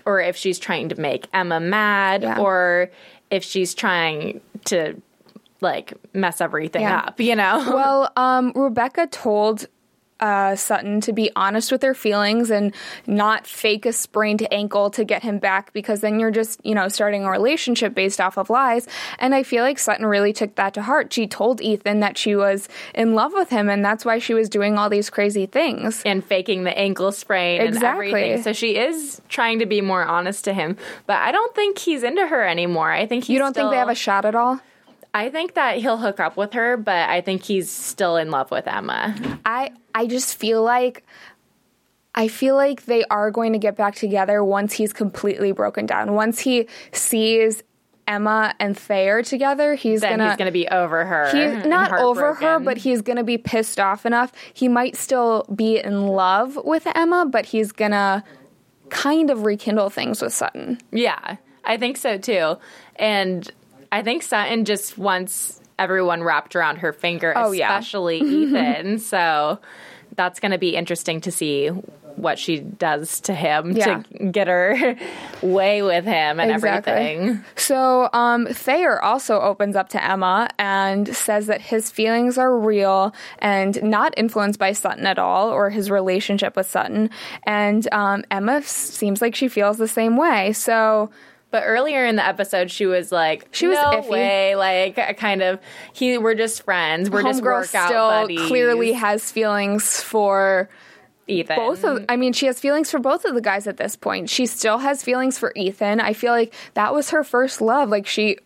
or 0.05 0.21
if 0.21 0.37
she's 0.37 0.59
trying 0.59 0.89
to 0.91 1.01
make 1.01 1.27
emma 1.33 1.59
mad 1.59 2.23
Yeah. 2.23 2.39
or 2.39 2.91
if 3.31 3.43
she's 3.45 3.75
trying 3.75 4.41
to 4.67 5.01
like 5.61 5.93
mess 6.15 6.41
everything 6.41 6.83
Yeah. 6.83 6.99
up 7.07 7.21
you 7.21 7.35
know 7.37 7.63
Well, 7.75 8.13
um, 8.17 8.53
Rebecca 8.55 9.07
told 9.07 9.67
uh, 10.19 10.57
Sutton 10.57 11.03
to 11.03 11.13
be 11.13 11.31
honest 11.37 11.71
with 11.71 11.83
her 11.83 11.93
feelings 11.93 12.51
and 12.51 12.75
not 13.07 13.47
fake 13.47 13.85
a 13.85 13.93
sprained 13.93 14.47
ankle 14.51 14.89
to 14.93 15.05
get 15.05 15.23
him 15.23 15.39
back 15.39 15.75
because 15.75 16.01
then 16.01 16.19
you're 16.19 16.31
just, 16.31 16.59
you 16.65 16.75
know, 16.75 16.89
starting 16.89 17.25
a 17.25 17.31
relationship 17.31 17.95
based 17.95 18.19
off 18.19 18.39
of 18.39 18.49
lies. 18.49 18.89
And 19.19 19.35
I 19.35 19.43
feel 19.43 19.63
like 19.63 19.79
Sutton 19.79 20.07
really 20.07 20.33
took 20.33 20.55
that 20.55 20.73
to 20.73 20.81
heart. 20.83 21.13
She 21.13 21.27
told 21.27 21.61
Ethan 21.61 22.01
that 22.01 22.17
she 22.17 22.35
was 22.35 22.67
in 22.95 23.15
love 23.15 23.33
with 23.35 23.51
him 23.51 23.69
and 23.69 23.85
that's 23.85 24.07
why 24.07 24.19
she 24.19 24.33
was 24.33 24.49
doing 24.49 24.79
all 24.79 24.89
these 24.89 25.11
crazy 25.11 25.45
things. 25.45 26.01
and 26.07 26.25
faking 26.25 26.65
the 26.65 26.77
ankle 26.79 27.13
sprain 27.13 27.61
Exactly. 27.61 28.07
and 28.07 28.17
everything. 28.17 28.43
So 28.43 28.55
she 28.55 28.79
is 28.79 29.21
trying 29.29 29.59
to 29.59 29.67
be 29.67 29.83
more 29.83 30.03
honest 30.03 30.45
to 30.47 30.55
him, 30.55 30.79
but 31.05 31.17
I 31.19 31.31
don't 31.31 31.55
think 31.55 31.77
he's 31.77 32.03
into 32.03 32.27
her 32.27 32.43
anymore. 32.43 32.91
I 32.91 33.05
think 33.05 33.25
he's 33.25 33.35
You 33.35 33.39
don't 33.39 33.53
think 33.53 33.71
they 33.71 33.77
have 33.77 33.91
a 33.91 33.95
shot 33.95 34.25
at 34.25 34.35
all? 34.35 34.61
I 35.17 35.31
think 35.31 35.55
that 35.55 35.79
he'll 35.79 35.97
hook 35.97 36.21
up 36.21 36.37
with 36.37 36.53
her, 36.53 36.77
but 36.77 37.09
I 37.09 37.23
think 37.23 37.43
he's 37.43 37.71
still 37.71 38.19
in 38.19 38.31
love 38.31 38.51
with 38.51 38.69
Emma. 38.69 39.17
I 39.47 39.71
I 39.95 40.07
just 40.07 40.37
feel 40.37 40.63
like 40.63 41.05
I 42.15 42.29
feel 42.29 42.55
like 42.55 42.85
they 42.85 43.03
are 43.07 43.31
going 43.31 43.55
to 43.55 43.59
get 43.59 43.77
back 43.77 43.95
together 43.95 44.45
once 44.45 44.75
he's 44.75 44.93
completely 44.93 45.53
broken 45.53 45.87
down. 45.87 46.13
Once 46.13 46.41
he 46.41 46.69
sees 46.93 47.63
Emma 48.07 48.55
and 48.61 48.77
Thayer 48.77 49.23
together, 49.23 49.75
he's 49.75 50.03
Then 50.03 50.19
gonna 50.19 50.31
he's 50.31 50.37
going 50.37 50.47
to 50.49 50.53
be 50.53 50.69
over 50.69 51.07
her. 51.07 51.31
he's 51.31 51.65
not 51.65 51.99
over 51.99 52.35
her, 52.35 52.59
but 52.61 52.77
he's 52.77 53.01
gonna 53.01 53.25
be 53.25 53.39
pissed 53.39 53.81
off 53.81 54.05
enough. 54.05 54.33
He 54.53 54.69
might 54.69 54.97
still 54.97 55.45
be 55.55 55.79
in 55.79 56.09
love 56.09 56.59
with 56.63 56.87
Emma, 56.95 57.25
but 57.25 57.47
he's 57.47 57.73
gonna 57.73 58.23
kind 58.91 59.31
of 59.31 59.47
rekindle 59.47 59.89
things 59.89 60.21
with 60.21 60.35
Sutton. 60.35 60.79
Yeah, 60.93 61.37
I 61.65 61.79
think 61.79 61.97
so 61.97 62.19
too. 62.19 62.59
And 62.97 63.51
I 63.93 64.03
think 64.03 64.23
Sutton 64.23 64.65
just 64.65 64.97
wants 64.99 65.61
everyone 65.79 66.23
wrapped 66.23 66.57
around 66.57 66.77
her 66.79 66.93
finger, 66.93 67.33
Oh, 67.37 67.53
yeah. 67.53 67.77
especially 67.79 68.19
Ethan. 68.21 68.99
So 68.99 69.59
that's 70.15 70.41
going 70.41 70.53
to 70.53 70.59
be 70.59 70.75
interesting 70.77 71.21
to 71.23 71.31
see 71.33 71.69
what 71.69 72.39
she 72.39 72.59
does 72.61 73.21
to 73.21 73.35
him 73.35 73.73
Yeah. 73.73 74.03
to 74.19 74.29
get 74.31 74.49
her 74.49 74.97
way 75.43 75.83
with 75.83 76.07
him 76.07 76.41
and 76.41 76.51
Exactly. 76.51 76.93
everything. 76.95 77.45
So, 77.57 78.09
um, 78.15 78.47
Thayer 78.47 78.99
also 79.03 79.39
opens 79.39 79.77
up 79.77 79.91
to 79.91 80.03
Emma 80.03 80.49
and 80.59 81.15
says 81.15 81.47
that 81.49 81.61
his 81.61 81.91
feelings 81.91 82.39
are 82.39 82.57
real 82.59 83.15
and 83.41 83.83
not 83.83 84.15
influenced 84.17 84.59
by 84.59 84.73
Sutton 84.73 85.05
at 85.07 85.19
all 85.19 85.51
or 85.51 85.69
his 85.69 85.91
relationship 85.91 86.57
with 86.57 86.67
Sutton. 86.71 87.11
And 87.43 87.87
um, 87.93 88.25
Emma 88.31 88.63
seems 88.63 89.21
like 89.21 89.35
she 89.35 89.49
feels 89.49 89.77
the 89.77 89.89
same 89.89 90.17
way. 90.17 90.55
So, 90.55 91.11
But 91.51 91.63
earlier 91.65 92.05
in 92.05 92.17
the 92.17 92.27
episode, 92.27 92.71
she 92.71 92.87
was 92.87 93.13
like, 93.13 93.49
She 93.53 93.67
was 93.67 93.77
no 93.77 94.01
iffy. 94.03 94.09
way, 94.09 94.57
like 94.57 94.99
a 94.99 95.15
kind 95.15 95.43
of 95.43 95.61
he. 95.93 96.19
We're 96.19 96.35
just 96.35 96.63
friends. 96.65 97.09
We're 97.09 97.23
just 97.23 97.41
Homegirl 97.41 97.45
workout 97.45 97.89
still 97.89 98.09
buddies. 98.09 98.41
clearly 98.49 98.93
has 98.93 99.31
feelings 99.31 100.03
for 100.03 100.69
Ethan. 101.29 101.57
both 101.57 101.85
of 101.85 102.05
I 102.09 102.17
mean 102.17 102.33
she 102.33 102.47
has 102.47 102.61
feelings 102.61 102.91
for 102.91 102.99
both 102.99 103.25
of 103.25 103.35
the 103.35 103.41
guys 103.41 103.67
at 103.67 103.77
this 103.79 103.97
point. 103.97 104.29
She 104.29 104.47
still 104.47 104.79
has 104.79 105.03
feelings 105.03 105.39
for 105.39 105.53
Ethan. 105.57 106.01
I 106.01 106.13
feel 106.13 106.33
like 106.33 106.53
that 106.75 106.93
was 106.93 107.11
her 107.11 107.25
first 107.25 107.61
love. 107.61 107.89
Like 107.89 108.07
she 108.07 108.39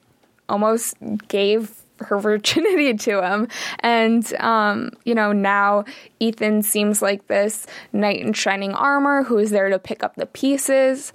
almost 0.49 0.95
gave 1.29 1.73
her 1.99 2.19
virginity 2.21 2.95
to 2.95 3.23
him. 3.23 3.49
And 3.81 4.31
um, 4.41 4.93
you 5.05 5.15
know, 5.15 5.33
now 5.33 5.85
Ethan 6.21 6.63
seems 6.63 7.03
like 7.03 7.27
this 7.29 7.67
knight 7.93 8.21
in 8.21 8.33
shining 8.35 8.73
armor 8.75 9.23
who 9.25 9.39
is 9.39 9.51
there 9.51 9.69
to 9.71 9.79
pick 9.79 10.03
up 10.05 10.17
the 10.17 10.27
pieces. 10.27 11.13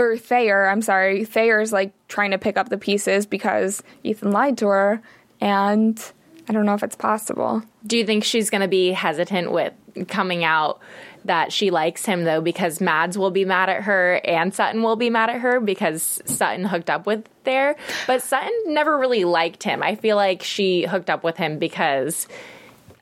Or 0.00 0.16
Thayer, 0.16 0.66
I'm 0.66 0.82
sorry. 0.82 1.24
Thayer's 1.24 1.72
like 1.72 1.92
trying 2.08 2.30
to 2.30 2.38
pick 2.38 2.56
up 2.56 2.70
the 2.70 2.78
pieces 2.78 3.26
because 3.26 3.82
Ethan 4.02 4.30
lied 4.32 4.56
to 4.58 4.68
her 4.68 5.02
and 5.40 6.12
I 6.48 6.52
don't 6.52 6.64
know 6.64 6.74
if 6.74 6.82
it's 6.82 6.96
possible. 6.96 7.62
Do 7.86 7.98
you 7.98 8.06
think 8.06 8.24
she's 8.24 8.50
going 8.50 8.62
to 8.62 8.68
be 8.68 8.92
hesitant 8.92 9.52
with 9.52 9.74
coming 10.08 10.42
out 10.42 10.80
that 11.26 11.52
she 11.52 11.70
likes 11.70 12.06
him 12.06 12.24
though 12.24 12.40
because 12.40 12.80
Mads 12.80 13.18
will 13.18 13.30
be 13.30 13.44
mad 13.44 13.68
at 13.68 13.82
her 13.82 14.20
and 14.24 14.54
Sutton 14.54 14.82
will 14.82 14.96
be 14.96 15.10
mad 15.10 15.28
at 15.28 15.40
her 15.40 15.60
because 15.60 16.22
Sutton 16.24 16.64
hooked 16.64 16.88
up 16.88 17.06
with 17.06 17.28
Thayer, 17.44 17.76
but 18.06 18.22
Sutton 18.22 18.52
never 18.68 18.98
really 18.98 19.24
liked 19.24 19.62
him. 19.62 19.82
I 19.82 19.96
feel 19.96 20.16
like 20.16 20.42
she 20.42 20.84
hooked 20.84 21.10
up 21.10 21.22
with 21.22 21.36
him 21.36 21.58
because 21.58 22.26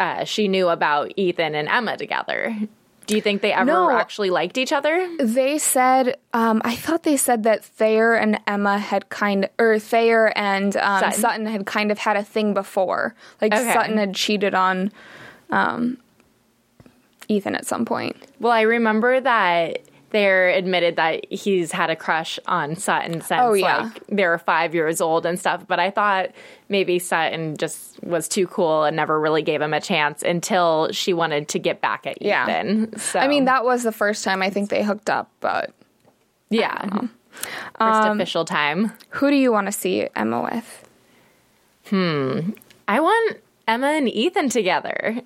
uh, 0.00 0.24
she 0.24 0.48
knew 0.48 0.68
about 0.68 1.12
Ethan 1.16 1.54
and 1.54 1.68
Emma 1.68 1.96
together. 1.96 2.56
Do 3.08 3.16
you 3.16 3.20
think 3.22 3.42
they 3.42 3.52
ever 3.52 3.64
No. 3.64 3.90
actually 3.90 4.28
liked 4.30 4.56
each 4.58 4.72
other? 4.72 5.08
They 5.18 5.58
said, 5.58 6.18
um, 6.34 6.60
I 6.64 6.76
thought 6.76 7.02
they 7.02 7.16
said 7.16 7.42
that 7.42 7.64
Thayer 7.64 8.14
and 8.14 8.38
Emma 8.46 8.78
had 8.78 9.08
kind 9.08 9.48
or 9.58 9.78
Thayer 9.78 10.30
and 10.36 10.76
um, 10.76 11.00
Sutton. 11.00 11.20
Sutton. 11.20 11.46
had 11.46 11.66
kind 11.66 11.90
of 11.90 11.98
had 11.98 12.16
a 12.16 12.22
thing 12.22 12.52
before. 12.54 13.14
Like 13.40 13.52
Okay. 13.54 13.72
Sutton 13.72 13.96
had 13.96 14.14
cheated 14.14 14.54
on 14.54 14.92
um, 15.50 15.96
Ethan 17.28 17.54
at 17.54 17.66
some 17.66 17.84
point. 17.86 18.14
Well, 18.40 18.52
I 18.52 18.60
remember 18.60 19.20
that 19.20 19.80
Thayer 20.10 20.48
admitted 20.48 20.96
that 20.96 21.30
he's 21.30 21.70
had 21.72 21.90
a 21.90 21.96
crush 21.96 22.38
on 22.46 22.76
Sutton 22.76 23.20
since 23.20 23.40
Oh, 23.42 23.52
yeah. 23.52 23.82
like 23.82 24.06
they 24.08 24.26
were 24.26 24.38
five 24.38 24.74
years 24.74 25.00
old 25.02 25.26
and 25.26 25.38
stuff. 25.38 25.66
But 25.66 25.78
I 25.78 25.90
thought 25.90 26.30
maybe 26.70 26.98
Sutton 26.98 27.56
just 27.58 28.02
was 28.02 28.26
too 28.28 28.46
cool 28.46 28.84
and 28.84 28.96
never 28.96 29.20
really 29.20 29.42
gave 29.42 29.60
him 29.60 29.74
a 29.74 29.80
chance 29.80 30.22
until 30.22 30.88
she 30.92 31.12
wanted 31.12 31.48
to 31.48 31.58
get 31.58 31.80
back 31.82 32.06
at 32.06 32.22
Yeah. 32.22 32.44
Ethan. 32.44 32.98
So 32.98 33.18
I 33.20 33.28
mean, 33.28 33.44
that 33.44 33.64
was 33.64 33.82
the 33.82 33.92
first 33.92 34.24
time 34.24 34.40
I 34.42 34.48
think 34.50 34.70
they 34.70 34.82
hooked 34.82 35.10
up, 35.10 35.30
but 35.40 35.72
yeah, 36.48 36.88
first 36.88 37.10
Um, 37.78 38.18
official 38.20 38.44
time. 38.46 38.92
who 39.10 39.28
do 39.30 39.36
you 39.36 39.52
want 39.52 39.66
to 39.66 39.72
see 39.72 40.08
Emma 40.16 40.40
with? 40.42 40.88
Hmm, 41.90 42.50
I 42.86 43.00
want 43.00 43.38
Emma 43.66 43.88
and 43.88 44.08
Ethan 44.08 44.48
together. 44.48 45.20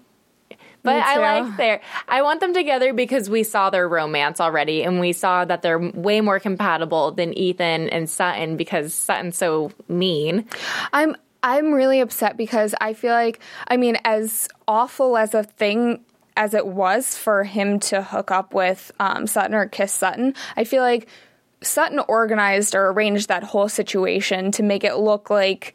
But 0.83 0.97
I 0.97 1.41
like 1.41 1.57
their 1.57 1.81
I 2.09 2.23
want 2.23 2.41
them 2.41 2.53
together 2.53 2.93
because 2.93 3.31
we 3.31 3.45
saw 3.45 3.71
their 3.71 3.89
romance 3.89 4.41
already 4.41 4.83
and 4.83 4.99
we 4.99 5.13
saw 5.13 5.45
that 5.45 5.63
they're 5.63 5.79
way 5.79 6.21
more 6.21 6.41
compatible 6.41 7.13
than 7.13 7.37
Ethan 7.39 7.89
and 7.91 8.11
Sutton 8.11 8.57
because 8.57 8.93
Sutton's 8.93 9.37
so 9.37 9.71
mean. 9.89 10.45
I'm 10.93 11.17
I'm 11.43 11.73
really 11.73 12.01
upset 12.01 12.37
because 12.37 12.75
I 12.81 12.95
feel 12.95 13.13
like 13.13 13.41
I 13.69 13.77
mean 13.77 13.97
as 14.05 14.49
awful 14.67 15.17
as 15.17 15.35
a 15.35 15.45
thing 15.45 16.05
as 16.37 16.55
it 16.55 16.67
was 16.67 17.17
for 17.17 17.45
him 17.45 17.79
to 17.79 18.03
hook 18.03 18.31
up 18.31 18.55
with 18.55 18.91
um, 18.99 19.27
Sutton 19.27 19.55
or 19.55 19.67
kiss 19.67 19.93
Sutton, 19.93 20.35
I 20.57 20.65
feel 20.65 20.83
like 20.83 21.09
Sutton 21.63 22.01
organized 22.09 22.75
or 22.75 22.89
arranged 22.89 23.29
that 23.29 23.45
whole 23.45 23.69
situation 23.69 24.51
to 24.53 24.63
make 24.63 24.83
it 24.83 24.97
look 24.97 25.31
like 25.31 25.75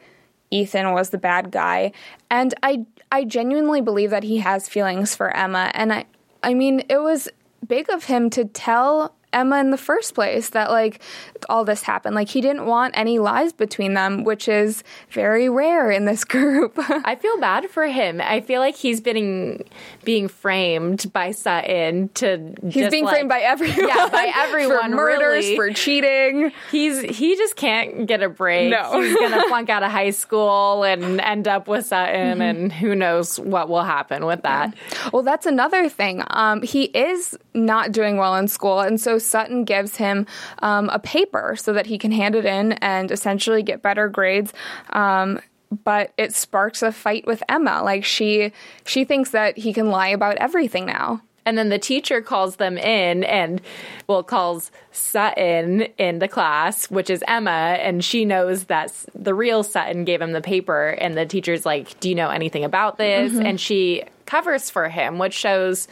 Ethan 0.52 0.92
was 0.92 1.10
the 1.10 1.18
bad 1.18 1.52
guy. 1.52 1.92
And 2.30 2.54
I 2.64 2.86
I 3.12 3.24
genuinely 3.24 3.82
believe 3.82 4.10
that 4.12 4.24
he 4.24 4.38
has 4.38 4.68
feelings 4.68 5.16
for 5.16 5.36
Emma 5.36 5.72
and 5.74 5.94
I 5.94 6.06
I 6.44 6.54
mean 6.54 6.84
it 6.90 7.02
was 7.02 7.30
big 7.66 7.90
of 7.90 8.06
him 8.06 8.30
to 8.32 8.46
tell 8.46 9.16
Emma 9.34 9.60
in 9.60 9.72
the 9.72 9.78
first 9.78 10.16
place 10.16 10.50
that 10.50 10.72
like 10.72 11.02
all 11.50 11.66
this 11.66 11.84
happened. 11.84 12.16
Like 12.16 12.30
he 12.30 12.42
didn't 12.42 12.66
want 12.66 12.98
any 12.98 13.20
lies 13.20 13.54
between 13.54 13.94
them, 13.94 14.24
which 14.24 14.48
is 14.48 14.84
very 15.12 15.50
rare 15.50 15.92
in 15.92 16.06
this 16.06 16.24
group. 16.34 16.74
I 16.78 17.16
feel 17.16 17.38
bad 17.40 17.70
for 17.70 17.86
him. 17.86 18.22
I 18.22 18.42
feel 18.42 18.62
like 18.62 18.76
he's 18.76 19.02
being 19.02 19.64
being 20.04 20.28
framed 20.28 21.12
by 21.12 21.32
Sutton 21.32 22.10
to 22.16 22.54
he's 22.70 22.90
being 22.90 23.04
like, 23.06 23.16
framed 23.16 23.30
by 23.30 23.40
everyone. 23.42 23.88
Yeah, 23.88 24.08
by 24.10 24.32
everyone. 24.36 24.92
for 24.92 24.96
murders, 24.96 25.46
really. 25.46 25.56
for 25.56 25.72
cheating. 25.72 26.52
He's 26.72 27.02
he 27.02 27.36
just 27.36 27.56
can't 27.56 28.08
get 28.08 28.24
a 28.24 28.30
break. 28.30 28.72
No. 28.72 29.02
he's 29.02 29.16
gonna 29.16 29.44
flunk 29.48 29.70
out 29.70 29.84
of 29.84 29.92
high 29.92 30.12
school 30.12 30.84
and 30.84 31.20
end 31.20 31.48
up 31.48 31.68
with 31.68 31.86
Sutton, 31.86 32.42
and 32.42 32.72
who 32.72 32.96
knows 32.96 33.40
what 33.40 33.68
will 33.70 33.84
happen 33.84 34.26
with 34.26 34.42
that. 34.44 34.74
Well, 35.12 35.24
that's 35.24 35.46
another 35.46 35.90
thing. 35.90 36.24
Um, 36.28 36.62
he 36.62 36.86
is 36.86 37.38
not 37.54 37.92
doing 37.92 38.18
well 38.18 38.36
in 38.36 38.48
school, 38.48 38.80
and 38.80 39.00
so 39.00 39.18
Sutton 39.28 39.64
gives 39.64 39.98
him 39.98 40.26
um, 40.60 40.90
a 40.90 41.00
paper 41.00 41.56
so 41.58 41.74
that 41.74 41.86
he 41.86 41.98
can 41.98 42.12
hand 42.12 42.36
it 42.36 42.46
in 42.46 42.74
and 42.74 43.12
essentially 43.12 43.64
get 43.64 43.82
better 43.82 44.08
grades. 44.08 44.54
Um, 44.92 45.40
but 45.84 46.14
it 46.18 46.34
sparks 46.34 46.82
a 46.82 46.92
fight 46.92 47.26
with 47.28 47.44
Emma. 47.50 47.82
Like 47.84 48.06
she 48.06 48.54
she 48.86 49.04
thinks 49.04 49.32
that 49.32 49.58
he 49.58 49.74
can 49.74 49.90
lie 49.90 50.08
about 50.10 50.38
everything 50.38 50.86
now. 50.86 51.22
And 51.46 51.58
then 51.58 51.70
the 51.70 51.80
teacher 51.80 52.22
calls 52.22 52.58
them 52.58 52.78
in 52.78 53.24
and, 53.24 53.62
well, 54.06 54.22
calls 54.22 54.70
Sutton 54.92 55.84
in 55.98 56.20
the 56.20 56.28
class, 56.28 56.92
which 56.92 57.10
is 57.10 57.24
Emma, 57.26 57.78
and 57.80 58.04
she 58.04 58.26
knows 58.26 58.66
that 58.66 58.92
the 59.16 59.34
real 59.34 59.64
Sutton 59.64 60.04
gave 60.04 60.22
him 60.22 60.34
the 60.34 60.42
paper. 60.42 60.90
And 60.90 61.18
the 61.18 61.26
teacher's 61.26 61.66
like, 61.66 61.98
Do 62.02 62.10
you 62.10 62.16
know 62.16 62.30
anything 62.30 62.66
about 62.66 62.98
this? 62.98 63.32
And 63.40 63.62
she 63.62 64.04
covers 64.26 64.70
for 64.70 64.90
him, 64.90 65.20
which 65.20 65.34
shows 65.34 65.88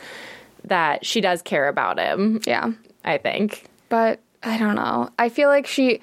that 0.65 1.05
she 1.05 1.21
does 1.21 1.41
care 1.41 1.69
about 1.69 1.99
him, 1.99 2.41
Yeah. 2.45 2.71
I 3.05 3.17
think. 3.17 3.65
But 3.87 4.19
I 4.43 4.57
don't 4.57 4.75
know. 4.75 5.09
I 5.17 5.29
feel 5.29 5.47
like 5.47 5.65
she 5.67 6.01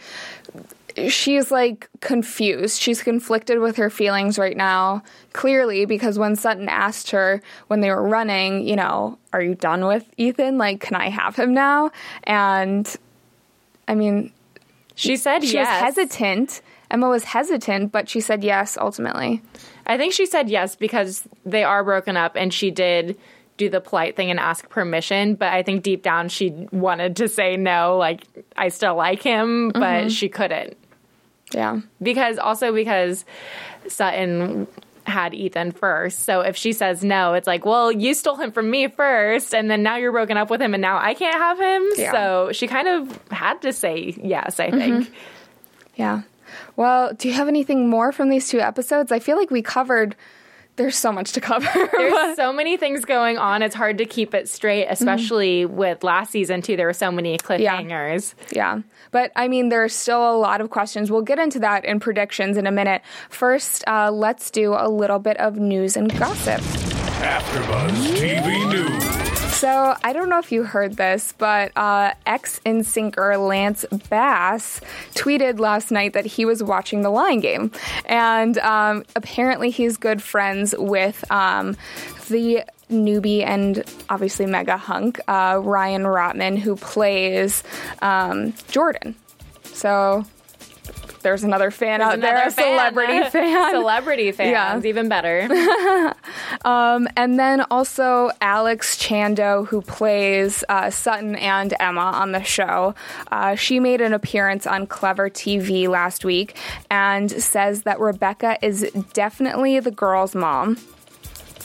she's 1.08 1.50
like 1.50 1.88
confused. 2.00 2.80
She's 2.80 3.02
conflicted 3.02 3.58
with 3.58 3.76
her 3.76 3.90
feelings 3.90 4.38
right 4.38 4.56
now. 4.56 5.02
Clearly, 5.32 5.84
because 5.84 6.18
when 6.18 6.36
Sutton 6.36 6.68
asked 6.68 7.10
her 7.10 7.42
when 7.68 7.80
they 7.80 7.90
were 7.90 8.02
running, 8.06 8.66
you 8.66 8.76
know, 8.76 9.18
are 9.32 9.42
you 9.42 9.54
done 9.54 9.86
with 9.86 10.06
Ethan? 10.16 10.58
Like, 10.58 10.80
can 10.80 10.94
I 10.96 11.08
have 11.08 11.36
him 11.36 11.54
now? 11.54 11.90
And 12.24 12.94
I 13.88 13.94
mean, 13.94 14.32
She 14.94 15.16
said 15.16 15.42
she 15.44 15.54
yes. 15.54 15.68
was 15.68 15.96
hesitant. 15.96 16.62
Emma 16.90 17.08
was 17.08 17.24
hesitant, 17.24 17.90
but 17.90 18.08
she 18.08 18.20
said 18.20 18.44
yes 18.44 18.76
ultimately. 18.76 19.40
I 19.86 19.96
think 19.96 20.12
she 20.12 20.26
said 20.26 20.50
yes 20.50 20.76
because 20.76 21.26
they 21.44 21.64
are 21.64 21.82
broken 21.82 22.16
up 22.16 22.36
and 22.36 22.52
she 22.52 22.70
did 22.70 23.18
do 23.64 23.70
the 23.70 23.80
polite 23.80 24.16
thing 24.16 24.30
and 24.30 24.40
ask 24.40 24.68
permission, 24.68 25.34
but 25.34 25.52
I 25.52 25.62
think 25.62 25.82
deep 25.82 26.02
down 26.02 26.28
she 26.28 26.50
wanted 26.72 27.16
to 27.16 27.28
say 27.28 27.56
no, 27.56 27.96
like 27.96 28.24
I 28.56 28.68
still 28.68 28.94
like 28.94 29.22
him, 29.22 29.70
but 29.70 29.80
mm-hmm. 29.80 30.08
she 30.08 30.28
couldn't. 30.28 30.76
Yeah. 31.52 31.80
Because 32.00 32.38
also 32.38 32.72
because 32.72 33.24
Sutton 33.88 34.66
had 35.04 35.34
Ethan 35.34 35.72
first. 35.72 36.20
So 36.20 36.40
if 36.40 36.56
she 36.56 36.72
says 36.72 37.04
no, 37.04 37.34
it's 37.34 37.46
like, 37.46 37.66
well, 37.66 37.90
you 37.92 38.14
stole 38.14 38.36
him 38.36 38.52
from 38.52 38.70
me 38.70 38.88
first, 38.88 39.54
and 39.54 39.70
then 39.70 39.82
now 39.82 39.96
you're 39.96 40.12
broken 40.12 40.36
up 40.36 40.50
with 40.50 40.62
him, 40.62 40.74
and 40.74 40.80
now 40.80 40.98
I 40.98 41.14
can't 41.14 41.34
have 41.34 41.58
him. 41.58 41.88
Yeah. 41.96 42.12
So 42.12 42.52
she 42.52 42.66
kind 42.66 42.88
of 42.88 43.28
had 43.30 43.62
to 43.62 43.72
say 43.72 44.14
yes, 44.22 44.60
I 44.60 44.70
think. 44.70 45.06
Mm-hmm. 45.06 45.14
Yeah. 45.96 46.22
Well, 46.76 47.12
do 47.14 47.28
you 47.28 47.34
have 47.34 47.48
anything 47.48 47.88
more 47.88 48.12
from 48.12 48.28
these 48.28 48.48
two 48.48 48.60
episodes? 48.60 49.12
I 49.12 49.18
feel 49.18 49.36
like 49.36 49.50
we 49.50 49.62
covered 49.62 50.16
there's 50.76 50.96
so 50.96 51.12
much 51.12 51.32
to 51.32 51.40
cover. 51.40 51.68
There's 51.92 52.36
so 52.36 52.52
many 52.52 52.76
things 52.76 53.04
going 53.04 53.36
on. 53.36 53.62
It's 53.62 53.74
hard 53.74 53.98
to 53.98 54.06
keep 54.06 54.34
it 54.34 54.48
straight, 54.48 54.86
especially 54.86 55.66
with 55.66 56.02
last 56.02 56.30
season 56.30 56.62
too. 56.62 56.76
There 56.76 56.86
were 56.86 56.92
so 56.92 57.12
many 57.12 57.36
cliffhangers. 57.36 58.34
Yeah. 58.50 58.80
But 59.10 59.32
I 59.36 59.48
mean, 59.48 59.68
there's 59.68 59.94
still 59.94 60.30
a 60.30 60.36
lot 60.36 60.60
of 60.60 60.70
questions. 60.70 61.10
We'll 61.10 61.22
get 61.22 61.38
into 61.38 61.58
that 61.60 61.84
in 61.84 62.00
predictions 62.00 62.56
in 62.56 62.66
a 62.66 62.72
minute. 62.72 63.02
First, 63.28 63.84
uh, 63.86 64.10
let's 64.10 64.50
do 64.50 64.74
a 64.74 64.88
little 64.88 65.18
bit 65.18 65.36
of 65.38 65.56
news 65.56 65.96
and 65.96 66.10
gossip. 66.18 66.60
AfterBuzz 67.20 68.16
TV 68.16 68.72
News. 68.72 69.21
So 69.52 69.94
I 70.02 70.12
don't 70.12 70.28
know 70.28 70.40
if 70.40 70.50
you 70.50 70.64
heard 70.64 70.96
this, 70.96 71.32
but 71.38 71.70
uh, 71.76 72.14
ex 72.26 72.58
NSYNCer 72.66 73.46
Lance 73.46 73.84
Bass 74.10 74.80
tweeted 75.14 75.60
last 75.60 75.92
night 75.92 76.14
that 76.14 76.26
he 76.26 76.44
was 76.44 76.62
watching 76.62 77.02
The 77.02 77.10
Lying 77.10 77.40
Game, 77.40 77.70
and 78.06 78.58
um, 78.58 79.04
apparently 79.14 79.70
he's 79.70 79.96
good 79.96 80.20
friends 80.20 80.74
with 80.76 81.24
um, 81.30 81.76
the 82.28 82.64
newbie 82.90 83.44
and 83.44 83.84
obviously 84.10 84.46
mega 84.46 84.76
hunk 84.76 85.20
uh, 85.28 85.60
Ryan 85.62 86.02
Rottman, 86.02 86.58
who 86.58 86.74
plays 86.74 87.62
um, 88.00 88.54
Jordan. 88.68 89.14
So 89.64 90.24
there's 91.22 91.44
another 91.44 91.70
fan 91.70 92.00
out 92.00 92.20
there, 92.20 92.34
Another 92.34 92.48
a 92.48 92.50
celebrity 92.50 93.30
fan. 93.30 93.70
Celebrity 93.72 94.32
fans, 94.32 94.50
Yeah. 94.84 94.88
even 94.88 95.08
better. 95.08 95.48
Um, 96.64 97.08
and 97.16 97.38
then 97.40 97.62
also 97.70 98.30
Alex 98.40 98.96
Chando, 98.96 99.64
who 99.64 99.82
plays 99.82 100.62
uh, 100.68 100.90
Sutton 100.90 101.34
and 101.36 101.74
Emma 101.80 102.00
on 102.00 102.32
the 102.32 102.42
show. 102.42 102.94
Uh, 103.32 103.54
she 103.56 103.80
made 103.80 104.00
an 104.00 104.12
appearance 104.12 104.66
on 104.66 104.86
Clevver 104.86 105.30
TV 105.30 105.88
last 105.88 106.24
week 106.24 106.56
and 106.90 107.30
says 107.30 107.82
that 107.82 107.98
Rebecca 108.00 108.58
is 108.62 108.88
definitely 109.12 109.80
the 109.80 109.90
girl's 109.90 110.34
mom. 110.34 110.76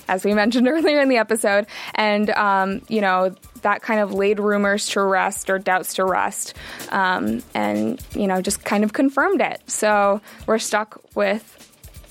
As 0.08 0.24
we 0.24 0.34
mentioned 0.34 0.68
earlier 0.68 1.02
in 1.02 1.10
the 1.10 1.18
episode, 1.18 1.68
and 1.96 2.30
um, 2.32 2.82
you 2.88 3.02
know 3.02 3.36
that 3.62 3.82
kind 3.82 4.00
of 4.00 4.14
laid 4.14 4.40
rumors 4.40 4.88
to 4.90 5.02
rest 5.02 5.50
or 5.50 5.60
doubts 5.60 5.96
to 5.96 6.06
rest, 6.06 6.54
um, 6.90 7.44
and 7.54 8.02
you 8.14 8.28
know 8.28 8.42
just 8.42 8.64
kind 8.64 8.84
of 8.84 8.94
confirmed 8.94 9.42
it. 9.42 9.62
So 9.68 10.22
we're 10.46 10.60
stuck 10.60 11.02
with 11.16 11.54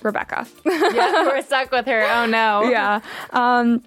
Rebecca. 0.02 0.46
yeah, 0.64 1.24
we're 1.24 1.42
stuck 1.42 1.70
with 1.70 1.86
her. 1.86 2.02
Oh 2.02 2.26
no. 2.26 2.64
yeah. 2.70 3.00
Um, 3.30 3.82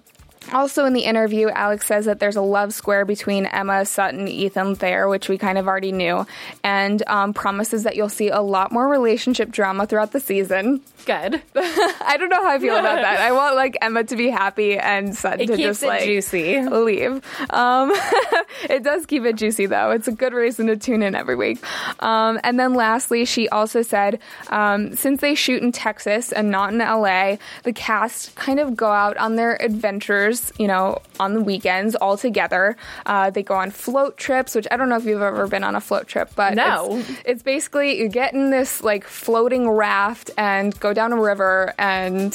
also, 0.52 0.84
in 0.84 0.92
the 0.92 1.02
interview, 1.04 1.48
Alex 1.48 1.86
says 1.86 2.06
that 2.06 2.18
there's 2.18 2.36
a 2.36 2.42
love 2.42 2.72
square 2.72 3.04
between 3.04 3.46
Emma, 3.46 3.84
Sutton, 3.84 4.26
Ethan 4.28 4.74
Thayer, 4.74 5.08
which 5.08 5.28
we 5.28 5.38
kind 5.38 5.58
of 5.58 5.68
already 5.68 5.92
knew, 5.92 6.26
and 6.64 7.02
um, 7.06 7.32
promises 7.34 7.82
that 7.84 7.96
you'll 7.96 8.08
see 8.08 8.28
a 8.28 8.40
lot 8.40 8.72
more 8.72 8.88
relationship 8.88 9.50
drama 9.50 9.86
throughout 9.86 10.12
the 10.12 10.20
season. 10.20 10.80
Good. 11.06 11.40
I 11.56 12.16
don't 12.18 12.28
know 12.28 12.42
how 12.42 12.50
I 12.50 12.58
feel 12.58 12.76
about 12.76 12.96
that. 13.00 13.20
I 13.20 13.32
want 13.32 13.56
like 13.56 13.76
Emma 13.80 14.04
to 14.04 14.16
be 14.16 14.28
happy 14.28 14.78
and 14.78 15.16
Sutton 15.16 15.40
It 15.40 15.46
to 15.46 15.56
just 15.56 15.82
like 15.82 16.04
juicy. 16.04 16.60
leave. 16.60 17.22
Um, 17.50 17.90
it 18.68 18.82
does 18.82 19.06
keep 19.06 19.24
it 19.24 19.36
juicy 19.36 19.64
though. 19.66 19.92
It's 19.92 20.08
a 20.08 20.12
good 20.12 20.34
reason 20.34 20.66
to 20.66 20.76
tune 20.76 21.02
in 21.02 21.14
every 21.14 21.36
week. 21.36 21.58
Um, 22.00 22.38
and 22.44 22.60
then 22.60 22.74
lastly, 22.74 23.24
she 23.24 23.48
also 23.48 23.80
said 23.80 24.18
um, 24.48 24.94
since 24.94 25.22
they 25.22 25.34
shoot 25.34 25.62
in 25.62 25.72
Texas 25.72 26.32
and 26.32 26.50
not 26.50 26.72
in 26.74 26.78
LA, 26.80 27.36
the 27.62 27.72
cast 27.72 28.34
kind 28.34 28.60
of 28.60 28.76
go 28.76 28.90
out 28.90 29.16
on 29.16 29.36
their 29.36 29.56
adventures, 29.62 30.29
you 30.58 30.66
know, 30.66 30.98
on 31.18 31.34
the 31.34 31.40
weekends 31.40 31.94
all 31.94 32.16
together. 32.16 32.76
Uh, 33.06 33.30
they 33.30 33.42
go 33.42 33.54
on 33.54 33.70
float 33.70 34.16
trips, 34.16 34.54
which 34.54 34.66
I 34.70 34.76
don't 34.76 34.88
know 34.88 34.96
if 34.96 35.04
you've 35.04 35.22
ever 35.22 35.46
been 35.46 35.64
on 35.64 35.74
a 35.76 35.80
float 35.80 36.06
trip, 36.06 36.30
but 36.36 36.54
No. 36.54 36.98
it's, 36.98 37.10
it's 37.24 37.42
basically 37.42 37.98
you 38.00 38.08
get 38.08 38.32
in 38.34 38.50
this 38.50 38.82
like 38.82 39.04
floating 39.04 39.68
raft 39.68 40.30
and 40.36 40.78
go 40.80 40.92
down 40.92 41.12
a 41.12 41.20
river 41.20 41.74
and 41.78 42.32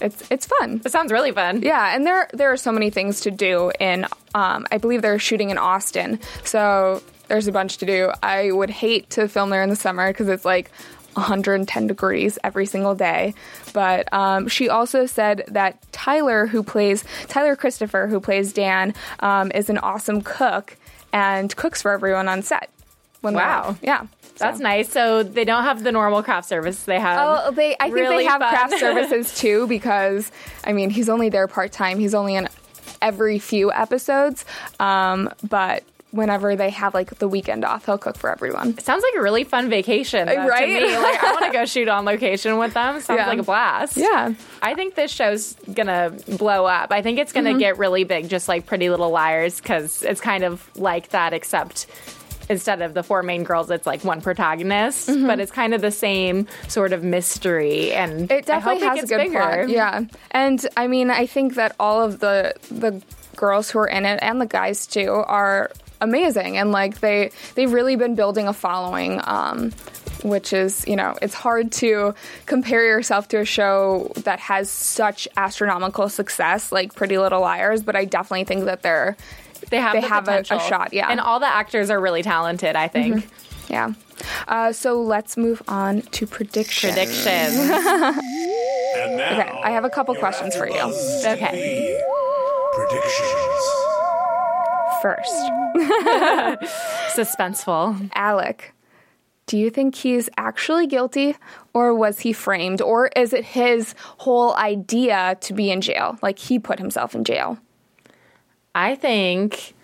it's 0.00 0.22
it's 0.30 0.46
fun. 0.46 0.80
It 0.84 0.92
sounds 0.92 1.10
really 1.12 1.32
fun. 1.32 1.62
Yeah, 1.62 1.94
and 1.94 2.06
there 2.06 2.28
there 2.32 2.52
are 2.52 2.56
so 2.56 2.70
many 2.72 2.90
things 2.90 3.20
to 3.22 3.30
do 3.30 3.70
in. 3.80 4.06
Um, 4.34 4.66
I 4.70 4.78
believe 4.78 5.02
they're 5.02 5.18
shooting 5.18 5.50
in 5.50 5.58
Austin, 5.58 6.20
so 6.44 7.02
there's 7.28 7.46
a 7.48 7.52
bunch 7.52 7.78
to 7.78 7.86
do. 7.86 8.12
I 8.22 8.52
would 8.52 8.70
hate 8.70 9.10
to 9.10 9.26
film 9.28 9.50
there 9.50 9.62
in 9.62 9.70
the 9.70 9.76
summer 9.76 10.08
because 10.12 10.28
it's 10.28 10.44
like 10.44 10.70
110 11.18 11.86
degrees 11.86 12.38
every 12.42 12.66
single 12.66 12.94
day. 12.94 13.34
But 13.72 14.12
um, 14.12 14.48
she 14.48 14.68
also 14.68 15.06
said 15.06 15.44
that 15.48 15.80
Tyler, 15.92 16.46
who 16.46 16.62
plays 16.62 17.04
Tyler 17.28 17.56
Christopher, 17.56 18.06
who 18.06 18.20
plays 18.20 18.52
Dan, 18.52 18.94
um, 19.20 19.50
is 19.54 19.68
an 19.70 19.78
awesome 19.78 20.22
cook 20.22 20.76
and 21.12 21.54
cooks 21.56 21.82
for 21.82 21.90
everyone 21.92 22.28
on 22.28 22.42
set. 22.42 22.70
Wow. 23.22 23.76
yeah. 23.82 24.06
That's 24.38 24.58
So- 24.58 24.62
nice. 24.62 24.88
So 24.92 25.22
they 25.24 25.44
don't 25.44 25.64
have 25.64 25.82
the 25.82 25.90
normal 25.90 26.22
craft 26.22 26.48
service. 26.48 26.84
They 26.84 27.00
have. 27.00 27.18
Oh, 27.20 27.50
they. 27.50 27.74
I 27.80 27.84
think 27.84 27.94
really 27.94 28.18
they 28.18 28.24
have 28.26 28.40
fun- 28.40 28.50
craft 28.54 28.78
services 28.78 29.34
too 29.36 29.66
because 29.66 30.30
I 30.62 30.72
mean 30.72 30.90
he's 30.90 31.08
only 31.08 31.28
there 31.28 31.48
part 31.48 31.72
time. 31.72 31.98
He's 31.98 32.14
only 32.14 32.36
in 32.36 32.48
every 33.02 33.40
few 33.40 33.72
episodes, 33.72 34.44
um, 34.78 35.28
but 35.48 35.82
whenever 36.10 36.56
they 36.56 36.70
have 36.70 36.94
like 36.94 37.18
the 37.18 37.28
weekend 37.28 37.64
off, 37.64 37.84
he'll 37.86 37.98
cook 37.98 38.16
for 38.16 38.30
everyone. 38.30 38.78
Sounds 38.78 39.02
like 39.02 39.18
a 39.18 39.22
really 39.22 39.44
fun 39.44 39.68
vacation, 39.68 40.26
though, 40.26 40.46
Right? 40.46 40.66
To 40.66 40.86
me, 40.86 40.96
like 40.96 41.22
I 41.22 41.32
want 41.32 41.44
to 41.46 41.52
go 41.52 41.64
shoot 41.66 41.86
on 41.88 42.04
location 42.04 42.56
with 42.58 42.74
them. 42.74 43.00
Sounds 43.00 43.18
Yeah. 43.18 43.26
like 43.28 43.38
a 43.38 43.42
blast. 43.42 43.96
Yeah. 43.96 44.32
I 44.62 44.74
think 44.74 44.94
this 44.94 45.10
show's 45.12 45.54
gonna 45.74 46.12
blow 46.26 46.64
up. 46.64 46.92
I 46.92 47.02
think 47.02 47.18
it's 47.18 47.32
gonna 47.32 47.50
Mm-hmm. 47.50 47.58
get 47.58 47.78
really 47.78 48.04
big, 48.04 48.28
just 48.28 48.48
like 48.48 48.64
Pretty 48.66 48.88
Little 48.90 49.10
Liars, 49.10 49.60
because 49.60 50.02
it's 50.02 50.20
kind 50.20 50.44
of 50.44 50.68
like 50.76 51.10
that, 51.10 51.32
except 51.34 51.86
instead 52.50 52.80
of 52.80 52.94
the 52.94 53.02
four 53.02 53.22
main 53.22 53.44
girls, 53.44 53.70
it's 53.70 53.86
like 53.86 54.02
one 54.02 54.22
protagonist, 54.22 55.08
but 55.26 55.38
it's 55.38 55.52
kind 55.52 55.74
of 55.74 55.82
the 55.82 55.90
same 55.90 56.46
sort 56.68 56.94
of 56.94 57.04
mystery. 57.04 57.92
And 57.92 58.30
It 58.32 58.46
definitely 58.46 58.86
has 58.86 58.98
it 59.00 59.04
a 59.04 59.06
good 59.08 59.18
bigger. 59.18 59.38
plot. 59.38 59.68
Yeah, 59.68 60.04
and 60.30 60.66
I 60.74 60.86
mean, 60.86 61.10
I 61.10 61.26
think 61.26 61.56
that 61.56 61.76
all 61.78 62.02
of 62.02 62.20
the 62.20 62.54
the 62.70 63.02
girls 63.36 63.70
who 63.70 63.78
are 63.80 63.86
in 63.86 64.06
it 64.06 64.18
and 64.22 64.40
the 64.40 64.46
guys 64.46 64.86
too 64.86 65.12
are 65.26 65.70
amazing, 66.00 66.56
and 66.56 66.72
like 66.72 67.00
they 67.00 67.30
they've 67.54 67.72
really 67.72 67.96
been 67.96 68.14
building 68.14 68.48
a 68.48 68.52
following. 68.52 69.20
Um, 69.24 69.72
which 70.24 70.52
is, 70.52 70.84
you 70.88 70.96
know, 70.96 71.16
it's 71.22 71.32
hard 71.32 71.70
to 71.70 72.12
compare 72.46 72.84
yourself 72.84 73.28
to 73.28 73.38
a 73.38 73.44
show 73.44 74.10
that 74.24 74.40
has 74.40 74.68
such 74.68 75.28
astronomical 75.36 76.08
success 76.08 76.72
like 76.72 76.92
Pretty 76.96 77.18
Little 77.18 77.40
Liars, 77.40 77.84
but 77.84 77.94
I 77.94 78.04
definitely 78.04 78.42
think 78.42 78.64
that 78.64 78.82
they're, 78.82 79.16
They 79.70 79.76
have 79.76 79.92
They 79.92 80.00
the 80.00 80.08
have 80.08 80.26
a- 80.26 80.40
a 80.40 80.58
shot, 80.58 80.92
yeah. 80.92 81.06
And 81.08 81.20
all 81.20 81.38
the 81.38 81.46
actors 81.46 81.88
are 81.88 82.00
really 82.00 82.24
talented, 82.24 82.74
I 82.74 82.88
think. 82.88 83.28
yeah. 83.68 83.92
Uh, 84.48 84.72
so 84.72 85.00
let's 85.00 85.36
move 85.36 85.62
on 85.68 86.02
to 86.02 86.26
predictions. 86.26 86.94
Predictions. 86.94 87.56
Okay, 88.98 89.60
I 89.62 89.70
have 89.70 89.84
a 89.84 89.90
couple 89.90 90.16
questions 90.16 90.56
for 90.56 90.66
you. 90.68 90.80
okay. 90.80 92.02
Predictions. 92.74 93.77
First, 95.02 95.32
Suspenseful. 97.14 98.10
Alec, 98.14 98.74
do 99.46 99.56
you 99.56 99.70
think 99.70 99.94
he's 99.94 100.28
actually 100.36 100.86
guilty 100.86 101.36
or 101.72 101.94
was 101.94 102.20
he 102.20 102.32
framed? 102.32 102.82
Or 102.82 103.08
is 103.16 103.32
it 103.32 103.44
his 103.44 103.94
whole 104.18 104.54
idea 104.56 105.36
to 105.40 105.52
be 105.54 105.70
in 105.70 105.80
jail? 105.80 106.18
Like 106.22 106.38
he 106.38 106.58
put 106.58 106.78
himself 106.78 107.14
in 107.14 107.24
jail? 107.24 107.58
I 108.74 108.94
think 108.94 109.74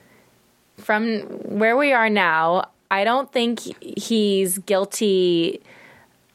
from 0.77 1.21
where 1.21 1.77
we 1.77 1.93
are 1.93 2.11
now, 2.11 2.71
I 2.91 3.05
don't 3.05 3.33
think 3.33 3.61
he's 3.99 4.59
guilty 4.59 5.61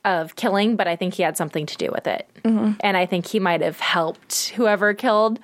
of 0.05 0.35
killing, 0.35 0.75
but 0.75 0.87
I 0.87 0.95
think 0.95 1.13
he 1.13 1.23
had 1.23 1.37
something 1.37 1.65
to 1.67 1.77
do 1.77 1.89
with 1.91 2.07
it. 2.07 2.27
Mm-hmm. 2.43 2.73
And 2.79 2.97
I 2.97 3.05
think 3.05 3.27
he 3.27 3.39
might 3.39 3.61
have 3.61 3.79
helped 3.79 4.49
whoever 4.49 4.93
killed. 4.93 5.39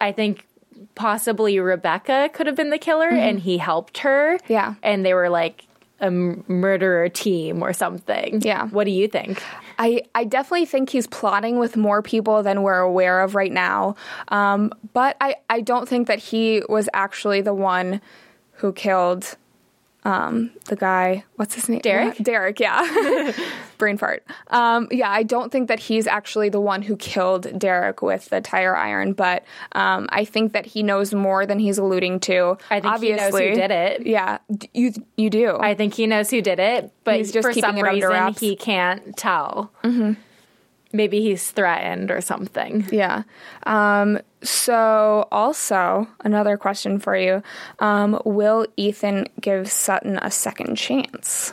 I 0.00 0.12
think 0.12 0.46
possibly 0.94 1.58
Rebecca 1.58 2.30
could 2.32 2.46
have 2.46 2.56
been 2.56 2.70
the 2.70 2.78
killer 2.78 3.08
and 3.08 3.38
he 3.38 3.58
helped 3.58 3.98
her. 3.98 4.36
Mm-hmm. 4.36 4.52
Yeah. 4.52 4.74
And 4.82 5.04
they 5.04 5.14
were 5.14 5.28
like 5.28 5.66
a 6.00 6.06
m- 6.06 6.44
murderer 6.48 7.08
team 7.08 7.62
or 7.62 7.72
something. 7.72 8.40
Yeah. 8.42 8.66
What 8.68 8.84
do 8.84 8.90
you 8.90 9.08
think? 9.08 9.42
I, 9.78 10.02
I 10.14 10.24
definitely 10.24 10.66
think 10.66 10.90
he's 10.90 11.06
plotting 11.06 11.58
with 11.58 11.76
more 11.76 12.02
people 12.02 12.42
than 12.42 12.62
we're 12.62 12.78
aware 12.78 13.20
of 13.20 13.34
right 13.34 13.52
now. 13.52 13.96
Um, 14.28 14.72
but 14.92 15.16
I, 15.20 15.36
I 15.48 15.60
don't 15.60 15.88
think 15.88 16.06
that 16.08 16.18
he 16.18 16.62
was 16.68 16.88
actually 16.92 17.40
the 17.40 17.54
one 17.54 18.00
who 18.52 18.72
killed 18.72 19.36
um, 20.04 20.50
the 20.66 20.76
guy. 20.76 21.24
What's 21.36 21.54
his 21.54 21.68
name? 21.68 21.80
Derek? 21.80 22.18
What? 22.18 22.22
Derek, 22.24 22.60
yeah. 22.60 23.32
Brain 23.78 23.96
fart. 23.98 24.24
Um, 24.48 24.88
yeah, 24.90 25.10
I 25.10 25.22
don't 25.22 25.50
think 25.50 25.68
that 25.68 25.80
he's 25.80 26.06
actually 26.06 26.48
the 26.48 26.60
one 26.60 26.82
who 26.82 26.96
killed 26.96 27.58
Derek 27.58 28.02
with 28.02 28.28
the 28.28 28.40
tire 28.40 28.76
iron, 28.76 29.12
but 29.12 29.44
um, 29.72 30.06
I 30.10 30.24
think 30.24 30.52
that 30.52 30.66
he 30.66 30.82
knows 30.82 31.14
more 31.14 31.46
than 31.46 31.58
he's 31.58 31.78
alluding 31.78 32.20
to. 32.20 32.58
I 32.70 32.80
think 32.80 33.00
he 33.02 33.12
knows 33.12 33.20
who 33.20 33.26
Obviously. 33.36 33.54
did 33.54 33.70
it. 33.70 34.06
Yeah, 34.06 34.38
you 34.74 34.92
you 35.16 35.30
do. 35.30 35.56
I 35.58 35.74
think 35.74 35.94
he 35.94 36.06
knows 36.06 36.30
who 36.30 36.42
did 36.42 36.58
it, 36.58 36.92
but 37.04 37.16
He's 37.16 37.32
just 37.32 37.46
for 37.46 37.52
keeping 37.52 37.68
some 37.68 37.76
it 37.78 37.86
under 37.86 38.08
reason 38.08 38.34
he 38.34 38.56
can't 38.56 39.16
tell. 39.16 39.72
Mm-hmm. 39.82 40.20
Maybe 40.92 41.20
he's 41.20 41.50
threatened 41.50 42.10
or 42.10 42.20
something. 42.20 42.86
Yeah. 42.90 43.22
Um, 43.64 44.18
so, 44.42 45.28
also, 45.30 46.08
another 46.24 46.56
question 46.56 46.98
for 46.98 47.16
you 47.16 47.42
um, 47.78 48.20
Will 48.24 48.66
Ethan 48.76 49.26
give 49.40 49.70
Sutton 49.70 50.18
a 50.20 50.30
second 50.30 50.76
chance? 50.76 51.52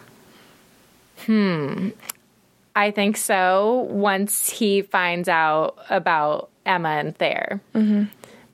Hmm. 1.26 1.90
I 2.76 2.92
think 2.92 3.18
so. 3.18 3.88
Once 3.90 4.50
he 4.50 4.82
finds 4.84 5.28
out 5.28 5.78
about 5.90 6.50
Emma 6.66 6.90
and 6.90 7.18
Thayer, 7.18 7.60
Mm-hmm. 7.74 8.04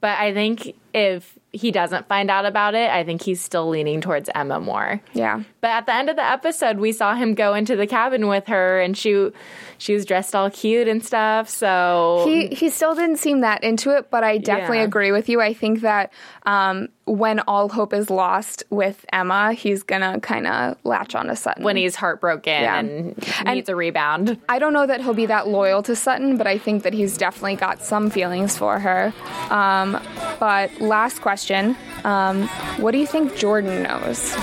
but 0.01 0.17
I 0.17 0.33
think 0.33 0.75
if 0.93 1.37
he 1.53 1.71
doesn't 1.71 2.07
find 2.07 2.29
out 2.31 2.45
about 2.45 2.73
it, 2.75 2.89
I 2.89 3.03
think 3.03 3.21
he's 3.21 3.39
still 3.39 3.69
leaning 3.69 4.01
towards 4.01 4.29
Emma 4.33 4.59
more. 4.59 4.99
Yeah. 5.13 5.43
But 5.61 5.69
at 5.69 5.85
the 5.85 5.93
end 5.93 6.09
of 6.09 6.15
the 6.15 6.23
episode, 6.25 6.77
we 6.79 6.91
saw 6.91 7.13
him 7.15 7.35
go 7.35 7.53
into 7.53 7.75
the 7.75 7.87
cabin 7.87 8.27
with 8.27 8.47
her, 8.47 8.81
and 8.81 8.97
she 8.97 9.29
she 9.77 9.93
was 9.93 10.05
dressed 10.05 10.33
all 10.35 10.49
cute 10.49 10.87
and 10.87 11.03
stuff. 11.05 11.47
So 11.49 12.23
He, 12.25 12.47
he 12.47 12.69
still 12.69 12.95
didn't 12.95 13.17
seem 13.17 13.41
that 13.41 13.63
into 13.63 13.95
it, 13.95 14.09
but 14.09 14.23
I 14.23 14.37
definitely 14.37 14.77
Yeah. 14.79 14.83
agree 14.85 15.11
with 15.11 15.27
you. 15.29 15.41
I 15.41 15.53
think 15.53 15.81
that 15.81 16.11
um, 16.45 16.87
when 17.05 17.39
all 17.41 17.67
hope 17.69 17.93
is 17.93 18.09
lost 18.09 18.63
with 18.69 19.05
Emma, 19.11 19.51
he's 19.53 19.83
going 19.83 20.01
to 20.01 20.21
kind 20.21 20.47
of 20.47 20.77
latch 20.85 21.15
on 21.15 21.27
to 21.27 21.35
Sutton. 21.35 21.63
when 21.65 21.75
he's 21.75 21.95
heartbroken 21.95 22.61
Yeah. 22.61 22.79
and 22.79 23.27
needs 23.45 23.67
a 23.67 23.75
rebound. 23.75 24.39
I 24.47 24.57
don't 24.59 24.71
know 24.73 24.85
that 24.85 25.01
he'll 25.01 25.13
be 25.13 25.25
that 25.25 25.49
loyal 25.49 25.83
to 25.83 25.95
Sutton, 25.97 26.37
but 26.37 26.47
I 26.47 26.57
think 26.57 26.83
that 26.83 26.93
he's 26.93 27.17
definitely 27.17 27.55
got 27.57 27.81
some 27.83 28.09
feelings 28.09 28.57
for 28.57 28.79
her. 28.79 29.13
Um, 29.49 29.99
but 30.39 30.71
last 30.79 31.19
question 31.21 31.42
um, 32.03 32.47
What 32.77 32.91
do 32.91 32.97
you 32.97 33.07
think 33.07 33.35
Jordan 33.35 33.83
knows? 33.83 34.33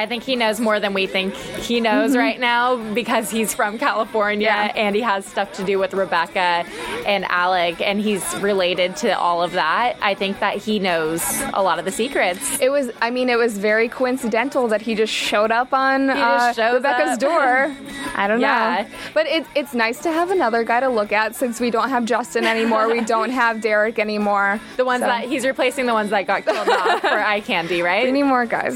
I 0.00 0.06
think 0.06 0.22
he 0.22 0.34
knows 0.36 0.60
more 0.60 0.80
than 0.80 0.94
we 0.94 1.06
think 1.06 1.34
he 1.34 1.80
knows 1.80 2.16
right 2.16 2.40
now 2.40 2.76
because 2.94 3.30
he's 3.30 3.52
from 3.54 3.78
California 3.78 4.48
Mm-hmm. 4.48 4.76
Yeah. 4.76 4.82
and 4.84 4.96
he 4.96 5.02
has 5.02 5.26
stuff 5.26 5.52
to 5.54 5.64
do 5.64 5.78
with 5.78 5.92
Rebecca 5.92 6.64
and 7.06 7.24
Alec 7.26 7.80
and 7.80 8.00
he's 8.00 8.24
related 8.38 8.96
to 8.96 9.10
all 9.18 9.42
of 9.42 9.52
that. 9.52 9.96
I 10.00 10.14
think 10.14 10.40
that 10.40 10.56
he 10.56 10.78
knows 10.78 11.22
a 11.52 11.62
lot 11.62 11.78
of 11.78 11.84
the 11.84 11.90
secrets. 11.92 12.58
It 12.60 12.70
was, 12.70 12.90
I 13.02 13.10
mean, 13.10 13.28
it 13.28 13.36
was 13.38 13.58
very 13.58 13.88
coincidental 13.88 14.68
that 14.68 14.80
he 14.82 14.94
just 14.94 15.12
showed 15.12 15.50
up 15.50 15.72
on 15.74 16.08
uh, 16.10 16.52
Rebecca's 16.56 17.10
up. 17.14 17.20
door. 17.20 17.76
I 18.14 18.26
don't 18.26 18.40
Yeah. 18.40 18.86
know. 18.88 18.96
But 19.14 19.26
it, 19.26 19.46
it's 19.54 19.74
nice 19.74 19.98
to 20.02 20.10
have 20.12 20.30
another 20.30 20.64
guy 20.64 20.80
to 20.80 20.88
look 20.88 21.12
at 21.12 21.34
since 21.36 21.60
we 21.60 21.70
don't 21.70 21.90
have 21.90 22.04
Justin 22.06 22.44
anymore. 22.44 22.88
we 22.88 23.00
don't 23.16 23.30
have 23.30 23.60
Derek 23.60 23.98
anymore. 23.98 24.60
The 24.76 24.84
ones 24.84 25.02
So, 25.02 25.06
that 25.08 25.24
he's 25.24 25.44
replacing 25.44 25.86
the 25.86 25.92
ones 25.94 26.10
that 26.10 26.26
got 26.26 26.44
killed 26.46 26.68
off 26.68 27.00
for 27.00 27.08
eye 27.32 27.40
candy, 27.40 27.76
We 27.76 27.82
right? 27.82 28.10
need 28.12 28.22
more 28.24 28.46
guys. 28.46 28.74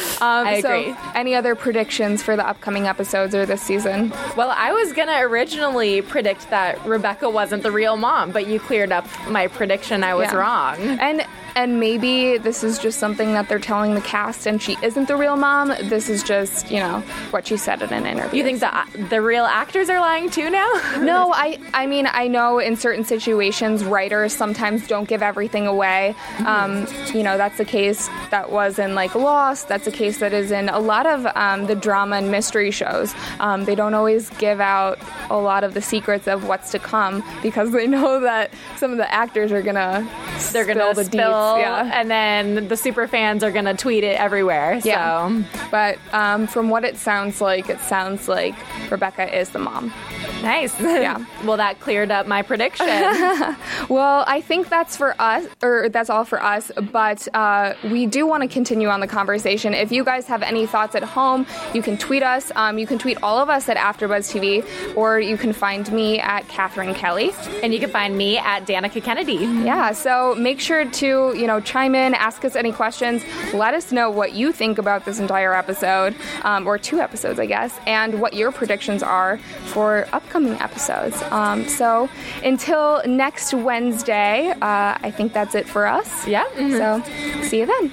um, 0.20 0.46
I 0.46 0.60
so 0.60 0.78
agree. 0.80 0.96
any 1.14 1.34
other 1.34 1.54
predictions 1.54 2.22
for 2.22 2.36
the 2.36 2.46
upcoming 2.46 2.86
episodes 2.86 3.34
or 3.34 3.46
this 3.46 3.62
season? 3.62 4.10
Well, 4.36 4.52
I 4.56 4.72
was 4.72 4.92
gonna 4.92 5.18
originally 5.20 6.02
predict 6.02 6.50
that 6.50 6.84
Rebecca 6.86 7.28
wasn't 7.28 7.62
the 7.62 7.70
real 7.72 7.96
mom, 7.96 8.30
but 8.32 8.46
you 8.46 8.60
cleared 8.60 8.92
up 8.92 9.06
my 9.28 9.46
prediction. 9.48 10.02
I 10.04 10.14
was 10.14 10.28
Yeah. 10.32 10.36
wrong. 10.38 10.78
And 11.00 11.24
and 11.56 11.80
maybe 11.80 12.38
this 12.38 12.62
is 12.64 12.78
just 12.78 12.98
something 12.98 13.32
that 13.34 13.48
they're 13.48 13.58
telling 13.58 13.94
the 13.94 14.00
cast, 14.00 14.46
and 14.46 14.60
she 14.60 14.76
isn't 14.82 15.08
the 15.08 15.16
real 15.16 15.36
mom. 15.36 15.68
This 15.84 16.08
is 16.08 16.22
just 16.22 16.70
you 16.70 16.78
know 16.78 17.00
what 17.30 17.46
she 17.46 17.56
said 17.56 17.82
in 17.82 17.92
an 17.92 18.06
interview. 18.06 18.38
You 18.38 18.44
think 18.44 18.60
the 18.60 19.06
the 19.10 19.20
real 19.22 19.44
actors 19.44 19.88
are 19.90 20.00
lying 20.00 20.30
too 20.30 20.50
now? 20.50 20.70
No, 21.00 21.32
I 21.32 21.58
I 21.74 21.86
mean 21.86 22.06
I 22.10 22.28
know 22.28 22.58
in 22.58 22.76
certain 22.76 23.04
situations 23.04 23.84
writers 23.84 24.32
sometimes 24.34 24.86
don't 24.86 25.08
give 25.08 25.22
everything 25.22 25.66
away. 25.66 26.14
Um, 26.46 26.86
you 27.14 27.22
know 27.22 27.36
that's 27.36 27.58
the 27.58 27.64
case 27.64 28.08
that 28.30 28.50
was 28.52 28.78
in 28.78 28.94
like 28.94 29.14
Lost. 29.14 29.68
That's 29.68 29.86
a 29.86 29.90
case 29.90 30.18
that 30.18 30.32
is 30.32 30.50
in 30.50 30.68
a 30.68 30.78
lot 30.78 31.06
of 31.06 31.26
um, 31.34 31.66
the 31.66 31.74
drama 31.74 32.16
and 32.16 32.30
mystery 32.30 32.70
shows. 32.70 33.14
Um, 33.40 33.64
they 33.64 33.74
don't 33.74 33.94
always 33.94 34.30
give 34.30 34.60
out 34.60 34.98
a 35.30 35.38
lot 35.38 35.64
of 35.64 35.74
the 35.74 35.82
secrets 35.82 36.28
of 36.28 36.46
what's 36.46 36.70
to 36.72 36.78
come 36.78 37.24
because 37.42 37.72
they 37.72 37.86
know 37.86 38.20
that 38.20 38.50
some 38.76 38.90
of 38.92 38.98
the 38.98 39.12
actors 39.12 39.52
are 39.52 39.62
gonna 39.62 40.08
They're 40.52 40.64
gonna 40.66 40.94
the 40.94 41.04
spill. 41.04 41.30
Yeah. 41.58 41.90
and 41.92 42.10
then 42.10 42.68
the 42.68 42.76
super 42.76 43.06
fans 43.06 43.42
are 43.42 43.50
gonna 43.50 43.76
tweet 43.76 44.04
it 44.04 44.18
everywhere. 44.18 44.80
Yeah. 44.84 45.42
But 45.70 45.98
um, 46.12 46.46
from 46.46 46.70
what 46.70 46.84
it 46.84 46.96
sounds 46.96 47.40
like, 47.40 47.68
it 47.68 47.80
sounds 47.80 48.28
like 48.28 48.54
Rebecca 48.90 49.38
is 49.38 49.50
the 49.50 49.58
mom. 49.58 49.92
nice. 50.42 50.78
Yeah. 50.80 51.24
well, 51.44 51.56
that 51.56 51.80
cleared 51.80 52.10
up 52.10 52.26
my 52.26 52.42
prediction. 52.42 52.86
Well, 53.88 54.24
I 54.26 54.40
think 54.40 54.68
that's 54.68 54.96
for 54.96 55.20
us, 55.20 55.46
or 55.62 55.88
that's 55.88 56.10
all 56.10 56.24
for 56.24 56.40
us. 56.40 56.70
But 56.92 57.26
uh, 57.34 57.74
we 57.84 58.06
do 58.06 58.24
want 58.26 58.42
to 58.42 58.48
continue 58.48 58.88
on 58.88 59.00
the 59.00 59.06
conversation. 59.08 59.74
If 59.74 59.90
you 59.90 60.04
guys 60.04 60.26
have 60.28 60.42
any 60.42 60.66
thoughts 60.66 60.94
at 60.94 61.02
home, 61.02 61.44
you 61.74 61.82
can 61.82 61.96
tweet 61.98 62.22
us. 62.22 62.52
Um, 62.54 62.78
you 62.78 62.86
can 62.86 62.98
tweet 62.98 63.18
all 63.22 63.38
of 63.38 63.48
us 63.50 63.68
at 63.68 63.76
AfterBuzz 63.76 64.30
TV, 64.32 64.96
or 64.96 65.18
you 65.18 65.36
can 65.36 65.52
find 65.52 65.90
me 65.92 66.20
at 66.20 66.46
Catherine 66.48 66.94
Kelley. 66.94 67.32
and 67.62 67.72
you 67.74 67.80
can 67.80 67.90
find 67.90 68.16
me 68.16 68.38
at 68.38 68.64
Danica 68.66 69.02
Kennedy. 69.02 69.34
Yeah, 69.34 69.92
so 69.92 70.36
make 70.36 70.60
sure 70.60 70.84
to 70.88 71.06
you 71.36 71.46
know 71.46 71.60
chime 71.60 71.94
in, 71.96 72.14
ask 72.14 72.44
us 72.44 72.54
any 72.54 72.70
questions, 72.72 73.24
let 73.52 73.74
us 73.74 73.90
know 73.90 74.08
what 74.10 74.34
you 74.34 74.52
think 74.52 74.78
about 74.78 75.04
this 75.04 75.18
entire 75.18 75.52
episode, 75.54 76.14
um, 76.42 76.66
or 76.66 76.78
two 76.78 77.00
episodes, 77.00 77.40
I 77.40 77.46
guess, 77.46 77.76
and 77.86 78.20
what 78.20 78.34
your 78.34 78.52
predictions 78.52 79.02
are 79.02 79.38
for 79.66 80.06
upcoming 80.12 80.29
episodes. 80.36 81.20
Um, 81.30 81.68
so 81.68 82.08
until 82.44 83.02
next 83.06 83.52
Wednesday, 83.54 84.50
uh, 84.50 84.96
I 85.02 85.10
think 85.10 85.32
that's 85.32 85.54
it 85.54 85.68
for 85.68 85.86
us. 85.86 86.26
Yeah. 86.26 86.44
So 86.56 87.02
see 87.42 87.60
you 87.60 87.66
then. 87.66 87.92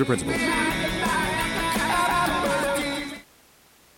these 0.01 0.07
principal. 0.07 0.33
principles. 0.33 1.00